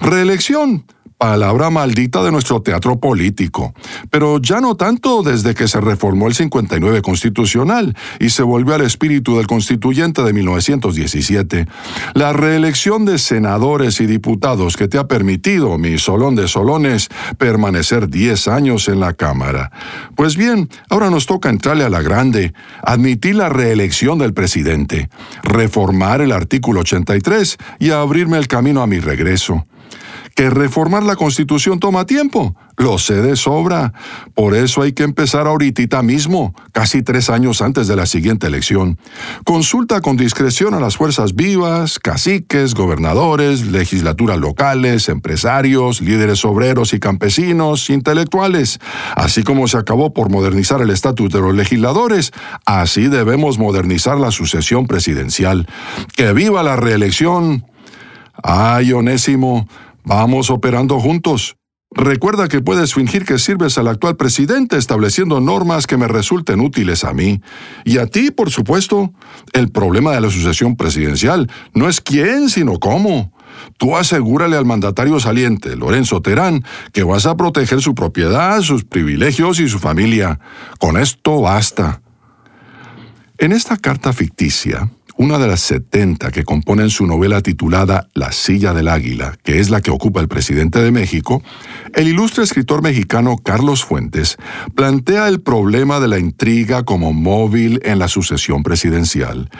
Reelección 0.00 0.84
palabra 1.18 1.68
maldita 1.68 2.22
de 2.22 2.30
nuestro 2.30 2.62
teatro 2.62 3.00
político, 3.00 3.74
pero 4.08 4.38
ya 4.38 4.60
no 4.60 4.76
tanto 4.76 5.24
desde 5.24 5.52
que 5.52 5.66
se 5.66 5.80
reformó 5.80 6.28
el 6.28 6.34
59 6.34 7.02
constitucional 7.02 7.96
y 8.20 8.30
se 8.30 8.44
volvió 8.44 8.76
al 8.76 8.82
espíritu 8.82 9.36
del 9.36 9.48
constituyente 9.48 10.22
de 10.22 10.32
1917. 10.32 11.66
La 12.14 12.32
reelección 12.32 13.04
de 13.04 13.18
senadores 13.18 14.00
y 14.00 14.06
diputados 14.06 14.76
que 14.76 14.86
te 14.86 14.96
ha 14.96 15.08
permitido, 15.08 15.76
mi 15.76 15.98
solón 15.98 16.36
de 16.36 16.46
solones, 16.46 17.08
permanecer 17.36 18.08
10 18.08 18.46
años 18.46 18.88
en 18.88 19.00
la 19.00 19.12
Cámara. 19.14 19.72
Pues 20.14 20.36
bien, 20.36 20.68
ahora 20.88 21.10
nos 21.10 21.26
toca 21.26 21.50
entrarle 21.50 21.82
a 21.82 21.90
la 21.90 22.00
grande, 22.00 22.54
admitir 22.80 23.34
la 23.34 23.48
reelección 23.48 24.18
del 24.18 24.34
presidente, 24.34 25.10
reformar 25.42 26.20
el 26.20 26.30
artículo 26.30 26.80
83 26.80 27.58
y 27.80 27.90
abrirme 27.90 28.38
el 28.38 28.46
camino 28.46 28.82
a 28.82 28.86
mi 28.86 29.00
regreso 29.00 29.66
que 30.38 30.50
reformar 30.50 31.02
la 31.02 31.16
Constitución 31.16 31.80
toma 31.80 32.06
tiempo. 32.06 32.54
Lo 32.76 32.98
sé 32.98 33.22
de 33.22 33.34
sobra. 33.34 33.92
Por 34.34 34.54
eso 34.54 34.82
hay 34.82 34.92
que 34.92 35.02
empezar 35.02 35.48
ahorita 35.48 36.00
mismo, 36.02 36.54
casi 36.70 37.02
tres 37.02 37.28
años 37.28 37.60
antes 37.60 37.88
de 37.88 37.96
la 37.96 38.06
siguiente 38.06 38.46
elección. 38.46 39.00
Consulta 39.42 40.00
con 40.00 40.16
discreción 40.16 40.74
a 40.74 40.78
las 40.78 40.96
fuerzas 40.96 41.34
vivas, 41.34 41.98
caciques, 41.98 42.74
gobernadores, 42.74 43.66
legislaturas 43.66 44.38
locales, 44.38 45.08
empresarios, 45.08 46.00
líderes 46.00 46.44
obreros 46.44 46.94
y 46.94 47.00
campesinos, 47.00 47.90
intelectuales. 47.90 48.78
Así 49.16 49.42
como 49.42 49.66
se 49.66 49.78
acabó 49.78 50.14
por 50.14 50.30
modernizar 50.30 50.80
el 50.80 50.90
estatus 50.90 51.32
de 51.32 51.40
los 51.40 51.52
legisladores, 51.52 52.30
así 52.64 53.08
debemos 53.08 53.58
modernizar 53.58 54.18
la 54.18 54.30
sucesión 54.30 54.86
presidencial. 54.86 55.66
¡Que 56.14 56.32
viva 56.32 56.62
la 56.62 56.76
reelección! 56.76 57.64
Ay, 58.40 58.92
Onésimo, 58.92 59.66
Vamos 60.08 60.48
operando 60.48 60.98
juntos. 61.00 61.58
Recuerda 61.90 62.48
que 62.48 62.62
puedes 62.62 62.94
fingir 62.94 63.26
que 63.26 63.38
sirves 63.38 63.76
al 63.76 63.88
actual 63.88 64.16
presidente 64.16 64.78
estableciendo 64.78 65.38
normas 65.42 65.86
que 65.86 65.98
me 65.98 66.08
resulten 66.08 66.60
útiles 66.60 67.04
a 67.04 67.12
mí. 67.12 67.42
Y 67.84 67.98
a 67.98 68.06
ti, 68.06 68.30
por 68.30 68.48
supuesto. 68.48 69.12
El 69.52 69.70
problema 69.70 70.12
de 70.12 70.22
la 70.22 70.30
sucesión 70.30 70.76
presidencial 70.76 71.50
no 71.74 71.90
es 71.90 72.00
quién, 72.00 72.48
sino 72.48 72.78
cómo. 72.78 73.34
Tú 73.76 73.98
asegúrale 73.98 74.56
al 74.56 74.64
mandatario 74.64 75.20
saliente, 75.20 75.76
Lorenzo 75.76 76.22
Terán, 76.22 76.64
que 76.94 77.02
vas 77.02 77.26
a 77.26 77.36
proteger 77.36 77.82
su 77.82 77.94
propiedad, 77.94 78.62
sus 78.62 78.84
privilegios 78.84 79.60
y 79.60 79.68
su 79.68 79.78
familia. 79.78 80.40
Con 80.78 80.96
esto 80.96 81.42
basta. 81.42 82.00
En 83.36 83.52
esta 83.52 83.76
carta 83.76 84.14
ficticia, 84.14 84.90
una 85.18 85.38
de 85.38 85.48
las 85.48 85.60
70 85.60 86.30
que 86.30 86.44
componen 86.44 86.90
su 86.90 87.04
novela 87.04 87.42
titulada 87.42 88.08
La 88.14 88.30
silla 88.30 88.72
del 88.72 88.86
águila, 88.86 89.36
que 89.42 89.58
es 89.58 89.68
la 89.68 89.80
que 89.80 89.90
ocupa 89.90 90.20
el 90.20 90.28
presidente 90.28 90.80
de 90.80 90.92
México, 90.92 91.42
el 91.94 92.06
ilustre 92.06 92.44
escritor 92.44 92.82
mexicano 92.82 93.36
Carlos 93.36 93.84
Fuentes 93.84 94.36
plantea 94.76 95.26
el 95.26 95.40
problema 95.40 95.98
de 95.98 96.06
la 96.06 96.20
intriga 96.20 96.84
como 96.84 97.12
móvil 97.12 97.80
en 97.84 97.98
la 97.98 98.06
sucesión 98.06 98.62
presidencial. 98.62 99.50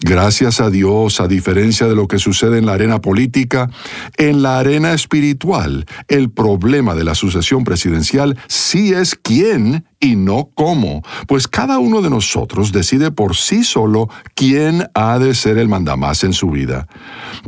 Gracias 0.00 0.60
a 0.60 0.70
Dios, 0.70 1.20
a 1.20 1.26
diferencia 1.26 1.88
de 1.88 1.96
lo 1.96 2.06
que 2.06 2.20
sucede 2.20 2.58
en 2.58 2.66
la 2.66 2.74
arena 2.74 3.00
política, 3.00 3.68
en 4.16 4.42
la 4.42 4.60
arena 4.60 4.92
espiritual, 4.92 5.86
el 6.06 6.30
problema 6.30 6.94
de 6.94 7.02
la 7.02 7.16
sucesión 7.16 7.64
presidencial 7.64 8.38
sí 8.46 8.92
es 8.92 9.16
quién 9.16 9.84
y 10.00 10.16
no 10.16 10.48
cómo, 10.54 11.02
pues 11.28 11.46
cada 11.46 11.78
uno 11.78 12.00
de 12.00 12.08
nosotros 12.08 12.72
decide 12.72 13.10
por 13.10 13.36
sí 13.36 13.64
solo 13.64 14.08
quién 14.34 14.88
ha 14.94 15.18
de 15.18 15.34
ser 15.34 15.58
el 15.58 15.68
mandamás 15.68 16.24
en 16.24 16.32
su 16.32 16.50
vida. 16.50 16.88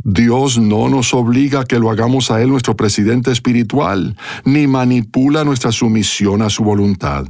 Dios 0.03 0.59
no 0.59 0.87
nos 0.87 1.15
obliga 1.15 1.61
a 1.61 1.65
que 1.65 1.79
lo 1.79 1.89
hagamos 1.89 2.29
a 2.29 2.41
Él 2.43 2.49
nuestro 2.49 2.75
presidente 2.75 3.31
espiritual, 3.31 4.15
ni 4.45 4.67
manipula 4.67 5.43
nuestra 5.43 5.71
sumisión 5.71 6.43
a 6.43 6.51
su 6.51 6.63
voluntad. 6.63 7.25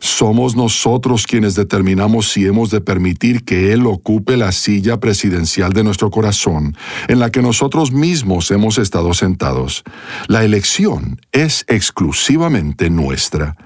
Somos 0.00 0.56
nosotros 0.56 1.28
quienes 1.28 1.54
determinamos 1.54 2.28
si 2.28 2.44
hemos 2.44 2.70
de 2.70 2.80
permitir 2.80 3.44
que 3.44 3.72
Él 3.72 3.86
ocupe 3.86 4.36
la 4.36 4.50
silla 4.50 4.98
presidencial 4.98 5.72
de 5.72 5.84
nuestro 5.84 6.10
corazón, 6.10 6.76
en 7.06 7.20
la 7.20 7.30
que 7.30 7.42
nosotros 7.42 7.92
mismos 7.92 8.50
hemos 8.50 8.78
estado 8.78 9.14
sentados. 9.14 9.84
La 10.26 10.44
elección 10.44 11.20
es 11.30 11.64
exclusivamente 11.68 12.90
nuestra. 12.90 13.56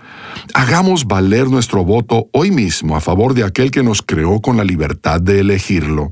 Hagamos 0.55 1.07
valer 1.07 1.49
nuestro 1.49 1.85
voto 1.85 2.29
hoy 2.33 2.51
mismo 2.51 2.97
a 2.97 3.01
favor 3.01 3.35
de 3.35 3.45
aquel 3.45 3.71
que 3.71 3.83
nos 3.83 4.03
creó 4.03 4.41
con 4.41 4.57
la 4.57 4.65
libertad 4.65 5.21
de 5.21 5.41
elegirlo. 5.41 6.11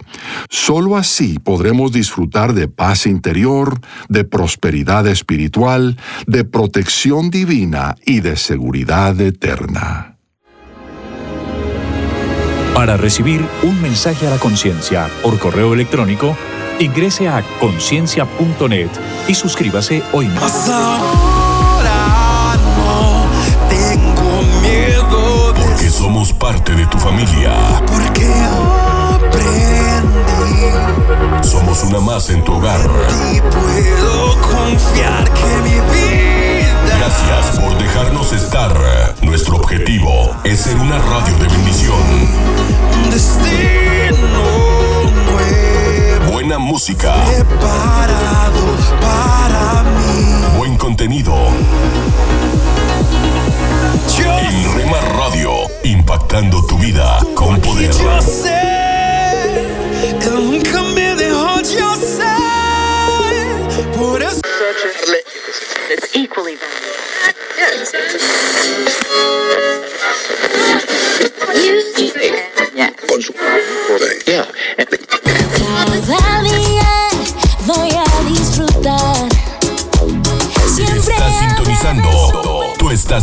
Solo 0.51 0.97
así 0.97 1.39
podremos 1.39 1.93
disfrutar 1.93 2.53
de 2.53 2.69
paz 2.69 3.07
interior, 3.07 3.81
de 4.09 4.25
prosperidad 4.25 5.07
espiritual, 5.07 5.97
de 6.27 6.45
protección 6.45 7.31
divina 7.31 7.97
y 8.05 8.21
de 8.21 8.37
seguridad 8.37 9.21
eterna. 9.21 10.17
Para 12.75 12.99
recibir 12.99 13.43
un 13.63 13.81
mensaje 13.81 14.27
a 14.27 14.31
la 14.31 14.39
conciencia 14.39 15.09
por 15.23 15.39
correo 15.39 15.73
electrónico, 15.73 16.37
ingrese 16.79 17.27
a 17.27 17.43
conciencia.net 17.59 18.91
y 19.29 19.35
suscríbase 19.35 20.03
hoy 20.13 20.29
mismo. 20.29 21.36
Somos 26.27 26.33
parte 26.33 26.73
de 26.73 26.87
tu 26.87 26.99
familia. 26.99 27.53
Porque 27.87 28.27
aprendí. 29.15 29.87
Somos 31.43 31.85
una 31.85 32.01
más 32.01 32.31
en 32.31 32.43
tu 32.45 32.55
hogar. 32.55 32.81
Y 33.33 33.41
puedo 33.41 34.41
confiar 34.41 35.25
que 35.31 35.47
mi 35.63 35.79
vida. 35.93 36.97
Gracias 36.99 37.61
por 37.61 37.79
dejarnos 37.79 38.33
estar. 38.33 38.73
Nuestro 39.23 39.57
objetivo 39.57 40.35
es 40.45 40.61
ser 40.61 40.77
una 40.77 40.99
radio 40.99 41.37
de 41.39 41.49
bendición. 41.49 42.29
Un 43.05 43.11
destino 43.11 44.29
nuevo. 45.31 46.33
Buena 46.33 46.59
música. 46.59 47.15
Preparado 47.27 48.66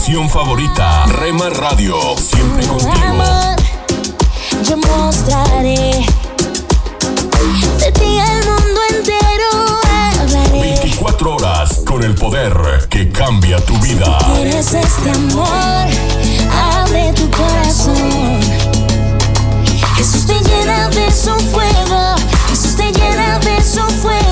estación 0.03 0.29
favorita, 0.29 1.05
Rema 1.05 1.49
Radio, 1.49 1.95
siempre 2.17 2.67
contigo. 2.67 2.93
yo 4.67 4.75
mostraré 4.75 6.05
de 7.79 7.91
ti 7.93 8.19
al 8.19 8.43
mundo 8.43 8.81
entero. 8.89 9.79
Hablaré. 10.19 10.59
24 10.81 11.35
horas 11.35 11.79
con 11.85 12.03
el 12.03 12.15
poder 12.15 12.53
que 12.89 13.13
cambia 13.13 13.63
tu 13.63 13.77
vida. 13.77 14.19
Si 14.19 14.25
quieres 14.25 14.73
este 14.73 15.09
amor, 15.09 15.87
abre 16.51 17.13
tu 17.13 17.31
corazón. 17.31 18.41
Jesús 19.95 20.25
te 20.25 20.37
llena 20.41 20.89
de 20.89 21.09
su 21.13 21.33
fuego, 21.51 22.15
Jesús 22.49 22.75
te 22.75 22.91
llena 22.91 23.39
de 23.39 23.63
su 23.63 23.79
fuego. 24.01 24.22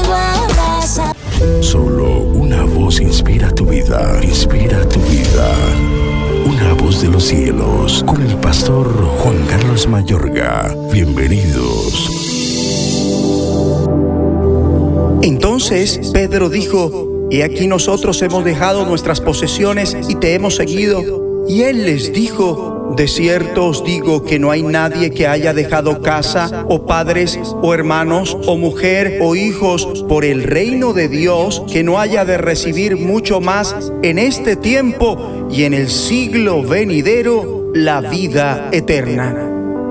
Solo 1.62 2.20
una 2.20 2.64
voz 2.64 3.00
inspira 3.00 3.54
tu 3.54 3.66
vida, 3.66 4.20
inspira 4.24 4.88
tu 4.88 5.00
vida. 5.02 5.56
Una 6.46 6.74
voz 6.74 7.02
de 7.02 7.08
los 7.08 7.24
cielos, 7.24 8.04
con 8.06 8.22
el 8.22 8.36
pastor 8.38 8.88
Juan 9.20 9.46
Carlos 9.48 9.88
Mayorga. 9.88 10.76
Bienvenidos. 10.92 12.10
Entonces 15.22 16.12
Pedro 16.14 16.50
dijo, 16.50 17.28
He 17.32 17.44
aquí 17.44 17.68
nosotros 17.68 18.22
hemos 18.22 18.44
dejado 18.44 18.86
nuestras 18.86 19.22
posesiones 19.22 19.96
y 20.10 20.16
te 20.16 20.34
hemos 20.34 20.56
seguido. 20.56 21.46
Y 21.48 21.62
él 21.62 21.86
les 21.86 22.12
dijo, 22.12 22.81
De 22.96 23.08
cierto 23.08 23.68
os 23.68 23.84
digo 23.84 24.24
que 24.24 24.38
no 24.38 24.52
hay 24.52 24.64
nadie 24.64 25.12
que 25.12 25.26
haya 25.26 25.54
dejado 25.54 26.02
casa 26.02 26.66
o 26.68 26.86
padres 26.86 27.40
o 27.62 27.74
hermanos 27.74 28.38
o 28.46 28.58
mujer 28.58 29.20
o 29.22 29.36
hijos 29.36 30.06
por 30.10 30.26
el 30.26 30.44
reino 30.44 30.94
de 30.94 31.08
Dios 31.08 31.64
que 31.72 31.84
no 31.84 32.00
haya 32.00 32.26
de 32.26 32.38
recibir 32.38 32.98
mucho 32.98 33.40
más 33.40 33.92
en 34.04 34.20
este 34.20 34.56
tiempo 34.56 35.48
y 35.50 35.64
en 35.64 35.74
el 35.74 35.90
siglo 35.90 36.64
venidero 36.64 37.72
la 37.74 38.02
vida 38.02 38.70
eterna. 38.72 39.48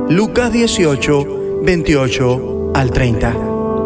Lucas 0.09 0.53
18, 0.53 1.63
28 1.63 2.73
al 2.75 2.91
30. 2.91 3.37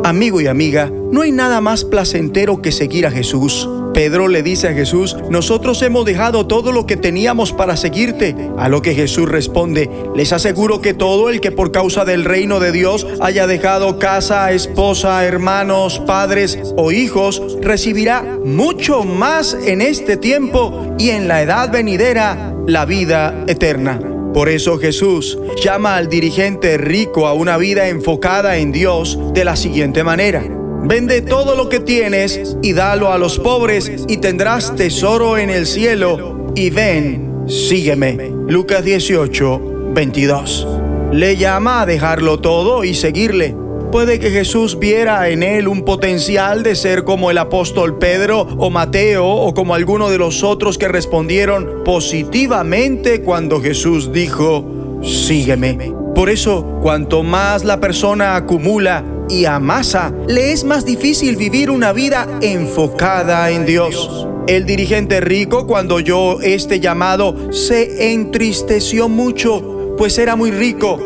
Amigo 0.05 0.41
y 0.41 0.49
amiga, 0.49 0.91
no 1.13 1.23
hay 1.23 1.33
nada 1.33 1.61
más 1.61 1.85
placentero 1.85 2.61
que 2.61 2.73
seguir 2.73 3.07
a 3.07 3.11
Jesús. 3.11 3.69
Pedro 3.95 4.27
le 4.27 4.43
dice 4.43 4.69
a 4.69 4.75
Jesús, 4.75 5.17
nosotros 5.31 5.81
hemos 5.83 6.05
dejado 6.05 6.47
todo 6.47 6.73
lo 6.73 6.85
que 6.85 6.97
teníamos 6.97 7.53
para 7.53 7.77
seguirte. 7.77 8.35
A 8.59 8.69
lo 8.69 8.83
que 8.83 8.95
Jesús 8.95 9.29
responde, 9.29 9.89
les 10.17 10.33
aseguro 10.33 10.81
que 10.81 10.93
todo 10.95 11.31
el 11.31 11.41
que 11.41 11.53
por 11.53 11.71
causa 11.71 12.05
del 12.05 12.25
reino 12.25 12.59
de 12.59 12.73
Dios 12.73 13.07
haya 13.21 13.47
dejado 13.47 14.01
casa, 14.01 14.51
esposa, 14.53 15.25
hermanos, 15.25 16.01
padres 16.01 16.59
o 16.77 16.91
hijos, 16.91 17.41
recibirá 17.63 18.23
mucho 18.45 19.05
más 19.05 19.55
en 19.55 19.81
este 19.81 20.17
tiempo 20.17 20.95
y 20.99 21.11
en 21.11 21.29
la 21.29 21.43
edad 21.43 21.71
venidera 21.71 22.53
la 22.67 22.85
vida 22.85 23.45
eterna. 23.47 24.01
Por 24.35 24.49
eso 24.49 24.79
Jesús 24.79 25.39
llama 25.63 25.97
al 25.97 26.09
dirigente 26.09 26.77
rico 26.77 27.29
a 27.29 27.35
una 27.35 27.57
vida 27.57 27.87
enfocada 27.89 28.57
en 28.57 28.73
Dios 28.73 29.17
de 29.33 29.45
la 29.45 29.55
siguiente 29.55 30.03
manera. 30.03 30.64
Vende 30.87 31.23
todo 31.23 31.57
lo 31.57 31.71
que 31.71 31.81
tienes 31.81 32.59
y 32.63 32.75
dalo 32.75 33.11
a 33.11 33.17
los 33.17 33.39
pobres 33.39 33.91
y 34.07 34.19
tendrás 34.19 34.77
tesoro 34.77 35.39
en 35.39 35.49
el 35.49 35.65
cielo. 35.67 36.53
Y 36.55 36.69
ven, 36.69 37.45
sígueme. 37.49 38.31
Lucas 38.49 38.85
18, 38.85 39.93
22. 39.95 40.69
Le 41.11 41.39
llama 41.39 41.81
a 41.81 41.87
dejarlo 41.87 42.39
todo 42.39 42.85
y 42.85 42.95
seguirle. 42.95 43.57
Puede 43.93 44.19
que 44.19 44.31
Jesús 44.31 44.79
viera 44.79 45.31
en 45.31 45.43
él 45.43 45.69
un 45.69 45.87
potencial 45.87 46.63
de 46.63 46.75
ser 46.75 47.05
como 47.05 47.31
el 47.31 47.39
apóstol 47.39 47.97
Pedro 47.97 48.43
o 48.43 48.69
Mateo 48.69 49.27
o 49.27 49.55
como 49.55 49.75
alguno 49.75 50.11
de 50.11 50.19
los 50.19 50.43
otros 50.43 50.77
que 50.77 50.89
respondieron 50.89 51.83
positivamente 51.85 53.23
cuando 53.23 53.63
Jesús 53.63 54.13
dijo, 54.13 55.01
sígueme. 55.03 55.95
Por 56.15 56.29
eso, 56.29 56.79
cuanto 56.83 57.23
más 57.23 57.65
la 57.65 57.81
persona 57.81 58.37
acumula 58.37 59.03
y 59.29 59.45
amasa, 59.45 60.13
le 60.29 60.53
es 60.53 60.65
más 60.65 60.85
difícil 60.85 61.37
vivir 61.37 61.71
una 61.71 61.93
vida 61.93 62.29
enfocada 62.41 63.51
en 63.51 63.67
Dios. 63.67 64.29
El 64.47 64.67
dirigente 64.67 65.21
rico, 65.21 65.67
cuando 65.67 65.97
oyó 65.97 66.41
este 66.43 66.81
llamado, 66.81 67.53
se 67.53 68.13
entristeció 68.13 69.09
mucho, 69.09 69.95
pues 69.97 70.19
era 70.19 70.37
muy 70.37 70.51
rico. 70.51 71.01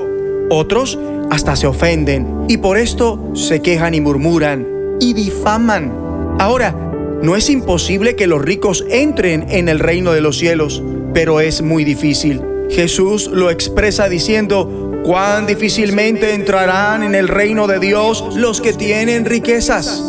Otros 0.50 0.98
hasta 1.30 1.54
se 1.56 1.66
ofenden 1.66 2.44
y 2.48 2.56
por 2.56 2.78
esto 2.78 3.30
se 3.34 3.60
quejan 3.60 3.94
y 3.94 4.00
murmuran 4.00 4.66
y 5.00 5.12
difaman. 5.12 6.36
Ahora, 6.40 6.74
no 7.22 7.36
es 7.36 7.50
imposible 7.50 8.16
que 8.16 8.26
los 8.26 8.42
ricos 8.42 8.84
entren 8.90 9.46
en 9.50 9.68
el 9.68 9.78
reino 9.78 10.12
de 10.12 10.20
los 10.20 10.38
cielos, 10.38 10.82
pero 11.14 11.40
es 11.40 11.62
muy 11.62 11.84
difícil. 11.84 12.40
Jesús 12.70 13.28
lo 13.28 13.50
expresa 13.50 14.08
diciendo, 14.08 14.87
cuán 15.04 15.46
difícilmente 15.46 16.34
entrarán 16.34 17.02
en 17.02 17.14
el 17.14 17.28
reino 17.28 17.66
de 17.66 17.78
Dios 17.78 18.24
los 18.36 18.60
que 18.60 18.72
tienen 18.72 19.24
riquezas. 19.24 20.02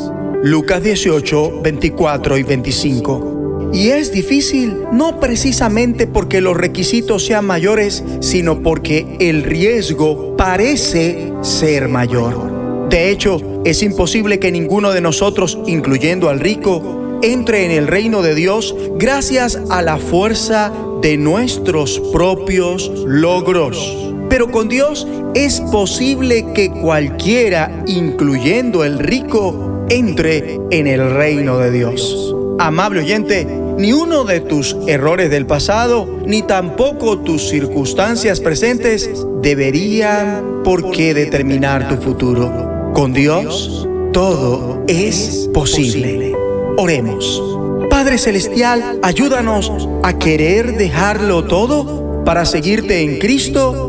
Lucas 0.44 0.84
18, 0.84 1.62
24 1.62 2.38
y 2.38 2.44
25. 2.44 3.70
Y 3.74 3.90
es 3.90 4.12
difícil 4.12 4.78
no 4.92 5.20
precisamente 5.20 6.08
porque 6.08 6.42
los 6.42 6.58
requisitos 6.58 7.26
sean 7.26 7.46
mayores, 7.46 8.04
sino 8.20 8.64
porque 8.64 9.18
el 9.20 9.44
riesgo 9.44 10.36
parece 10.38 11.34
ser 11.42 11.88
mayor. 11.88 12.88
De 12.90 13.12
hecho, 13.12 13.62
es 13.66 13.84
imposible 13.84 14.40
que 14.40 14.52
ninguno 14.52 14.92
de 14.92 15.02
nosotros, 15.02 15.60
incluyendo 15.68 16.30
al 16.30 16.40
rico, 16.40 17.20
entre 17.22 17.66
en 17.66 17.72
el 17.72 17.88
reino 17.88 18.22
de 18.22 18.34
Dios 18.34 18.76
gracias 18.98 19.60
a 19.70 19.82
la 19.82 19.98
fuerza 19.98 20.74
de 21.02 21.18
nuestros 21.18 22.00
propios 22.12 22.92
logros. 23.06 24.09
Pero 24.30 24.52
con 24.52 24.70
Dios 24.70 25.08
es 25.34 25.60
posible 25.60 26.46
que 26.54 26.70
cualquiera, 26.70 27.84
incluyendo 27.88 28.84
el 28.84 29.00
rico, 29.00 29.86
entre 29.90 30.60
en 30.70 30.88
el 30.88 31.12
reino 31.12 31.58
de 31.58 31.72
Dios. 31.72 32.36
Amable 32.60 33.00
oyente, 33.00 33.48
ni 33.78 33.94
uno 33.94 34.26
de 34.26 34.42
tus 34.42 34.76
errores 34.88 35.32
del 35.32 35.46
pasado, 35.46 36.20
ni 36.26 36.42
tampoco 36.42 37.20
tus 37.20 37.50
circunstancias 37.50 38.40
presentes 38.40 39.10
deberían 39.42 40.62
por 40.64 40.92
qué 40.92 41.14
determinar 41.14 41.88
tu 41.88 41.96
futuro. 41.96 42.92
Con 42.94 43.14
Dios, 43.14 43.88
todo 44.14 44.84
es 44.88 45.50
posible. 45.54 46.36
Oremos. 46.78 47.42
Padre 47.90 48.18
Celestial, 48.18 49.00
ayúdanos 49.02 49.72
a 50.04 50.20
querer 50.20 50.78
dejarlo 50.78 51.46
todo 51.46 52.24
para 52.26 52.46
seguirte 52.46 53.02
en 53.02 53.18
Cristo 53.18 53.89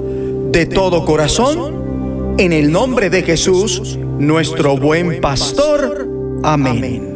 de 0.50 0.66
todo 0.66 1.04
corazón. 1.04 2.34
En 2.38 2.52
el 2.52 2.72
nombre 2.72 3.10
de 3.10 3.22
Jesús, 3.22 3.98
nuestro 4.18 4.76
buen 4.76 5.20
pastor. 5.20 6.08
Amén. 6.42 7.08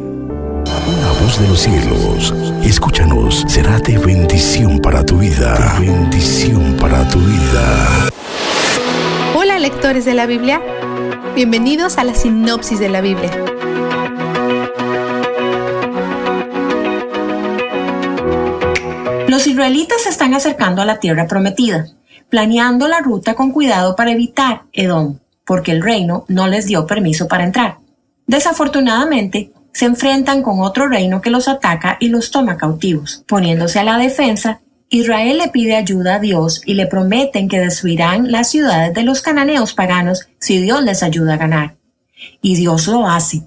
Una 0.87 1.11
voz 1.21 1.39
de 1.39 1.47
los 1.47 1.59
cielos, 1.59 2.33
escúchanos, 2.63 3.43
será 3.47 3.79
de 3.79 3.97
bendición 3.97 4.79
para 4.79 5.05
tu 5.05 5.17
vida. 5.17 5.77
De 5.79 5.87
bendición 5.87 6.77
para 6.79 7.07
tu 7.09 7.19
vida. 7.19 8.09
Hola 9.35 9.59
lectores 9.59 10.05
de 10.05 10.13
la 10.13 10.27
Biblia, 10.27 10.61
bienvenidos 11.35 11.97
a 11.97 12.03
la 12.03 12.13
sinopsis 12.13 12.79
de 12.79 12.89
la 12.89 13.01
Biblia. 13.01 13.31
Los 19.27 19.47
israelitas 19.47 20.03
se 20.03 20.09
están 20.09 20.33
acercando 20.33 20.81
a 20.81 20.85
la 20.85 20.99
tierra 20.99 21.27
prometida, 21.27 21.87
planeando 22.29 22.87
la 22.87 22.99
ruta 22.99 23.33
con 23.33 23.51
cuidado 23.51 23.95
para 23.95 24.11
evitar 24.11 24.63
Edom, 24.73 25.19
porque 25.45 25.71
el 25.71 25.81
reino 25.81 26.25
no 26.27 26.47
les 26.47 26.65
dio 26.65 26.85
permiso 26.87 27.27
para 27.27 27.43
entrar. 27.43 27.77
Desafortunadamente, 28.27 29.51
se 29.71 29.85
enfrentan 29.85 30.41
con 30.41 30.61
otro 30.61 30.87
reino 30.87 31.21
que 31.21 31.29
los 31.29 31.47
ataca 31.47 31.97
y 31.99 32.07
los 32.07 32.31
toma 32.31 32.57
cautivos. 32.57 33.23
Poniéndose 33.27 33.79
a 33.79 33.83
la 33.83 33.97
defensa, 33.97 34.61
Israel 34.89 35.37
le 35.39 35.49
pide 35.49 35.75
ayuda 35.75 36.15
a 36.15 36.19
Dios 36.19 36.61
y 36.65 36.75
le 36.75 36.87
prometen 36.87 37.49
que 37.49 37.59
destruirán 37.59 38.31
las 38.31 38.49
ciudades 38.49 38.93
de 38.93 39.03
los 39.03 39.21
cananeos 39.21 39.73
paganos 39.73 40.27
si 40.39 40.61
Dios 40.61 40.83
les 40.83 41.03
ayuda 41.03 41.33
a 41.33 41.37
ganar. 41.37 41.75
Y 42.41 42.55
Dios 42.55 42.87
lo 42.87 43.07
hace. 43.07 43.43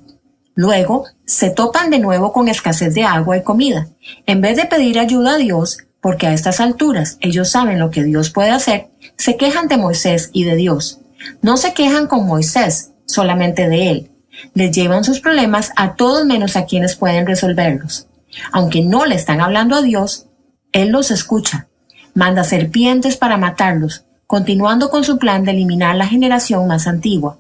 Luego, 0.55 1.07
se 1.25 1.51
topan 1.51 1.89
de 1.89 1.99
nuevo 1.99 2.33
con 2.33 2.49
escasez 2.49 2.93
de 2.93 3.05
agua 3.05 3.37
y 3.37 3.43
comida. 3.43 3.89
En 4.27 4.41
vez 4.41 4.57
de 4.57 4.67
pedir 4.67 4.99
ayuda 4.99 5.35
a 5.35 5.39
Dios, 5.39 5.79
porque 6.01 6.27
a 6.27 6.33
estas 6.33 6.61
alturas 6.61 7.19
ellos 7.21 7.51
saben 7.51 7.79
lo 7.79 7.91
que 7.91 8.05
Dios 8.05 8.31
puede 8.31 8.51
hacer, 8.51 8.89
se 9.17 9.37
quejan 9.37 9.69
de 9.69 9.77
Moisés 9.77 10.31
y 10.33 10.45
de 10.45 10.57
Dios. 10.57 11.01
No 11.43 11.57
se 11.57 11.75
quejan 11.75 12.07
con 12.07 12.27
Moisés, 12.27 12.93
solamente 13.07 13.69
de 13.69 13.91
él. 13.91 14.11
Les 14.55 14.71
llevan 14.71 15.05
sus 15.05 15.21
problemas 15.21 15.73
a 15.77 15.95
todos 15.97 16.25
menos 16.25 16.57
a 16.57 16.65
quienes 16.65 16.95
pueden 16.97 17.27
resolverlos. 17.27 18.07
Aunque 18.53 18.83
no 18.83 19.07
le 19.07 19.15
están 19.15 19.41
hablando 19.41 19.75
a 19.77 19.83
Dios, 19.83 20.27
Él 20.73 20.91
los 20.91 21.11
escucha. 21.11 21.69
Manda 22.15 22.45
serpientes 22.45 23.17
para 23.17 23.37
matarlos, 23.37 24.05
continuando 24.27 24.91
con 24.91 25.05
su 25.05 25.19
plan 25.19 25.45
de 25.45 25.53
eliminar 25.53 25.97
la 25.97 26.07
generación 26.07 26.67
más 26.67 26.87
antigua. 26.87 27.39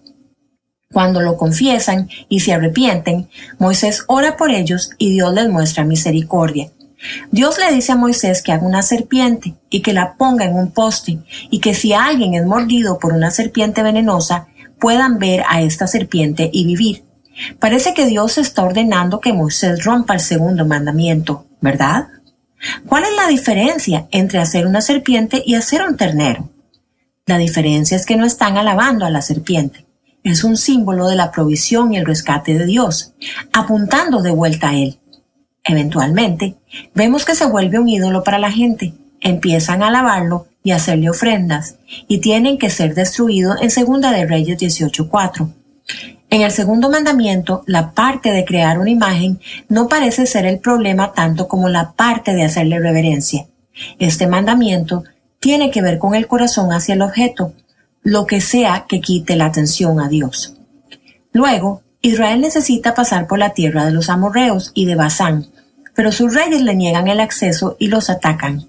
Cuando 0.90 1.20
lo 1.20 1.36
confiesan 1.36 2.08
y 2.28 2.40
se 2.40 2.54
arrepienten, 2.54 3.28
Moisés 3.58 4.04
ora 4.08 4.36
por 4.36 4.50
ellos 4.50 4.90
y 4.96 5.12
Dios 5.12 5.34
les 5.34 5.48
muestra 5.48 5.84
misericordia. 5.84 6.70
Dios 7.30 7.58
le 7.58 7.72
dice 7.72 7.92
a 7.92 7.96
Moisés 7.96 8.42
que 8.42 8.52
haga 8.52 8.66
una 8.66 8.82
serpiente 8.82 9.54
y 9.70 9.82
que 9.82 9.92
la 9.92 10.14
ponga 10.14 10.44
en 10.44 10.54
un 10.54 10.72
poste 10.72 11.18
y 11.50 11.60
que 11.60 11.74
si 11.74 11.92
alguien 11.92 12.34
es 12.34 12.44
mordido 12.44 12.98
por 12.98 13.12
una 13.12 13.30
serpiente 13.30 13.82
venenosa, 13.82 14.48
puedan 14.80 15.18
ver 15.18 15.44
a 15.48 15.62
esta 15.62 15.86
serpiente 15.86 16.50
y 16.52 16.66
vivir. 16.66 17.04
Parece 17.60 17.94
que 17.94 18.06
Dios 18.06 18.38
está 18.38 18.64
ordenando 18.64 19.20
que 19.20 19.32
Moisés 19.32 19.84
rompa 19.84 20.14
el 20.14 20.20
segundo 20.20 20.66
mandamiento, 20.66 21.46
¿verdad? 21.60 22.08
¿Cuál 22.86 23.04
es 23.04 23.14
la 23.16 23.28
diferencia 23.28 24.08
entre 24.10 24.40
hacer 24.40 24.66
una 24.66 24.80
serpiente 24.80 25.42
y 25.44 25.54
hacer 25.54 25.82
un 25.82 25.96
ternero? 25.96 26.50
La 27.26 27.38
diferencia 27.38 27.96
es 27.96 28.06
que 28.06 28.16
no 28.16 28.24
están 28.24 28.56
alabando 28.56 29.04
a 29.04 29.10
la 29.10 29.22
serpiente. 29.22 29.86
Es 30.24 30.42
un 30.42 30.56
símbolo 30.56 31.06
de 31.06 31.14
la 31.14 31.30
provisión 31.30 31.92
y 31.92 31.98
el 31.98 32.06
rescate 32.06 32.58
de 32.58 32.66
Dios, 32.66 33.14
apuntando 33.52 34.20
de 34.20 34.30
vuelta 34.30 34.70
a 34.70 34.74
Él. 34.74 34.98
Eventualmente, 35.68 36.56
vemos 36.94 37.26
que 37.26 37.34
se 37.34 37.44
vuelve 37.44 37.78
un 37.78 37.88
ídolo 37.88 38.24
para 38.24 38.38
la 38.38 38.50
gente. 38.50 38.94
Empiezan 39.20 39.82
a 39.82 39.88
alabarlo 39.88 40.46
y 40.62 40.70
hacerle 40.70 41.10
ofrendas, 41.10 41.76
y 42.08 42.18
tienen 42.18 42.58
que 42.58 42.70
ser 42.70 42.94
destruidos 42.94 43.60
en 43.60 43.70
Segunda 43.70 44.10
de 44.10 44.26
Reyes 44.26 44.58
18.4. 44.58 45.52
En 46.30 46.40
el 46.40 46.50
segundo 46.50 46.90
mandamiento, 46.90 47.64
la 47.66 47.92
parte 47.92 48.30
de 48.32 48.46
crear 48.46 48.78
una 48.78 48.90
imagen 48.90 49.40
no 49.68 49.88
parece 49.88 50.26
ser 50.26 50.46
el 50.46 50.58
problema 50.58 51.12
tanto 51.12 51.48
como 51.48 51.68
la 51.68 51.92
parte 51.92 52.34
de 52.34 52.44
hacerle 52.44 52.78
reverencia. 52.80 53.46
Este 53.98 54.26
mandamiento 54.26 55.04
tiene 55.38 55.70
que 55.70 55.82
ver 55.82 55.98
con 55.98 56.14
el 56.14 56.26
corazón 56.26 56.72
hacia 56.72 56.94
el 56.94 57.02
objeto, 57.02 57.52
lo 58.02 58.26
que 58.26 58.40
sea 58.40 58.86
que 58.88 59.00
quite 59.00 59.36
la 59.36 59.46
atención 59.46 60.00
a 60.00 60.08
Dios. 60.08 60.54
Luego, 61.32 61.82
Israel 62.00 62.40
necesita 62.40 62.94
pasar 62.94 63.26
por 63.26 63.38
la 63.38 63.50
tierra 63.50 63.84
de 63.84 63.92
los 63.92 64.08
amorreos 64.08 64.72
y 64.74 64.86
de 64.86 64.94
Basán, 64.94 65.46
pero 65.98 66.12
sus 66.12 66.32
reyes 66.32 66.62
le 66.62 66.76
niegan 66.76 67.08
el 67.08 67.18
acceso 67.18 67.74
y 67.80 67.88
los 67.88 68.08
atacan. 68.08 68.68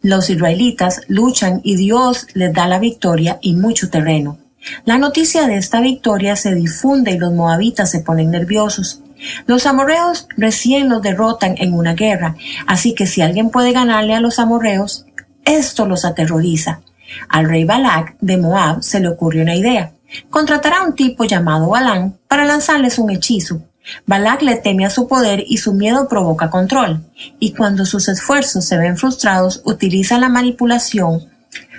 Los 0.00 0.30
israelitas 0.30 1.00
luchan 1.08 1.60
y 1.64 1.74
Dios 1.74 2.28
les 2.34 2.52
da 2.52 2.68
la 2.68 2.78
victoria 2.78 3.40
y 3.42 3.54
mucho 3.54 3.90
terreno. 3.90 4.38
La 4.84 4.96
noticia 4.96 5.48
de 5.48 5.56
esta 5.56 5.80
victoria 5.80 6.36
se 6.36 6.54
difunde 6.54 7.10
y 7.10 7.18
los 7.18 7.32
moabitas 7.32 7.90
se 7.90 7.98
ponen 7.98 8.30
nerviosos. 8.30 9.00
Los 9.48 9.66
amorreos 9.66 10.28
recién 10.36 10.88
los 10.88 11.02
derrotan 11.02 11.56
en 11.58 11.74
una 11.74 11.94
guerra, 11.94 12.36
así 12.68 12.94
que 12.94 13.08
si 13.08 13.22
alguien 13.22 13.50
puede 13.50 13.72
ganarle 13.72 14.14
a 14.14 14.20
los 14.20 14.38
amorreos, 14.38 15.04
esto 15.44 15.84
los 15.84 16.04
aterroriza. 16.04 16.82
Al 17.28 17.48
rey 17.48 17.64
Balak 17.64 18.14
de 18.20 18.36
Moab 18.36 18.84
se 18.84 19.00
le 19.00 19.08
ocurrió 19.08 19.42
una 19.42 19.56
idea. 19.56 19.94
Contratará 20.30 20.78
a 20.78 20.84
un 20.84 20.94
tipo 20.94 21.24
llamado 21.24 21.70
Balán 21.70 22.20
para 22.28 22.44
lanzarles 22.44 23.00
un 23.00 23.10
hechizo. 23.10 23.62
Balak 24.06 24.42
le 24.42 24.56
teme 24.56 24.84
a 24.84 24.90
su 24.90 25.08
poder 25.08 25.44
y 25.46 25.58
su 25.58 25.74
miedo 25.74 26.08
provoca 26.08 26.50
control. 26.50 27.00
Y 27.38 27.52
cuando 27.52 27.84
sus 27.84 28.08
esfuerzos 28.08 28.64
se 28.64 28.78
ven 28.78 28.96
frustrados, 28.96 29.62
utiliza 29.64 30.18
la 30.18 30.28
manipulación. 30.28 31.28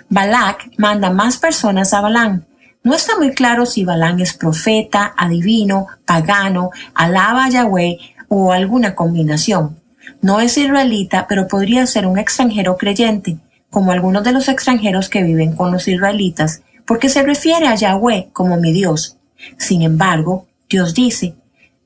Balak 0.10 0.72
manda 0.78 1.10
más 1.10 1.38
personas 1.38 1.94
a 1.94 2.02
Balán, 2.02 2.46
no 2.84 2.94
está 2.94 3.18
muy 3.18 3.32
claro 3.32 3.66
si 3.66 3.86
Balán 3.86 4.20
es 4.20 4.34
profeta, 4.34 5.14
adivino, 5.16 5.88
pagano, 6.06 6.72
alaba 6.94 7.46
a 7.46 7.50
Yahweh 7.50 7.98
o 8.28 8.52
alguna 8.52 8.94
combinación. 8.94 9.80
No 10.22 10.42
es 10.42 10.58
israelita, 10.58 11.26
pero 11.30 11.48
podría 11.48 11.86
ser 11.86 12.06
un 12.06 12.20
extranjero 12.20 12.76
creyente, 12.76 13.38
como 13.70 13.94
algunos 13.94 14.26
de 14.26 14.34
los 14.34 14.50
extranjeros 14.50 15.08
que 15.08 15.24
viven 15.24 15.56
con 15.56 15.72
los 15.72 15.88
israelitas, 15.88 16.62
porque 16.86 17.08
se 17.08 17.24
refiere 17.24 17.68
a 17.68 17.76
Yahweh 17.76 18.32
como 18.34 18.58
mi 18.58 18.74
Dios. 18.74 19.16
Sin 19.58 19.82
embargo, 19.82 20.46
Dios 20.68 20.94
dice, 20.94 21.36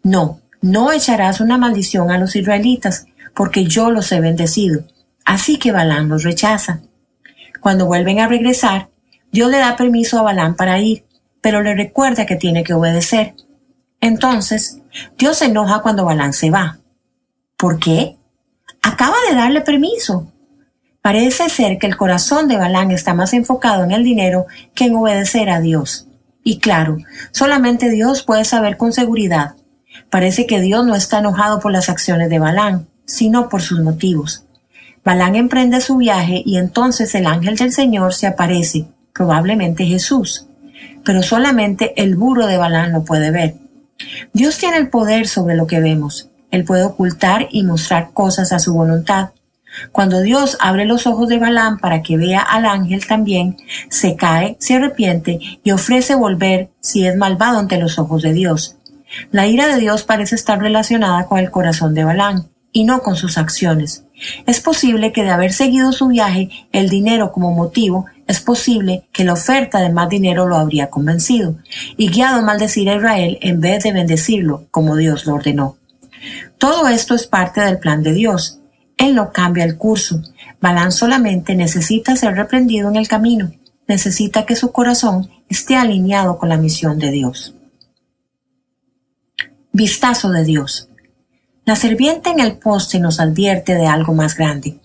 no, 0.03 0.41
no 0.61 0.91
echarás 0.91 1.41
una 1.41 1.57
maldición 1.57 2.11
a 2.11 2.17
los 2.17 2.35
israelitas, 2.35 3.05
porque 3.35 3.65
yo 3.65 3.91
los 3.91 4.11
he 4.11 4.19
bendecido. 4.19 4.83
Así 5.25 5.57
que 5.57 5.71
Balán 5.71 6.09
los 6.09 6.23
rechaza. 6.23 6.81
Cuando 7.59 7.85
vuelven 7.85 8.19
a 8.19 8.27
regresar, 8.27 8.89
Dios 9.31 9.51
le 9.51 9.57
da 9.57 9.75
permiso 9.75 10.17
a 10.17 10.23
Balán 10.23 10.55
para 10.55 10.79
ir, 10.79 11.05
pero 11.41 11.61
le 11.61 11.75
recuerda 11.75 12.25
que 12.25 12.35
tiene 12.35 12.63
que 12.63 12.73
obedecer. 12.73 13.35
Entonces, 13.99 14.79
Dios 15.17 15.37
se 15.37 15.45
enoja 15.45 15.81
cuando 15.81 16.05
Balán 16.05 16.33
se 16.33 16.49
va. 16.49 16.79
¿Por 17.57 17.79
qué? 17.79 18.17
Acaba 18.81 19.15
de 19.29 19.35
darle 19.35 19.61
permiso. 19.61 20.31
Parece 21.01 21.49
ser 21.49 21.77
que 21.77 21.87
el 21.87 21.97
corazón 21.97 22.47
de 22.47 22.57
Balán 22.57 22.91
está 22.91 23.13
más 23.13 23.33
enfocado 23.33 23.83
en 23.83 23.91
el 23.91 24.03
dinero 24.03 24.45
que 24.73 24.85
en 24.85 24.95
obedecer 24.95 25.49
a 25.49 25.59
Dios. 25.59 26.07
Y 26.41 26.59
claro, 26.59 26.97
solamente 27.31 27.89
Dios 27.89 28.23
puede 28.23 28.45
saber 28.45 28.77
con 28.77 28.93
seguridad. 28.93 29.56
Parece 30.09 30.45
que 30.45 30.61
Dios 30.61 30.85
no 30.85 30.95
está 30.95 31.19
enojado 31.19 31.59
por 31.59 31.71
las 31.71 31.89
acciones 31.89 32.29
de 32.29 32.39
Balán, 32.39 32.87
sino 33.05 33.49
por 33.49 33.61
sus 33.61 33.79
motivos. 33.81 34.45
Balán 35.03 35.35
emprende 35.35 35.81
su 35.81 35.97
viaje 35.97 36.43
y 36.45 36.57
entonces 36.57 37.13
el 37.15 37.27
ángel 37.27 37.55
del 37.55 37.71
Señor 37.71 38.13
se 38.13 38.27
aparece 38.27 38.87
probablemente 39.13 39.85
Jesús, 39.85 40.47
pero 41.03 41.23
solamente 41.23 41.93
el 42.01 42.15
burro 42.15 42.45
de 42.45 42.57
Balán 42.57 42.91
lo 42.91 43.03
puede 43.03 43.31
ver. 43.31 43.55
Dios 44.33 44.57
tiene 44.57 44.77
el 44.77 44.89
poder 44.89 45.27
sobre 45.27 45.55
lo 45.55 45.65
que 45.65 45.79
vemos. 45.79 46.29
Él 46.51 46.63
puede 46.63 46.83
ocultar 46.83 47.47
y 47.51 47.63
mostrar 47.63 48.11
cosas 48.13 48.53
a 48.53 48.59
su 48.59 48.73
voluntad. 48.73 49.29
Cuando 49.91 50.21
Dios 50.21 50.57
abre 50.59 50.85
los 50.85 51.07
ojos 51.07 51.27
de 51.27 51.39
Balán 51.39 51.79
para 51.79 52.01
que 52.01 52.17
vea 52.17 52.41
al 52.41 52.65
ángel 52.65 53.05
también, 53.05 53.57
se 53.89 54.15
cae, 54.15 54.55
se 54.59 54.75
arrepiente 54.75 55.39
y 55.63 55.71
ofrece 55.71 56.15
volver 56.15 56.69
si 56.79 57.05
es 57.05 57.15
malvado 57.15 57.59
ante 57.59 57.77
los 57.77 57.99
ojos 57.99 58.21
de 58.21 58.33
Dios. 58.33 58.76
La 59.31 59.47
ira 59.47 59.67
de 59.67 59.79
Dios 59.79 60.03
parece 60.03 60.35
estar 60.35 60.59
relacionada 60.59 61.25
con 61.25 61.39
el 61.39 61.51
corazón 61.51 61.93
de 61.93 62.03
Balán 62.03 62.49
y 62.71 62.83
no 62.83 63.01
con 63.01 63.15
sus 63.15 63.37
acciones. 63.37 64.03
Es 64.45 64.59
posible 64.59 65.11
que 65.11 65.23
de 65.23 65.31
haber 65.31 65.53
seguido 65.53 65.91
su 65.91 66.07
viaje, 66.07 66.49
el 66.71 66.89
dinero 66.89 67.31
como 67.31 67.51
motivo, 67.51 68.05
es 68.27 68.41
posible 68.41 69.07
que 69.13 69.23
la 69.23 69.33
oferta 69.33 69.79
de 69.79 69.89
más 69.89 70.09
dinero 70.09 70.47
lo 70.47 70.57
habría 70.57 70.89
convencido 70.89 71.55
y 71.95 72.09
guiado 72.09 72.39
a 72.39 72.41
maldecir 72.41 72.89
a 72.89 72.95
Israel 72.95 73.37
en 73.41 73.61
vez 73.61 73.83
de 73.83 73.93
bendecirlo 73.93 74.67
como 74.69 74.95
Dios 74.95 75.25
lo 75.25 75.35
ordenó. 75.35 75.77
Todo 76.57 76.87
esto 76.87 77.15
es 77.15 77.27
parte 77.27 77.61
del 77.61 77.79
plan 77.79 78.03
de 78.03 78.13
Dios. 78.13 78.59
Él 78.97 79.15
no 79.15 79.31
cambia 79.31 79.63
el 79.63 79.77
curso. 79.77 80.21
Balán 80.59 80.91
solamente 80.91 81.55
necesita 81.55 82.15
ser 82.15 82.35
reprendido 82.35 82.89
en 82.89 82.95
el 82.95 83.07
camino. 83.07 83.51
Necesita 83.87 84.45
que 84.45 84.55
su 84.55 84.71
corazón 84.71 85.29
esté 85.49 85.75
alineado 85.75 86.37
con 86.37 86.49
la 86.49 86.57
misión 86.57 86.99
de 86.99 87.11
Dios. 87.11 87.53
Vistazo 89.79 90.31
de 90.31 90.43
Dios. 90.43 90.89
La 91.63 91.75
serpiente 91.75 92.31
en 92.31 92.39
el 92.39 92.57
poste 92.57 92.99
nos 92.99 93.19
advierte 93.19 93.75
de 93.75 93.85
algo 93.85 94.15
más 94.15 94.35
grande 94.35 94.79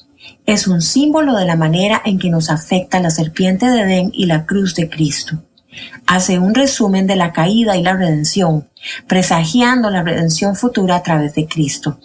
es 0.44 0.66
un 0.66 0.82
símbolo 0.82 1.34
de 1.34 1.46
la 1.46 1.56
manera 1.56 2.02
en 2.04 2.18
que 2.18 2.28
nos 2.28 2.50
afecta 2.50 3.00
la 3.00 3.08
serpiente 3.08 3.66
de 3.70 3.80
Edén 3.80 4.10
y 4.12 4.26
la 4.26 4.44
cruz 4.44 4.74
de 4.74 4.90
Cristo. 4.90 5.42
Hace 6.06 6.38
un 6.38 6.54
resumen 6.54 7.06
de 7.06 7.16
la 7.16 7.32
caída 7.32 7.74
y 7.74 7.82
la 7.82 7.94
redención, 7.94 8.68
presagiando 9.06 9.88
la 9.88 10.02
redención 10.02 10.56
futura 10.56 10.96
a 10.96 11.02
través 11.02 11.34
de 11.36 11.46
Cristo. 11.46 11.98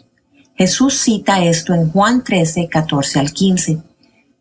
Jesús 0.55 0.93
cita 0.95 1.43
esto 1.43 1.73
en 1.73 1.91
Juan 1.91 2.23
13, 2.23 2.69
14 2.69 3.19
al 3.19 3.33
15. 3.33 3.79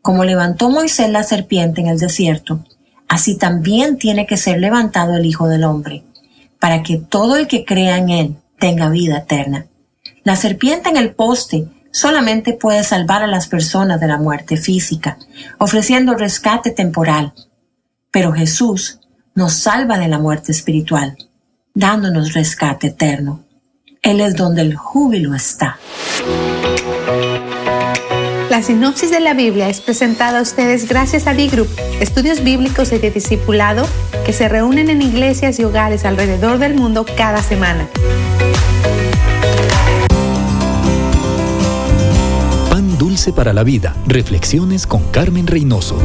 Como 0.03 0.25
levantó 0.25 0.71
Moisés 0.71 1.11
la 1.11 1.25
serpiente 1.25 1.81
en 1.81 1.89
el 1.89 1.99
desierto, 1.99 2.65
así 3.09 3.37
también 3.37 3.99
tiene 3.99 4.25
que 4.25 4.37
ser 4.37 4.61
levantado 4.61 5.17
el 5.17 5.27
Hijo 5.27 5.49
del 5.49 5.65
Hombre, 5.65 6.05
para 6.59 6.83
que 6.83 6.99
todo 6.99 7.37
el 7.37 7.47
que 7.47 7.65
crea 7.65 7.99
en 7.99 8.11
él 8.11 8.37
tenga 8.59 8.89
vida 8.89 9.19
eterna. 9.19 9.67
La 10.25 10.37
serpiente 10.37 10.89
en 10.89 10.97
el 10.97 11.15
poste 11.15 11.69
solamente 11.93 12.53
puede 12.53 12.85
salvar 12.85 13.23
a 13.23 13.27
las 13.27 13.49
personas 13.49 14.01
de 14.01 14.07
la 14.07 14.19
muerte 14.19 14.57
física, 14.57 15.19
ofreciendo 15.59 16.15
rescate 16.15 16.71
temporal. 16.71 17.33
Pero 18.11 18.33
Jesús 18.33 19.01
nos 19.35 19.55
salva 19.55 19.99
de 19.99 20.09
la 20.09 20.19
muerte 20.19 20.53
espiritual, 20.53 21.17
dándonos 21.75 22.33
rescate 22.35 22.89
eterno. 22.89 23.45
Él 24.03 24.21
es 24.21 24.37
donde 24.37 24.63
el 24.63 24.77
júbilo 24.77 25.35
está. 25.35 25.79
La 28.57 28.63
sinopsis 28.63 29.11
de 29.11 29.21
la 29.21 29.35
Biblia 29.35 29.69
es 29.69 29.83
presentada 29.83 30.39
a 30.39 30.41
ustedes 30.41 30.89
gracias 30.89 31.27
a 31.27 31.35
D-Group, 31.35 31.69
estudios 32.01 32.43
bíblicos 32.43 32.91
y 32.91 32.97
de 32.97 33.11
discipulado 33.11 33.87
que 34.25 34.33
se 34.33 34.49
reúnen 34.49 34.89
en 34.89 35.03
iglesias 35.03 35.59
y 35.59 35.65
hogares 35.65 36.07
alrededor 36.07 36.57
del 36.57 36.73
mundo 36.73 37.05
cada 37.19 37.43
semana. 37.43 37.87
Dulce 42.99 43.33
para 43.33 43.53
la 43.53 43.63
Vida. 43.63 43.95
Reflexiones 44.07 44.87
con 44.87 45.05
Carmen 45.11 45.47
Reynoso. 45.47 45.99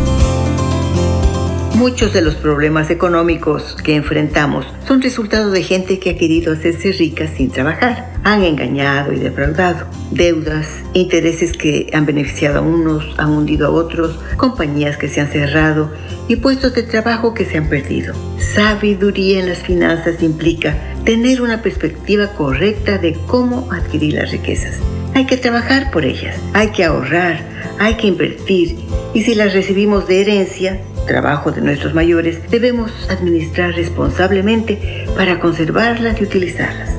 Muchos 1.81 2.13
de 2.13 2.21
los 2.21 2.35
problemas 2.35 2.91
económicos 2.91 3.75
que 3.83 3.95
enfrentamos 3.95 4.67
son 4.87 5.01
resultado 5.01 5.49
de 5.49 5.63
gente 5.63 5.97
que 5.97 6.11
ha 6.11 6.15
querido 6.15 6.53
hacerse 6.53 6.91
rica 6.91 7.27
sin 7.27 7.49
trabajar. 7.49 8.13
Han 8.23 8.43
engañado 8.43 9.11
y 9.13 9.15
defraudado. 9.15 9.87
Deudas, 10.11 10.67
intereses 10.93 11.53
que 11.53 11.89
han 11.91 12.05
beneficiado 12.05 12.59
a 12.59 12.61
unos, 12.61 13.15
han 13.17 13.31
hundido 13.31 13.65
a 13.65 13.71
otros, 13.71 14.19
compañías 14.37 14.95
que 14.97 15.07
se 15.07 15.21
han 15.21 15.29
cerrado 15.29 15.91
y 16.27 16.35
puestos 16.35 16.75
de 16.75 16.83
trabajo 16.83 17.33
que 17.33 17.45
se 17.45 17.57
han 17.57 17.67
perdido. 17.67 18.13
Sabiduría 18.37 19.39
en 19.39 19.49
las 19.49 19.63
finanzas 19.63 20.21
implica 20.21 20.77
tener 21.03 21.41
una 21.41 21.63
perspectiva 21.63 22.27
correcta 22.33 22.99
de 22.99 23.17
cómo 23.25 23.71
adquirir 23.71 24.13
las 24.13 24.29
riquezas. 24.29 24.75
Hay 25.15 25.25
que 25.25 25.37
trabajar 25.37 25.89
por 25.89 26.05
ellas, 26.05 26.37
hay 26.53 26.69
que 26.69 26.83
ahorrar, 26.83 27.43
hay 27.79 27.95
que 27.95 28.05
invertir 28.05 28.77
y 29.15 29.23
si 29.23 29.33
las 29.33 29.53
recibimos 29.53 30.07
de 30.07 30.21
herencia, 30.21 30.79
trabajo 31.05 31.51
de 31.51 31.61
nuestros 31.61 31.93
mayores, 31.93 32.39
debemos 32.49 32.91
administrar 33.09 33.73
responsablemente 33.73 35.05
para 35.15 35.39
conservarlas 35.39 36.19
y 36.19 36.23
utilizarlas. 36.23 36.91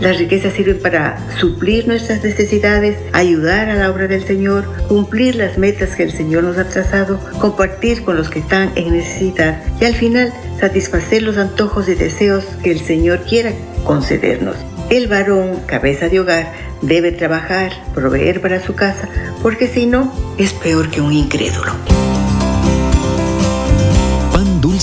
Las 0.00 0.18
riquezas 0.18 0.52
sirven 0.52 0.80
para 0.80 1.16
suplir 1.38 1.86
nuestras 1.88 2.22
necesidades, 2.22 2.98
ayudar 3.12 3.70
a 3.70 3.74
la 3.74 3.90
obra 3.90 4.06
del 4.06 4.22
Señor, 4.22 4.64
cumplir 4.86 5.36
las 5.36 5.56
metas 5.56 5.96
que 5.96 6.02
el 6.02 6.12
Señor 6.12 6.44
nos 6.44 6.58
ha 6.58 6.68
trazado, 6.68 7.18
compartir 7.40 8.04
con 8.04 8.16
los 8.16 8.28
que 8.28 8.40
están 8.40 8.70
en 8.74 8.92
necesidad 8.92 9.62
y 9.80 9.84
al 9.84 9.94
final 9.94 10.32
satisfacer 10.60 11.22
los 11.22 11.38
antojos 11.38 11.88
y 11.88 11.94
deseos 11.94 12.44
que 12.62 12.72
el 12.72 12.80
Señor 12.80 13.22
quiera 13.22 13.52
concedernos. 13.84 14.56
El 14.90 15.06
varón, 15.06 15.60
cabeza 15.66 16.08
de 16.08 16.20
hogar, 16.20 16.52
debe 16.82 17.12
trabajar, 17.12 17.72
proveer 17.94 18.42
para 18.42 18.60
su 18.60 18.74
casa, 18.74 19.08
porque 19.42 19.68
si 19.68 19.86
no, 19.86 20.12
es 20.36 20.52
peor 20.52 20.90
que 20.90 21.00
un 21.00 21.12
incrédulo. 21.12 21.93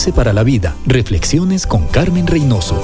Dulce 0.01 0.17
para 0.17 0.33
la 0.33 0.41
vida. 0.41 0.73
Reflexiones 0.87 1.67
con 1.67 1.85
Carmen 1.85 2.25
Reynoso. 2.25 2.81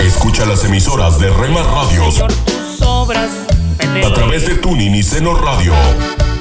Escucha 0.00 0.46
las 0.46 0.64
emisoras 0.64 1.18
de 1.18 1.28
Rema 1.30 1.64
Radios 1.64 2.20
a 2.20 2.28
través 4.14 4.46
de 4.46 4.54
Tuning 4.54 4.94
y 4.94 5.02
Seno 5.02 5.34
Radio 5.34 5.72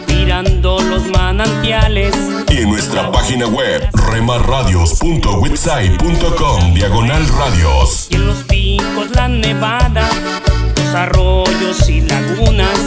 mirando 0.07 0.79
los 0.79 1.07
manantiales 1.07 2.13
y 2.51 2.57
en 2.57 2.69
nuestra 2.69 3.11
página 3.11 3.47
web 3.47 3.89
remarradios.witsai.com 4.11 6.73
diagonal 6.75 7.27
radios. 7.29 8.09
y 8.11 8.15
en 8.15 8.27
los 8.27 8.43
picos 8.43 9.09
la 9.15 9.27
nevada, 9.27 10.07
los 10.77 10.93
arroyos 10.93 11.89
y 11.89 12.01
lagunas, 12.01 12.77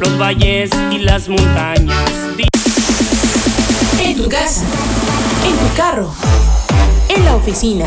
los 0.00 0.18
valles 0.18 0.70
y 0.90 0.98
las 0.98 1.30
montañas. 1.30 2.28
En 4.08 4.16
tu 4.16 4.26
casa, 4.26 4.62
en 5.44 5.54
tu 5.54 5.76
carro, 5.76 6.10
en 7.10 7.26
la 7.26 7.36
oficina, 7.36 7.84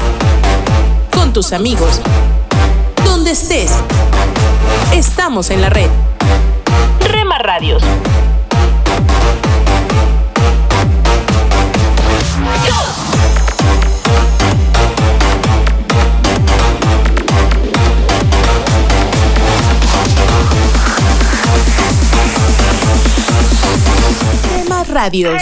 con 1.12 1.34
tus 1.34 1.52
amigos, 1.52 2.00
donde 3.04 3.32
estés. 3.32 3.72
Estamos 4.94 5.50
en 5.50 5.62
la 5.62 5.72
red. 5.72 5.90
Rema 7.10 7.40
Radios. 7.40 7.82
Rema 24.54 24.84
Radios. 24.84 25.42